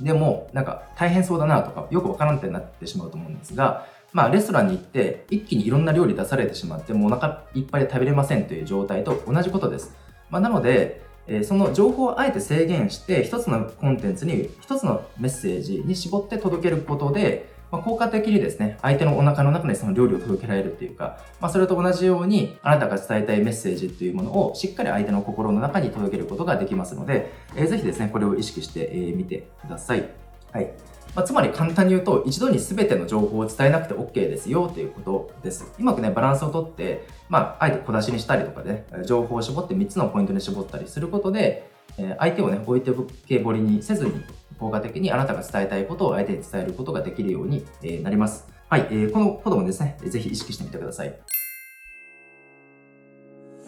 [0.00, 9.94] でも、なんか大変そうだなとか、よくわからんってなってしまうと思うんですが、まあレストランに行って一気にいろんな料理出されてしまって、もうお腹いっぱいで食べれませんという状態と同じことです。
[10.30, 30.08] まあ、なので、え、その情報をあえて制限して、一つのコンテンツに一つのメッセージに絞って届けることで、まあ、効果的にですね、相手のお腹の中にその料理を届けられるっていうか、まあ、それと同じように、あなたが伝えたいメッセージっていうものをしっかり相手の心の中に届けることができますので、えー、ぜひですね、これを意識してみ、えー、てください。
[30.52, 30.70] はい。
[31.14, 35.72] まあ、つまり簡単に言うと、一度に全ての情報を伝えなくて OK ですよということです。
[35.78, 42.92] うまくね、バランスをとって、まあ、あえて小出しにしたりとかで、ね、情報を絞って3つのポイントに絞ったりすることで、え相手をね、置いて
[43.26, 44.12] けぼりにせずに、
[44.58, 47.64] 効果的にあなたが伝えたいことを相手に伝えることができるように
[48.02, 48.48] なります。
[48.68, 51.18] はい、えー、このこともですね、ぜひ意識してみてください。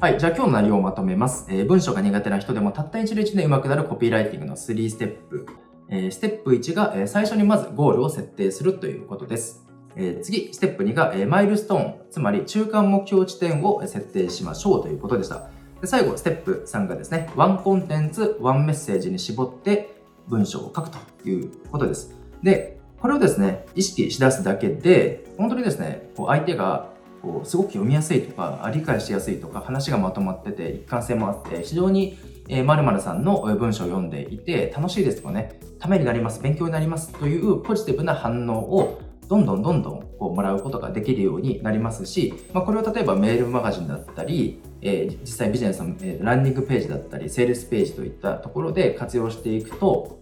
[0.01, 0.19] はい。
[0.19, 1.47] じゃあ今日の内容をまとめます。
[1.51, 5.47] えー、文章が苦手な人でもたった一日で上手くなるコピーライティングの3ステップ。
[5.89, 9.67] えー、ステップ1が、えー、最初にまずゴールを設定するということです。
[9.97, 15.51] えー、次、ステップ2が、えー、マイルストーン、つまり中間目標地点を設定しましょうということでした。
[15.81, 19.98] で最後、ステップ3がですね、ワンコンテンツ、ワンメッセージに絞って
[20.29, 20.99] 文章を書くと
[21.29, 22.15] いうことです。
[22.43, 26.91] で、これをですね、意識しだすだけで、本当にですね、こう相手が
[27.23, 32.19] こうすごく読みやすいとか理解しやすいとか話がまとまってて一貫性もあって非常に
[32.49, 45.89] え〇〇さんの文章を読んでいて楽しいですとかねためになります勉強になりますというポジティブな反応をどんどんどんどんこうもらうことができるようになりますし、まあ、これを例えばメールマガジンだったり、えー、実際ビジネスの、
[46.21, 50.18] ランディングページだったりセールスページといったところで活用していくと、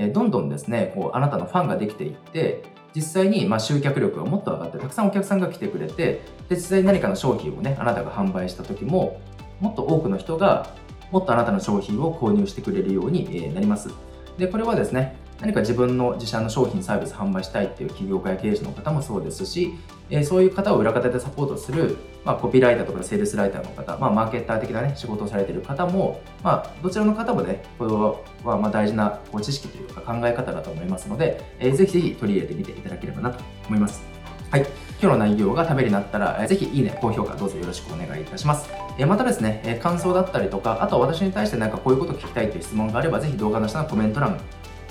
[0.00, 2.62] え、どんどんですねこうあなたのファンができていって
[2.96, 9.20] 実際にま集客力がもっと上がってたくさんお客さんが来てくれてで実際に何かの商品をねあなたが販売した時も
[9.60, 10.74] もっと多くの人が
[11.12, 13.90] もっとあなたの商品を購入してくれるようになります。
[14.38, 19.74] でこれはですね何か自分の自社の商品サービス販売したいっていう起業家や経営者の方もそうですし、
[20.10, 34.02] えそういう方を裏方でサポートする、まあ、コピーライターとかセールスライターの方、まあ、マーケッター的な、ね、仕事をされている方も、まあ、どちらの方もね、これはまあ大事な知識というか考え方だと思いますので、えー、ぜひぜひ取り入れてみていただければなと思います。
[34.50, 34.66] はい。
[35.00, 38.68] 今日の内容がためになったら、ぜひいいね、高評価どうぞよろしくお願いいたします。
[38.98, 44.38] えまたですね、え感想だったりとか、あとは私に対してなんかこういうこと聞きたいという質問があれば、ぜひ動画の下のコメント欄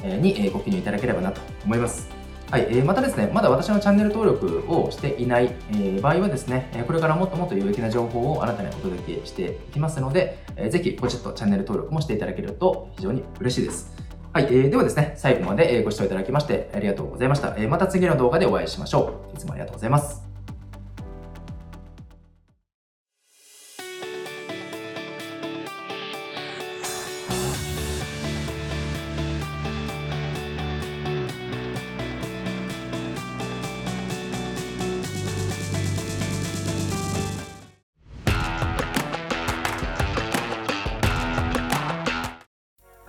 [0.04, 2.19] にご記入いただければなと思います。
[2.52, 13.96] はい、えまたですね、まだ私のチャンネル登録をしていない、え場合はですね、これからもっともっと有益な情報を新たにお届けしていきますので、えぜひポチッとチャンネル登録もしていただけると非常に嬉しいです。
[14.34, 17.54] はい、えー、ではですね、最後までご視聴いただきましてありがとうございました。
[17.56, 19.36] えまた次の動画でお会いしましょう。
[19.36, 20.29] いつもありがとうございます。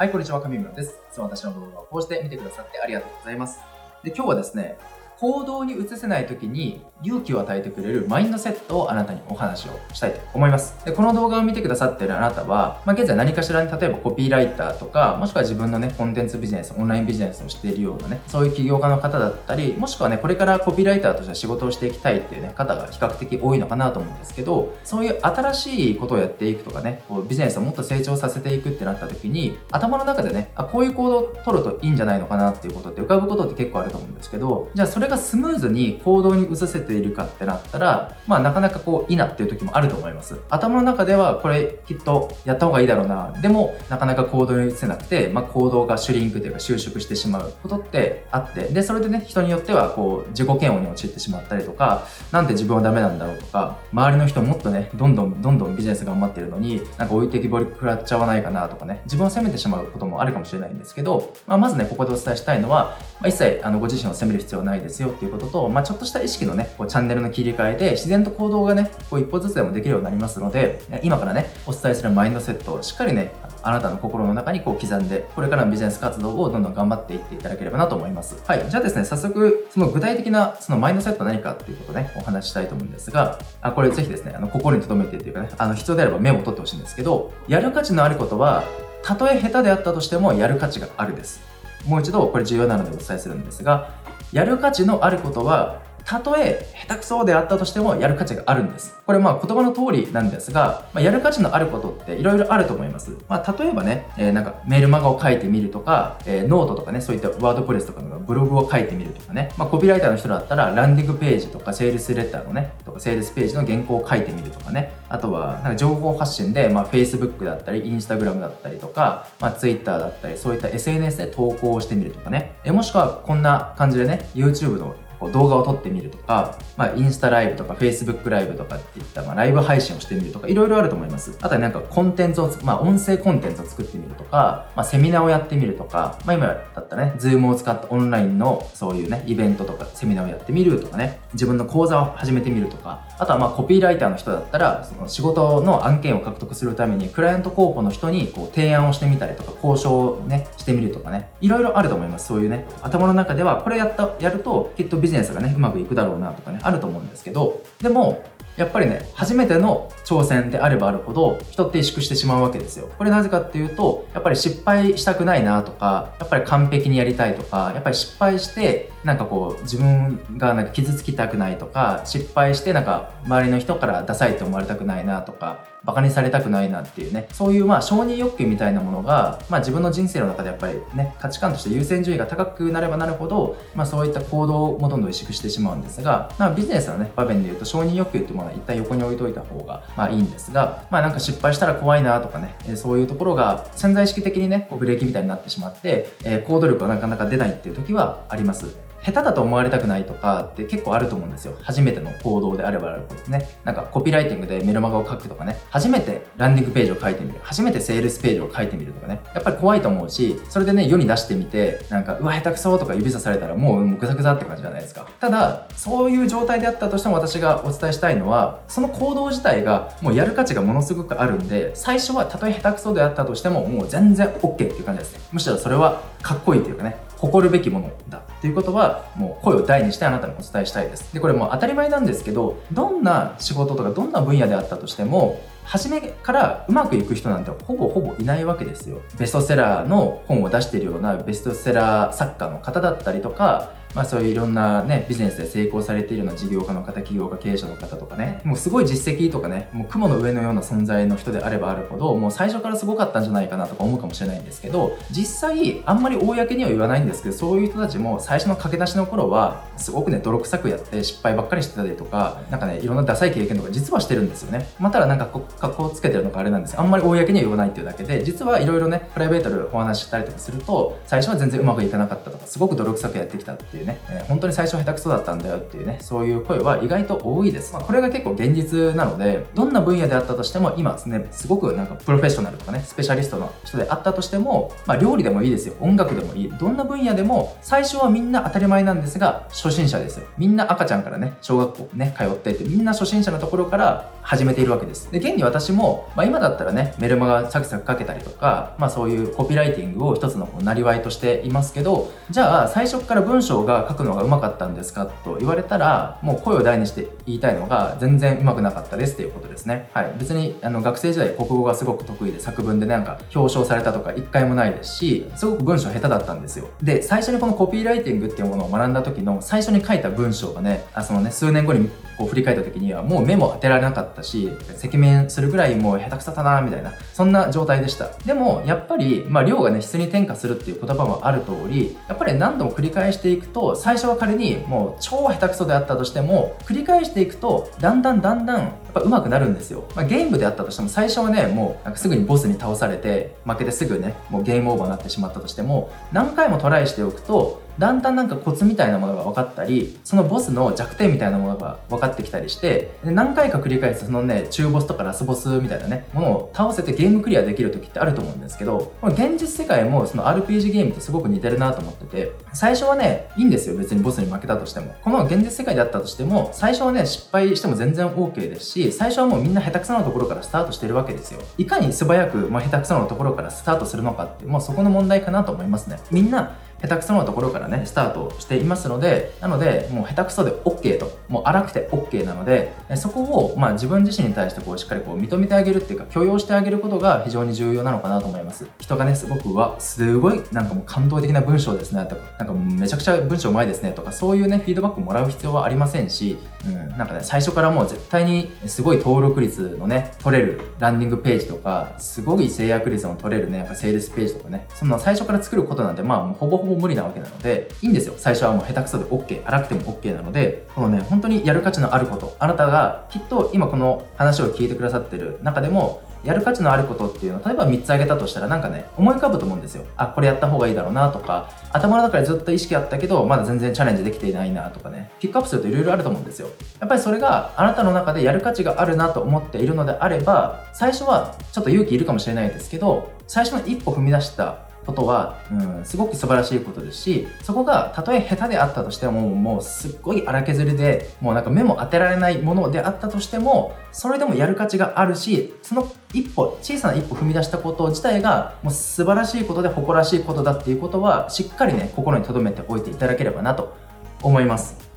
[0.00, 0.92] はい、こんにちは、上村です。
[0.92, 3.60] いつも私の動画をこうして見てくださってありがとうございます。
[4.02, 4.78] で、今日はですね、
[5.20, 10.82] 行動に移せない時に勇気を与えてくれるマインドセットをあなたにお話をしたいと思います。
[10.86, 40.40] でこの動画を見てくださってるあなたは、まあ、現在何かしらに例えばコピーライターとか、もしくは自分のね、コンテンツビジネス、オンラインビジネスをしているようなね、そういう起業家の方だったり、もしくはね、これからコピーライターとして仕事をしていきたいっていうね、方が比較的多いのかなと思うんですけど、そういう新しいことをやっていくとかね、こうビジネスをもっと成長させていくってなった時に、頭の中でね、あ、こういう行動を取るといいんじゃないのかなっていうことって浮かぶことって結構あると思うんですけど、じゃあそれがスムーズに行動に移せているかってなったら、まあなかなかこういいなっていう時もあると思います。
[40.48, 43.32] 頭の中ではこれきっとやった方がいいだろうな。
[43.42, 73.32] でもなかなか行動に移せなくて、まあ行動がシュリンクというか収縮してしまうことってあって、で、それでね、人によってはこう自己嫌悪に陥ってしまったりとか、なんで自分はダメなんだろうとか、周りの人もっとね、どんどんどんどんビジネス頑張ってるのに、なんか置いてきぼり食らっちゃわないかなとかね、自分を責めてしまうこともあるかもしれないんですけど、まあ、まずね、ここでお伝えしたいのは、まあ、一切あのご自身を責める必要はないですよっていうことと、まあ、ちょっとした意識のね、こうチャンネルの切り替えで自然と行動がね、こう一歩ずつでもできるようになりますので、今からね、お伝えするマインドセットをしっかりね、
[73.62, 78.42] あなたの心の中にこう刻んで、これからのビジネス活動をどんどん頑張っていっていただければなと思います。
[78.46, 78.64] はい。
[78.68, 88.64] じゃあですね、早速、その具体的なそのマインドセット何かっていうことをね、お話ししたいと思うんですが、あこれぜひですね、あの心に留めてっていうかね、あの必要であればメモを取ってほしいんですけど、やる価値のあることは、
[89.02, 91.40] たとえ下手であったとしてもやる価値があるです。
[91.86, 93.90] もう一度これ重要なのでお伝えするんですが、
[94.32, 98.96] やる価値のあることはたとえ下手くそであったとしてもやる価値があるんです。
[99.06, 103.16] これまあ言葉の通りなんですが、まあ、やる価値のあることっていろいろあると思います。
[103.28, 131.36] まあ、例えばね、えー、なんかメールマガを書いてみるとか、えー、ノートとかね、そういったワードプレスとかのブログを書いてみるとかね、まあ、コピーライターの人だったらランディングページとかセールスレターのね、とかセールスページの原稿を書いてみるとかね、あとはなんか情報発信で、まあ、Facebook だったり、Instagram だったりとか、まあ、Twitter だったり、そういった SNS で投稿をしてみるとかね、えもしくはこんな感じでね、YouTube のこう動画を撮ってみるとか、まあ、インスタライブとか Facebook ライブとかっていった、まあ、ライブ配信をしてみるとか、いろいろあると思います。
[131.42, 152.28] あとはなんかコンテンツを、まあ、音声コンテンツを作ってみるとか、まあ、セミナーをやってみるとか、まあ、今だったらね Zoom を使ったオンラインのそういうね、イベントとかセミナーをやってみるとかね、自分の講座を始めてみるとか、あとはまあコピーライターの人だったら、その仕事の案件を獲得するために、クライアント候補の人にこう提案をしてみたりとか、交渉をね、してみるとかね、いろいろあると思います。
[152.28, 158.24] そういうね、頭の中では、これやった、やると、きっとビジネスがね、うまくいくくだろうなとかね、あると思うんですけど、でも、
[158.56, 162.88] やっぱりね、初めての挑戦であればあるほど、人って萎縮してしまうわけですよ。
[162.98, 198.89] これなぜかっていうと、やっぱり失敗したくないなとか、やっぱり完璧にやりたいとか、やっぱり失敗して、なんかこう、自分がなんか傷つきたくないとか、失敗してなんか周りの人からダサいって思われたくないなとか、バカにされたくないなっていうね、そういうまあ承認欲求みたいなものが、まあ自分の人生の中でやっぱりね、価値観として優先順位が高くなればなるほど、まあそういった行動もどんどん萎縮してしまうんですが、まあビジネスのね、場面で言うと承認欲求ってもものは一旦横に置いといた方がまあいいんですが、まあなんか失敗したら怖いなとかね、そういうところが潜在意識的にね、こうブレーキみたいになってしまって、えー、行動力がなかなか出ないっていう時はあります。
[199.02, 201.54] 下手だと思われたくないとかって結構あると思うんですよ。
[201.62, 203.48] 初めての行動であればあるほどですね。
[203.64, 215.06] なんかコピーライティングでメルマガを書くとかね、初めてランディングページを書いてみる、初めてセールスページを書いてみるとかね、やっぱり怖いと思うし、それでね、世に出してみて、なんか、うわ、下手くそとか指さされたらもうグザグザって感じじゃないですか。
[215.18, 225.20] ただ、そういう状態であったとしても私がお伝えしたいのは、その行動自体がもうやる価値がものすごくあるんで、最初はたとえ下手くそであったとしても、もう全然 OK っていう感じですね。
[225.32, 231.12] むしろそれはかっこいいというかね、誇るべきものだっていうことはもう声を大にしてあなたにお伝えしたいです。
[231.12, 239.02] でこれもう当たり前なんですけどどんな仕事とかどんな分野であったとしても初めからうまくいく人なんてほぼほぼいないわけですよ。
[239.18, 264.68] ベストセラーの本を出しているようなベストセラー作家の方だったりとかまあそういういろんなね、ビジネスで成功されているような事業家の方、企業家、経営者の方とかね、もうすごい実績とかね、もう雲の上のような存在の人であればあるほど、もう最初からすごかったんじゃないかなとか思うかもしれないんですけど、実際あんまり公には言わないんですけど、そういう人たちも最初の駆け出しの頃は、すごくね、泥臭くやって失敗ばっかりしてたりとか、なんかね、いろんなダサい経験とか実はしてるんですよね。
[264.78, 265.26] まあ、ただなんか
[265.58, 277.72] 格好つけてるのかあれなんですあんまり公には言わないっていうだけで、実はいろいろね、プライベートでお話ししたりとかすると、最初は全然うまくいかなかったとか、すごく泥臭くやってきたっていうね、えー、本当に最初下手くそだったんだよっていうね、そういう声は意外と多いです。
[277.72, 285.74] まあ、これが結構現実なので、どんな分野であったとしても、今ですね、すごくなんかプロフェッショナルとかね、スペシャリストの人であったとしても、まあ、料理でもいいですよ。
[285.80, 286.52] 音楽でもいい。
[286.58, 290.26] どんな分野でも、最初はみんな当たり前なんですが、初心者ですよ。
[290.38, 295.10] みんな赤ちゃんからね、小学校ね、通っていて、みんな初心者のところから始めているわけです。
[295.10, 309.90] で、現に私も、まあ、今だったらね、メルマガサクサクかけたりとか、まあそういうコピーライティングを一つのなりわいとしていますけど、じゃあ最初から文章が書くのがうまかったんですかと言われたら、もう声を大にして言いたいのが全然うまくなかったですっていうことですね。
[309.94, 310.14] はい。
[310.16, 316.68] 別にあの学生時代国語がすごく得意で作文でなんか表彰されたとか一回もないですし、すごく文章下手だったんですよ。
[316.80, 324.50] で、最初にこのコピーライティングっていうものを学んだ時の最初に書いた文章がね、あそのね、数年後にこう振り返った時にはもう目も当てられなかったし、
[324.84, 328.10] 赤面するぐらいもう下手くそだなみたいな、そんな状態でした。
[328.24, 339.84] でも、やっぱり、まあ量がね、質に転化するっていう言葉もある通り、やっぱり何度も繰り返していくと、最初は仮にもう超下手くそであったとしても、繰り返していくと、だんだんだんだんやっぱ上手くなるんですよ。
[339.94, 364.94] まあ、ゲームであったとしても、最初はね、もうなんかすぐにボスに倒されて、負けてすぐね、もうゲームオーバーになってしまったとしても、何回もトライしておくと、だんだんなんかコツみたいなものが分かったりそのボスの弱点みたいなものが分かってきたりして何回か繰り返すそのね中ボスとかラスボスみたいなねものを倒せてゲームクリアできる時ってあると思うんですけどこの現実世界もその RPG ゲームとすごく似てるなと思ってて最初はねいいんですよ別にボスに負けたとしても。
[365.02, 371.40] この現実世界であったとしても最初はね失敗しても全然 OK ですし最初はもうみんな下手くそなところからスタートしてるわけですよ。
[371.56, 375.98] いかに素早く、まあ、下手くそなところからスタートするのかってもうそこの問題かなと思いますね。
[376.10, 388.66] みんな下手くそなところからね、スタートしていますので、なので、もう下手くそで OK と、もう荒くて OK なので、そこを、まあ自分自身に対してこう、しっかりこう、認めてあげるっていうか、許容してあげることが非常に重要なのかなと思います。
[388.78, 408.14] 人がね、すごく、わ、すごい、なんかもう感動的な文章ですね、とか、なんかめちゃくちゃ文章うまいですね、とか、そういうね、フィードバックもらう必要はありませんし、うん、なんかね、最初からもう絶対にすごい登録率のね、取れるランディングページとか、すごい制約率の取れるね、やっぱセールスページとかね、そんな最初から作ることなんて、まあもうほぼほぼ無理なわけなの、で、いいんですよ。
[408.16, 419.86] 最初はもう下手くそで OK、荒くても OK なので、このね、本当にやる価値のあること、あなたがきっと今この話を聞いてくださってる中でも、やる価値のあることっていうのを例えば3つ挙げたとしたらなんかね思い浮かぶと思うんですよ。
[419.96, 425.10] あこれやった方がいいだろうなとか頭の中でずっと意識あったけどまだ全然チャレンジできていないなとかね。
[425.18, 426.48] ピックアップするといろいろあると思うんですよ。
[426.78, 453.74] やっぱりそれがあなたの中でやる価値があるなと思っているのであれば最初はちょっと勇気いるかもしれないですけど最初の一歩踏み出したことは、うん、すごく素晴らしいことですし、そこがたとえ下手であったとしても、もうすっごい荒削りで、もうなんか目も当てられないものであったとしても、それでもやる価値があるし、その一歩、小さな一歩踏み出したこと自体が、もう素晴らしいことで誇らしいことだっていうことは、しっかりね、心に留めておいていただければなと
[454.22, 454.89] 思います。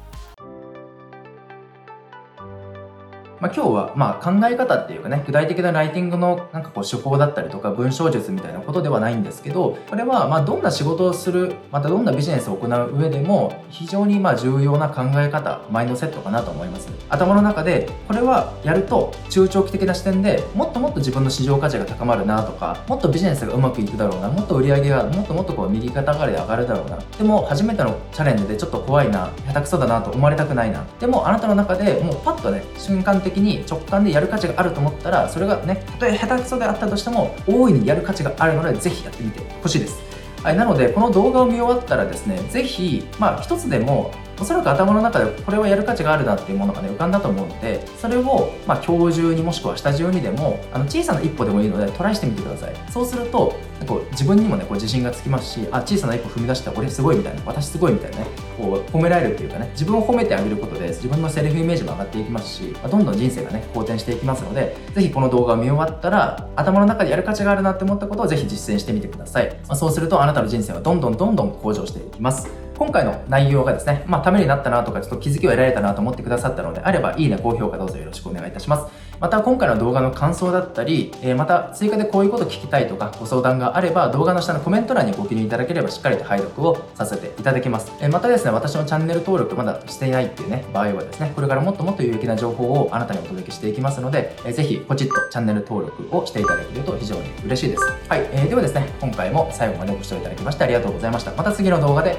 [3.44, 16.88] まあ、今日はまあ考え方っていうかね、具体的なライティングのなんかこう手法だったりとか文章術みたいなことではないんですけど、これはまどんな仕事をする、またどんなビジネスを行う上でも非常にま重要な考え方、マインドセットかなと思います。
[17.10, 26.98] 頭の中でこれはやると中長期的な視点でもっともっと自分の市場価値が高まるなとか、もっとビジネスがうまくいくだろうな、もっと売り上げがもっともっとこう右肩上がりで上がるだろうな。
[27.18, 30.86] でも初めてのチャレンジでちょっと怖いな、下手くそだなと思われたくないな。
[31.02, 40.02] でもあなたの中でもうパッとね、瞬間的的に直感でやる価値があると思ったらそれがねたとえ下手くそであったとしても大いにやる価値があるのでぜひやってみてほしいです。
[40.44, 52.74] はい、なのでこの動画を見終わったらですねぜひまあ一つでもおそらく頭の中でこれはやる価値があるなっていうものがね浮かんだと思うのでそれをまあ今日中にもしくは下中にでもあの小さな一歩でもいいのでトライしてみてください。
[52.90, 53.54] そうすると
[53.88, 58.28] こう自分にもねこう自信がつきますしあ小さな一歩踏み出した俺すごいみたいな私すごいみたいなね
[58.58, 72.63] こう褒められるっていうかね自分を褒めてあげることで自分のセルフイメージも上がっていきますし、まあ、どんどん人生がね好転していきますのでぜひこの動画を見終わったら頭の中でやる価値があるなって思ったことをぜひ実践してみてください、まあ、そうするとあなたの人生はどんどんどんどん向上していきます。
[72.78, 78.92] 今回の内容がですね、まあ、ためになったなとか、ちょっと気づきを得られたなと思ってくださったのであれば、いいね、高評価どうぞよろしくお願いいたします。
[79.20, 87.94] また、今回の動画の感想だったり、えー、また、追加でこういうこと聞きたいとか、ご相談があれば、動画の下のコメント欄にご記入いただければ、しっかりと配読をさせていただきます。
[88.02, 97.84] えー、またですね、私のチャンネル登録まだしていないっていうね、場合はですね、これからもっともっと有益な情報をあなたにお届けしていきますので、えー、ぜひ、ポチッとチャンネル登録をしていただけると非常に嬉しいです。
[98.10, 101.32] はい、えー、ではですね、今回も最後までご視聴いただきましてありがとうございました。
[101.32, 102.18] また次の動画で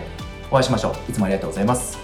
[0.55, 1.98] お会いしましょういつもありがとうございます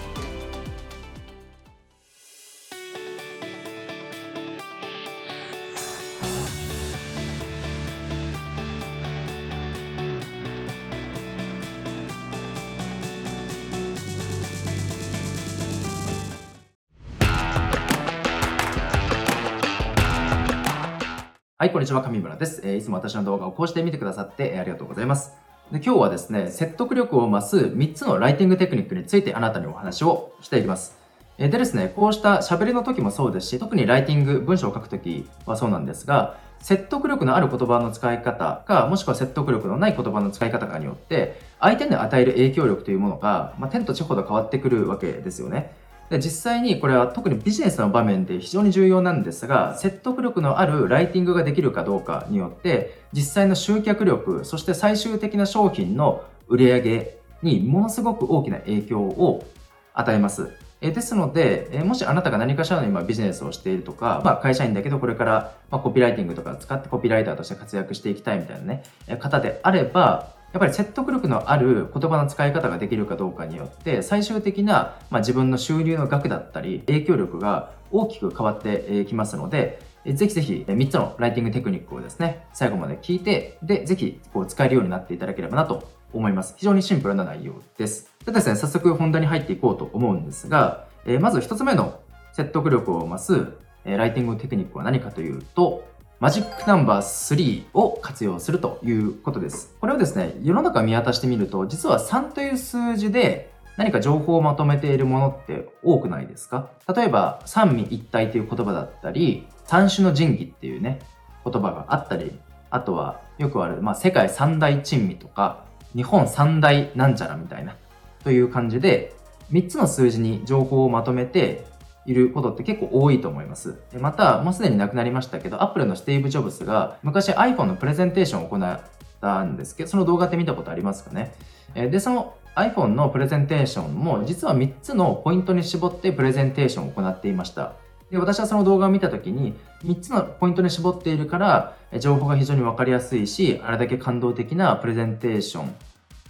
[21.57, 22.61] はい、こんにちは、上村です。
[22.65, 25.50] えー、いつも私の動画をこうして見てくださって、えー、ありがとうございます。
[25.71, 30.97] で今日はですね、説得力を増す3つのライティングテクニックについてあなたにお話をしていきます。
[31.37, 45.71] でですね、こうした喋りの時もそうですし、特にライティング、文章を書く時はそうなんですが、説得力のある言葉の使い方か、もしくは説得力のない言葉の使い方かによって、相手に与える影響力というものが、まあ、天と地ほど変わってくるわけですよね。
[46.11, 59.45] で実際にこれは特にビジネスの場面で非常に重要なんですが説得力のあるライティングができるかどうかによって実際の集客力そして最終的な商品の売り上げにものすごく大きな影響を
[59.93, 60.49] 与えます。
[60.83, 68.83] えですので、えもしあなたが何かしらの今ビジネスをしているとか、まあ、会社員だけどこれから、まコピーライティングとか使ってコピーライターとして活躍していきたいみたいなね、
[69.19, 86.55] 方であれば、やっぱり説得力のある言葉の使い方ができるかどうかによって最終的な、まあ、自分の収入の額だったり影響力が大きく変わってきますのでぜひぜひ3つのライティングテクニックをですね最後まで聞いてでぜひこう使えるようになっていただければなと思います。
[86.57, 88.11] 非常にシンプルな内容です。
[88.25, 91.99] でですね早速本題に入っていこうと思うんですがえまず1つ目の
[92.33, 93.47] 説得力を増す
[93.85, 95.83] ライティングテクニックは何かというと
[96.21, 99.75] マジックナンバー3を活用するということです。
[99.81, 106.69] これをですね、世の中見渡してみると、実は3という数字で何か情報をまとめているものって多くないですか？
[106.95, 110.99] 例えば、三位一体という言葉だったり、三種の神器っていうね、
[111.43, 112.31] 言葉があったり、
[112.69, 115.65] あとはよくある、まあ、世界三大珍味とか、
[115.95, 117.75] 日本三大なんちゃらみたいな、
[118.23, 119.15] という感じで、
[119.51, 121.65] 3つの数字に情報をまとめて
[122.05, 123.75] いることって結構多いと思います。
[123.99, 128.79] また、もうすでに亡くなりましたけど、Apple のスティーブ・ジョブスが昔 iPhone のプレゼンテーションを行っ
[129.21, 131.33] たんですけど、その動画って見たことありますかね？
[131.75, 137.73] で、その iPhone のプレゼンテーションも実は3つのポイントに絞ってプレゼンテーションを行っていました。
[138.09, 139.53] で私はその動画を見た時に
[139.85, 145.73] 3つのポイントに絞っているから情報が非常に分かりやすいしあれだけ感動的なプレゼンテーション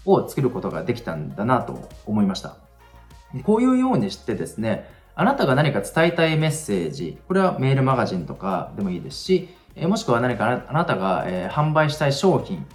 [0.05, 2.55] を作ることができたんだなと思いました
[3.43, 12.65] こういうようにしてですねあなたが何か伝えたいメッセージ、これはメールマガジンとかでもいいですし、えもしくは何かあなたが、え販売したい商品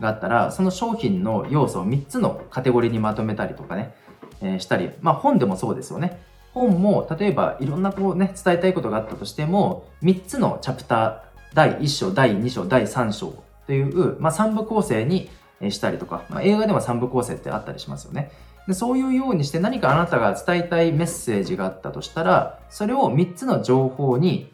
[0.00, 3.94] があったら、その商品の要素を3つのカテゴリーにまとめたりとかね、
[4.40, 6.20] えしたり、まあ本でもそうですよね。
[6.54, 11.20] 本も例えばいろんなこうね、伝えたいことがあったとしても、3つのチャプター、
[11.54, 13.34] 第1章、第2章、第3章
[13.66, 15.30] という、まあ、3部構成に
[15.70, 18.30] したりとか、まあ、映画でも3部構成ってあったりしますよね。
[18.66, 24.52] でそういうようにして何かあなたが伝えたいメッセージがあったとしたら、それを3つの情報に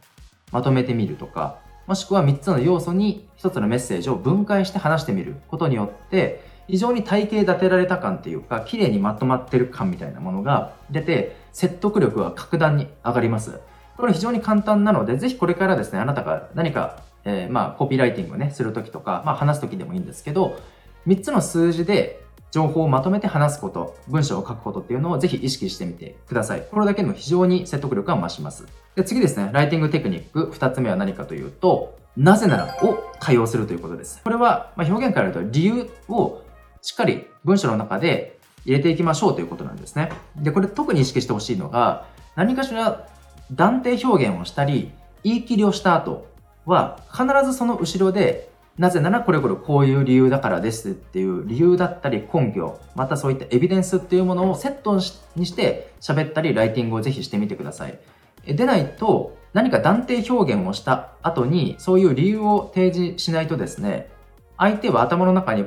[0.50, 13.60] まとめてみるとか、もしくは3つの要素に1つのメッセージを分解して話してみることによって、非常に体系立てられた感っていうか、綺麗にまとまってる感みたいなものが出て、説得力が格段に上がります。
[13.96, 20.58] これ非常に簡単なので、ぜひこれからですね、あなたが何か、えー、まあ、コピーライティングをね、するときとか、まあ、話すときでもいいんですけど、
[21.06, 26.66] 3つの数字で情報をまとめて話すこと、文章を書くことっていうのをぜひ意識してみてください。
[26.70, 28.66] これだけでも非常に説得力が増します。
[28.96, 34.20] で次ですね、ライティングテクニック2つ目は何かというと、なぜならを多用するということです。
[34.24, 36.42] これは、ま表現から言うと理由を
[36.82, 40.10] しっかり文章の中で入れていきましょうということなんですね。
[40.36, 43.06] で、これ特に意識してほしいのが、何かしら
[43.52, 44.90] 断定表現をしたり、
[45.22, 46.26] 言い切りをした後
[46.66, 55.00] は、必ずその後ろで、なぜならこれこれこういう理由だからですっていう理由だったり根拠、またそういったエビデンスっていうものをセット
[55.34, 57.98] にして喋ったりライティングをぜひしてみてください。
[58.46, 64.10] でないと、何か断定表現をした後にそういう理由を提示しないとですね、
[64.56, 65.64] 相手は頭の中に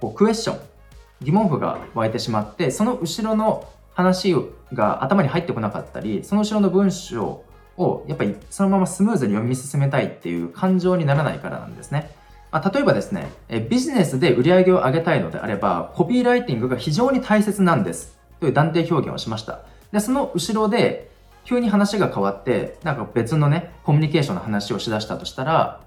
[0.00, 0.60] こうクエスチョン、
[1.22, 4.36] 疑問符が湧いてしまって、その後ろの話
[4.72, 7.42] が頭に入ってこなかったり、その後ろの文章
[7.76, 12.10] をやっぱりそのままスムーズに読み進めたいっていう感情にならないからなんですね。
[12.52, 13.32] まあ、例えばですね、
[13.70, 19.60] ビジネスで売り上げを上げたいのであれば、コピーライティングが非常に大切なんですという断定表現をしました。
[19.90, 21.10] で、その後ろで
[21.44, 25.80] 急に話が変わって、なんか別のね、コミュニケーションの話をしだしたとしたら、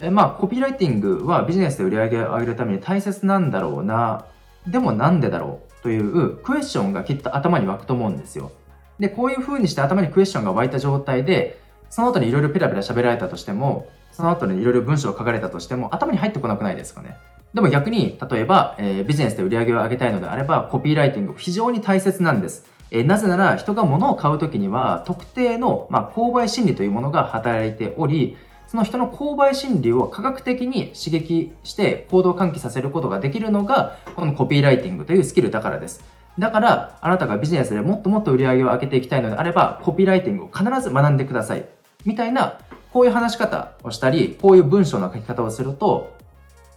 [0.00, 4.24] えまあ、コピーライティングはビジネスで売り上げを上げるために大切なんだろうな、
[4.66, 8.50] でもなんでだろうというクエスチョンがきっと頭に湧くと思うんですよ。
[8.98, 17.16] で、こういう風にして頭にクエスチョンが湧いた状態で、その後にいろいろペラペラ喋られたとしても、その後にいろいろ文章を書かれたとしても、頭に入ってこなくないですかね。
[17.54, 22.64] でも逆に、例えば、えー、ビジネスで売り上げを上げたいのであれば、コピーライティング非常に大切なんです。
[22.90, 28.36] えー、なぜなら、人が物を買うときには、特定の、まあ、購買心理というものが働いており、
[28.70, 36.04] その人の購買心理を科学的に刺激して行動喚起させることができるのが、このコピーライティングというスキルだからです。
[36.38, 41.64] だから、あなたがビジネスでもっともっと売り上げを上げていきたいのであれば、コピーライティングを必ず学んでください。
[42.04, 42.58] みたいな、
[42.92, 46.16] こういう話し方をしたり、こういう文章の書き方をすると、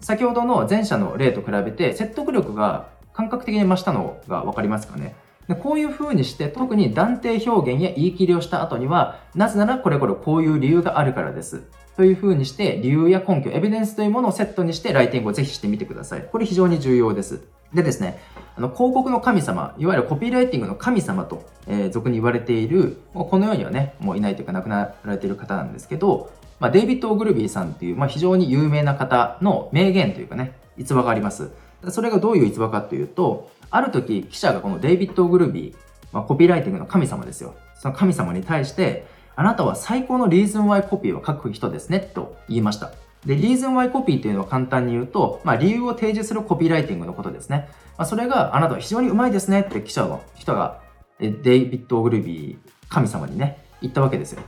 [0.02, 5.16] 先ほどの前者の例と比べて説得力が感覚的に増したのがわかりますかね。
[5.48, 11.64] でこういう風にして特に断定表現や言い切りをした後には、なぜならこれこれこういう理由があるからです。
[11.96, 16.28] という風にして、理由や根拠、エビデンスというものをセットにしてライティングをぜひしてみてください。
[16.32, 17.42] これ非常に重要です。
[17.74, 18.20] でですね、
[18.56, 31.52] あの広告の神様、いわゆるコピーライティングの神様と、えー、俗に言われている、この世にはね、もういないというか亡くなられている方なんですけど、まあ、デイビッド・オグルビーさんっていう、まあ、非常に有名な方の名言というかね、逸話があります。
[31.90, 35.76] それがどういう逸話かというと、ある時記者がこのデイビッド・オグルビー、
[36.12, 37.56] まあ、コピーライティングの神様ですよ。
[37.76, 39.06] その神様に対して、
[39.36, 42.92] あなたは最高のリーズンワイコピーを書く人ですね、と言いました。
[43.26, 47.70] で、リーズンワイコピーというのは簡単に言うと、まあ、理由を提示するコピーライティングのことですね。
[47.98, 50.82] まあ、それがあなたは非常にうまいですねって記者の人が、
[51.20, 54.42] デイビッド・オグルビー神様にね、言ったわけですよ。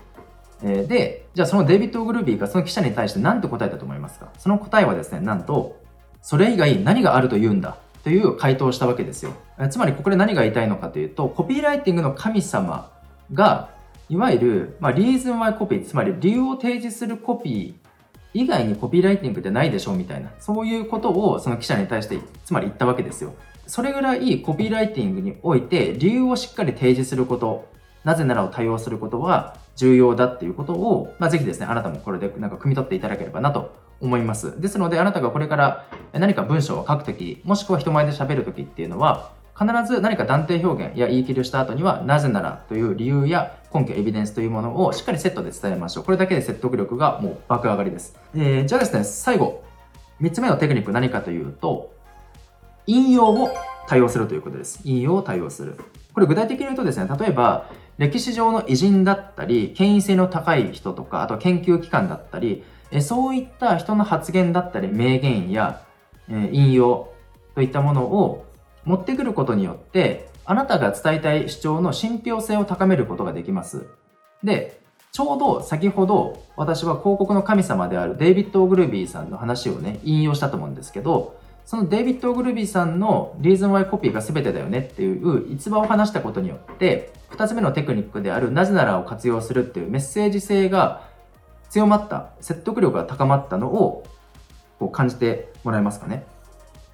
[0.61, 4.29] で、じゃあそのデイビッド・オグルビーがその記者に対して何て答えたと思いますか？
[4.37, 5.81] その答えはですね、なんと、
[6.21, 7.77] それ以外何があると言うんだ？
[8.03, 9.31] という回答をしたわけですよ。
[9.69, 12.91] つまりここで何が言いたいのかというと、コピーライティングの神様
[13.33, 13.69] が、
[14.09, 17.84] いわゆる、まあ、リーズンワイコピー、つまり理由を提示するコピー
[18.35, 23.33] 以外にコピーライティングってないでしょみたいな、そういうことをその記者に対して、つまり言ったわけですよ。
[23.65, 27.65] それぐらいコピーライティングにおいて理由をしっかり提示すること、
[28.03, 34.59] なぜならを対応することは重要だっていうことを、まあ、ぜひですね、あなたもこれでなんか汲み取っていただければなと思います。
[34.59, 46.03] ですので、あなたがこれから何か文章を書くとき、もしくは人前で喋るときっていうのは、必ず何か断定表現や言い切りをした後には、なぜならという理由や根拠、エビデンスというものをしっかりセットで伝えましょう。
[46.03, 48.17] これだけで説得力がもう爆上がりです。
[48.35, 49.63] えー、じゃあですね、最後、
[50.21, 51.93] 3つ目のテクニック何かというと、
[52.85, 53.49] 引用を
[53.87, 54.81] 対応するということです。
[54.83, 55.75] 引用を対応する。
[56.13, 65.81] これ具体的に言うとですね、例えば、歴史上の偉人だったり、権威性の高い人とか、あとは研究機関だったり、えそういった人の発言だったり名言や、
[66.29, 67.09] え引用
[67.55, 68.45] といったものを
[68.85, 73.87] 持ってくることによってあなたが伝えたい主張の信憑性を高めることができます。
[74.43, 74.79] で、
[75.11, 91.07] ちょうど先ほど私は広告の神様であるデイビッド・オグルビーさんの話をね、引用したと思うんですけど、そのデイビッド・オグルビーさんのリーズン・ワイコピーが全てだよねっていう逸話を話したことによって、二つ目のテクニックであるなぜならを活用するっていうメッセージ性が
[91.69, 94.03] 強まった、説得力が高まったのを
[94.79, 96.25] こう感じてもらえますかね。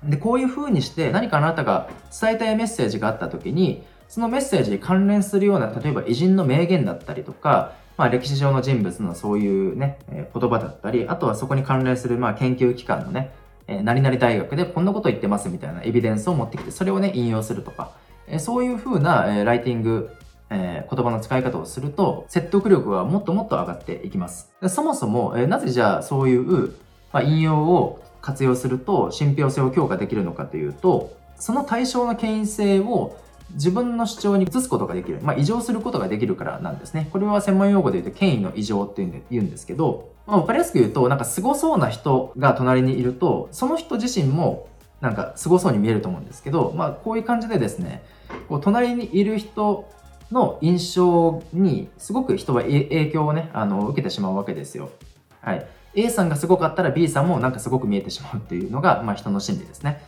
[0.04, 13.32] で、こういう風にして何かあなたが伝えたいメッセージがあった時に、そのメッセージに関連するような、例えば偉人の名言だったりとか、まあ歴史上の人物のそういうね、え、言葉だったり、あとはそこに関連するまあ研究機関のね、
[13.68, 17.92] えー、何々大学でこんなこと言ってますみたいなエビデンスを持ってきて、それをね、引用するとか、
[18.28, 20.10] え、そういう風な、え、ライティング
[20.54, 24.52] え、言葉の使い方をすると、説得力はもっともっと上がっていきます。
[24.68, 26.74] そもそも、え、なぜじゃあそういう、
[27.14, 33.18] ま、引用を活用すると信憑性を強化できるのかというと、その対象の権威性を
[33.54, 35.20] 自分の主張に移すことができる。
[35.22, 37.10] まあ、異常することができるからなんですね。
[37.12, 44.68] これは専門用語で言うと権威の異常って言うんですけど、まあ、わかりやすく言うと、なんか凄そうな人が隣にいると、その人自身も
[45.02, 48.04] なんか凄そうに見えると思うんですけど、まあ、こういう感じでですね、
[48.48, 49.90] こう隣にいる人
[50.32, 54.90] の印象にすごく人は影響をね、あの、受けてしまうわけですよ。
[55.42, 55.66] はい。
[55.94, 60.02] A さんがすごかったら B さんもなんかすごく見えてしまうっていうのが、まあ、人の心理ですね。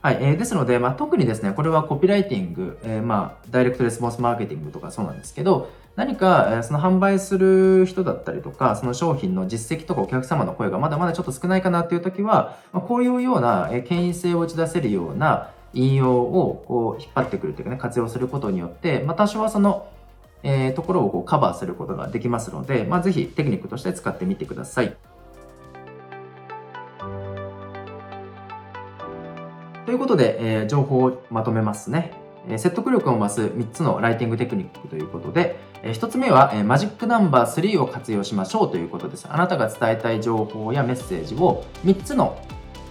[0.00, 0.18] はい。
[0.20, 19.88] えー、ですので、まあ、特にですね、これはコピーライティング、えー、まあ、ダイレクトレスポンスマーケティングとかそうなんですけど、何か、えー、その販売する人だったりとか、その商品の実績とかお客様の声がまだまだちょっと少ないかなっていう時は、まあ、こういうような、えー、権威性を打ち出せるような引用をこう引っ張ってくるというかね、活用することによって、まあ、多少はその、
[20.42, 24.94] えー、ところをこうカバーすることができますので、まあ、ぜひテクニックとして使ってみてください。
[29.86, 32.12] ということで、えー、情報をまとめますね。
[32.48, 39.26] えー、説得力を増す3つのライティングテクニックということで、えー、1つ目は、えー、マジックナンバー3を活用しましょうということです。
[39.28, 42.38] あなたが伝えたい情報やメッセージを3つの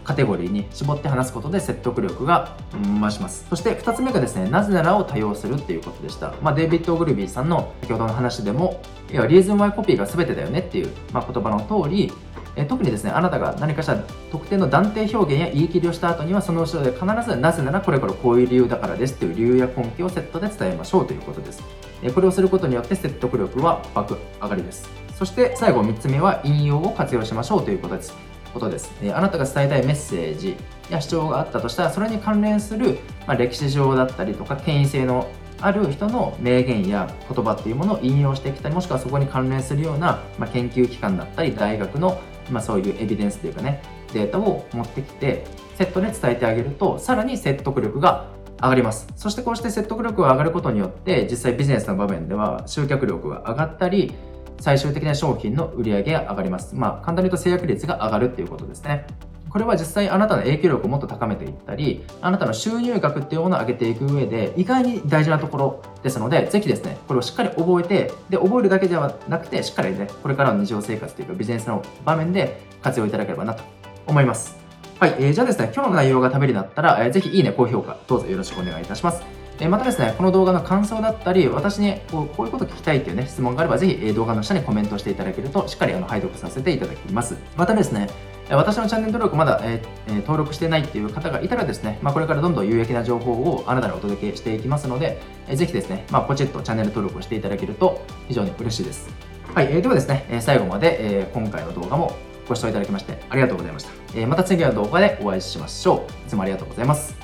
[0.04, 2.56] カテゴリーに絞って話すことで説得力が
[3.02, 3.46] 増します。
[3.50, 6.34] そして2つ目がですね、なぜならを多用するっていうことでした。
[6.42, 12.12] まあ、デイビッド・オグルビーさんの先ほどの話でも、いや、リーズン・ワイ・コピーが全てだよねっていう、まあ、言葉の通り、
[12.56, 13.98] え特にですね、あなたが何かしら
[14.32, 21.64] 特定の断定表現や言い切りをした後には、その後ろで必ずなぜならこれからこういう理由だからですという理由や根拠をセットで伝えましょうということです。
[22.04, 24.88] えこれをすることによって説得力は爆上がりです。
[25.18, 28.14] そして最後3つ目は引用を活用しましょうということです。
[28.54, 28.92] ことです。
[29.02, 30.56] えあなたが伝えたいメッセージ
[30.90, 35.28] や主張があったとしたら、それに関連する、ま、歴史上だったりとか、権威性の
[35.60, 42.20] ある人の名言や言葉っていうものを引用してきたり、もしくはそこに関連するような、ま、研究機関だったり、大学の
[42.50, 43.82] まあ、そういうエビデンスというかね、
[44.14, 45.46] データを持ってきて、
[45.78, 48.28] セットで伝えてあげると、さらに説得力が
[48.62, 49.08] 上がります。
[49.16, 54.14] そしてこうして説得力が上がることによって、実際ビジネスの場面では集客力が上がったり、
[54.60, 56.76] 最終的な商品の売り上げが上がります。
[56.76, 59.06] まあ、簡単に言うと制約率が上がるっていうことですね。
[59.54, 73.64] これは実際あなたの影響力をもっと高めていったり、あなたの収入額っていうものを上げていく上で、意外に大事なところですので、ぜひですね、これをしっかり覚えて、で、覚えるだけではなくて、しっかりね、これからの日常生活というかビジネスの場面で活用いただければなと
[74.08, 74.58] 思います。
[75.00, 79.22] はい、えー、じゃあですね、今日の内容がためになったら、えー、ぜひいいね、高評価、どうぞよろしくお願いいたします。
[79.60, 87.38] えまたですね、この動画の感想だったり、私にこうこういうこと聞きたいっていうね、質問があれば、ぜひ動画の下にコメントしていただけると、しっかりあの拝読させていただきます。
[87.56, 88.10] またですね、
[88.50, 99.10] 私のチャンネル登録まだ、えー、登録してないっていう方がいたらですね、まあ、これからどんどん有益な情報をあなたにお届けしていきますので、えー、ぜひですね、まあ、ポチッとチャンネル登録をしていただけると非常に嬉しいです。
[99.54, 102.16] はい、えー、ではですね、最後まで、えー、今回の動画も
[102.48, 103.92] ご視聴いただきましてありがとうございました。
[104.16, 106.28] えー、また次の動画でお会いしましょう。
[106.28, 107.23] いつもありがとうございます。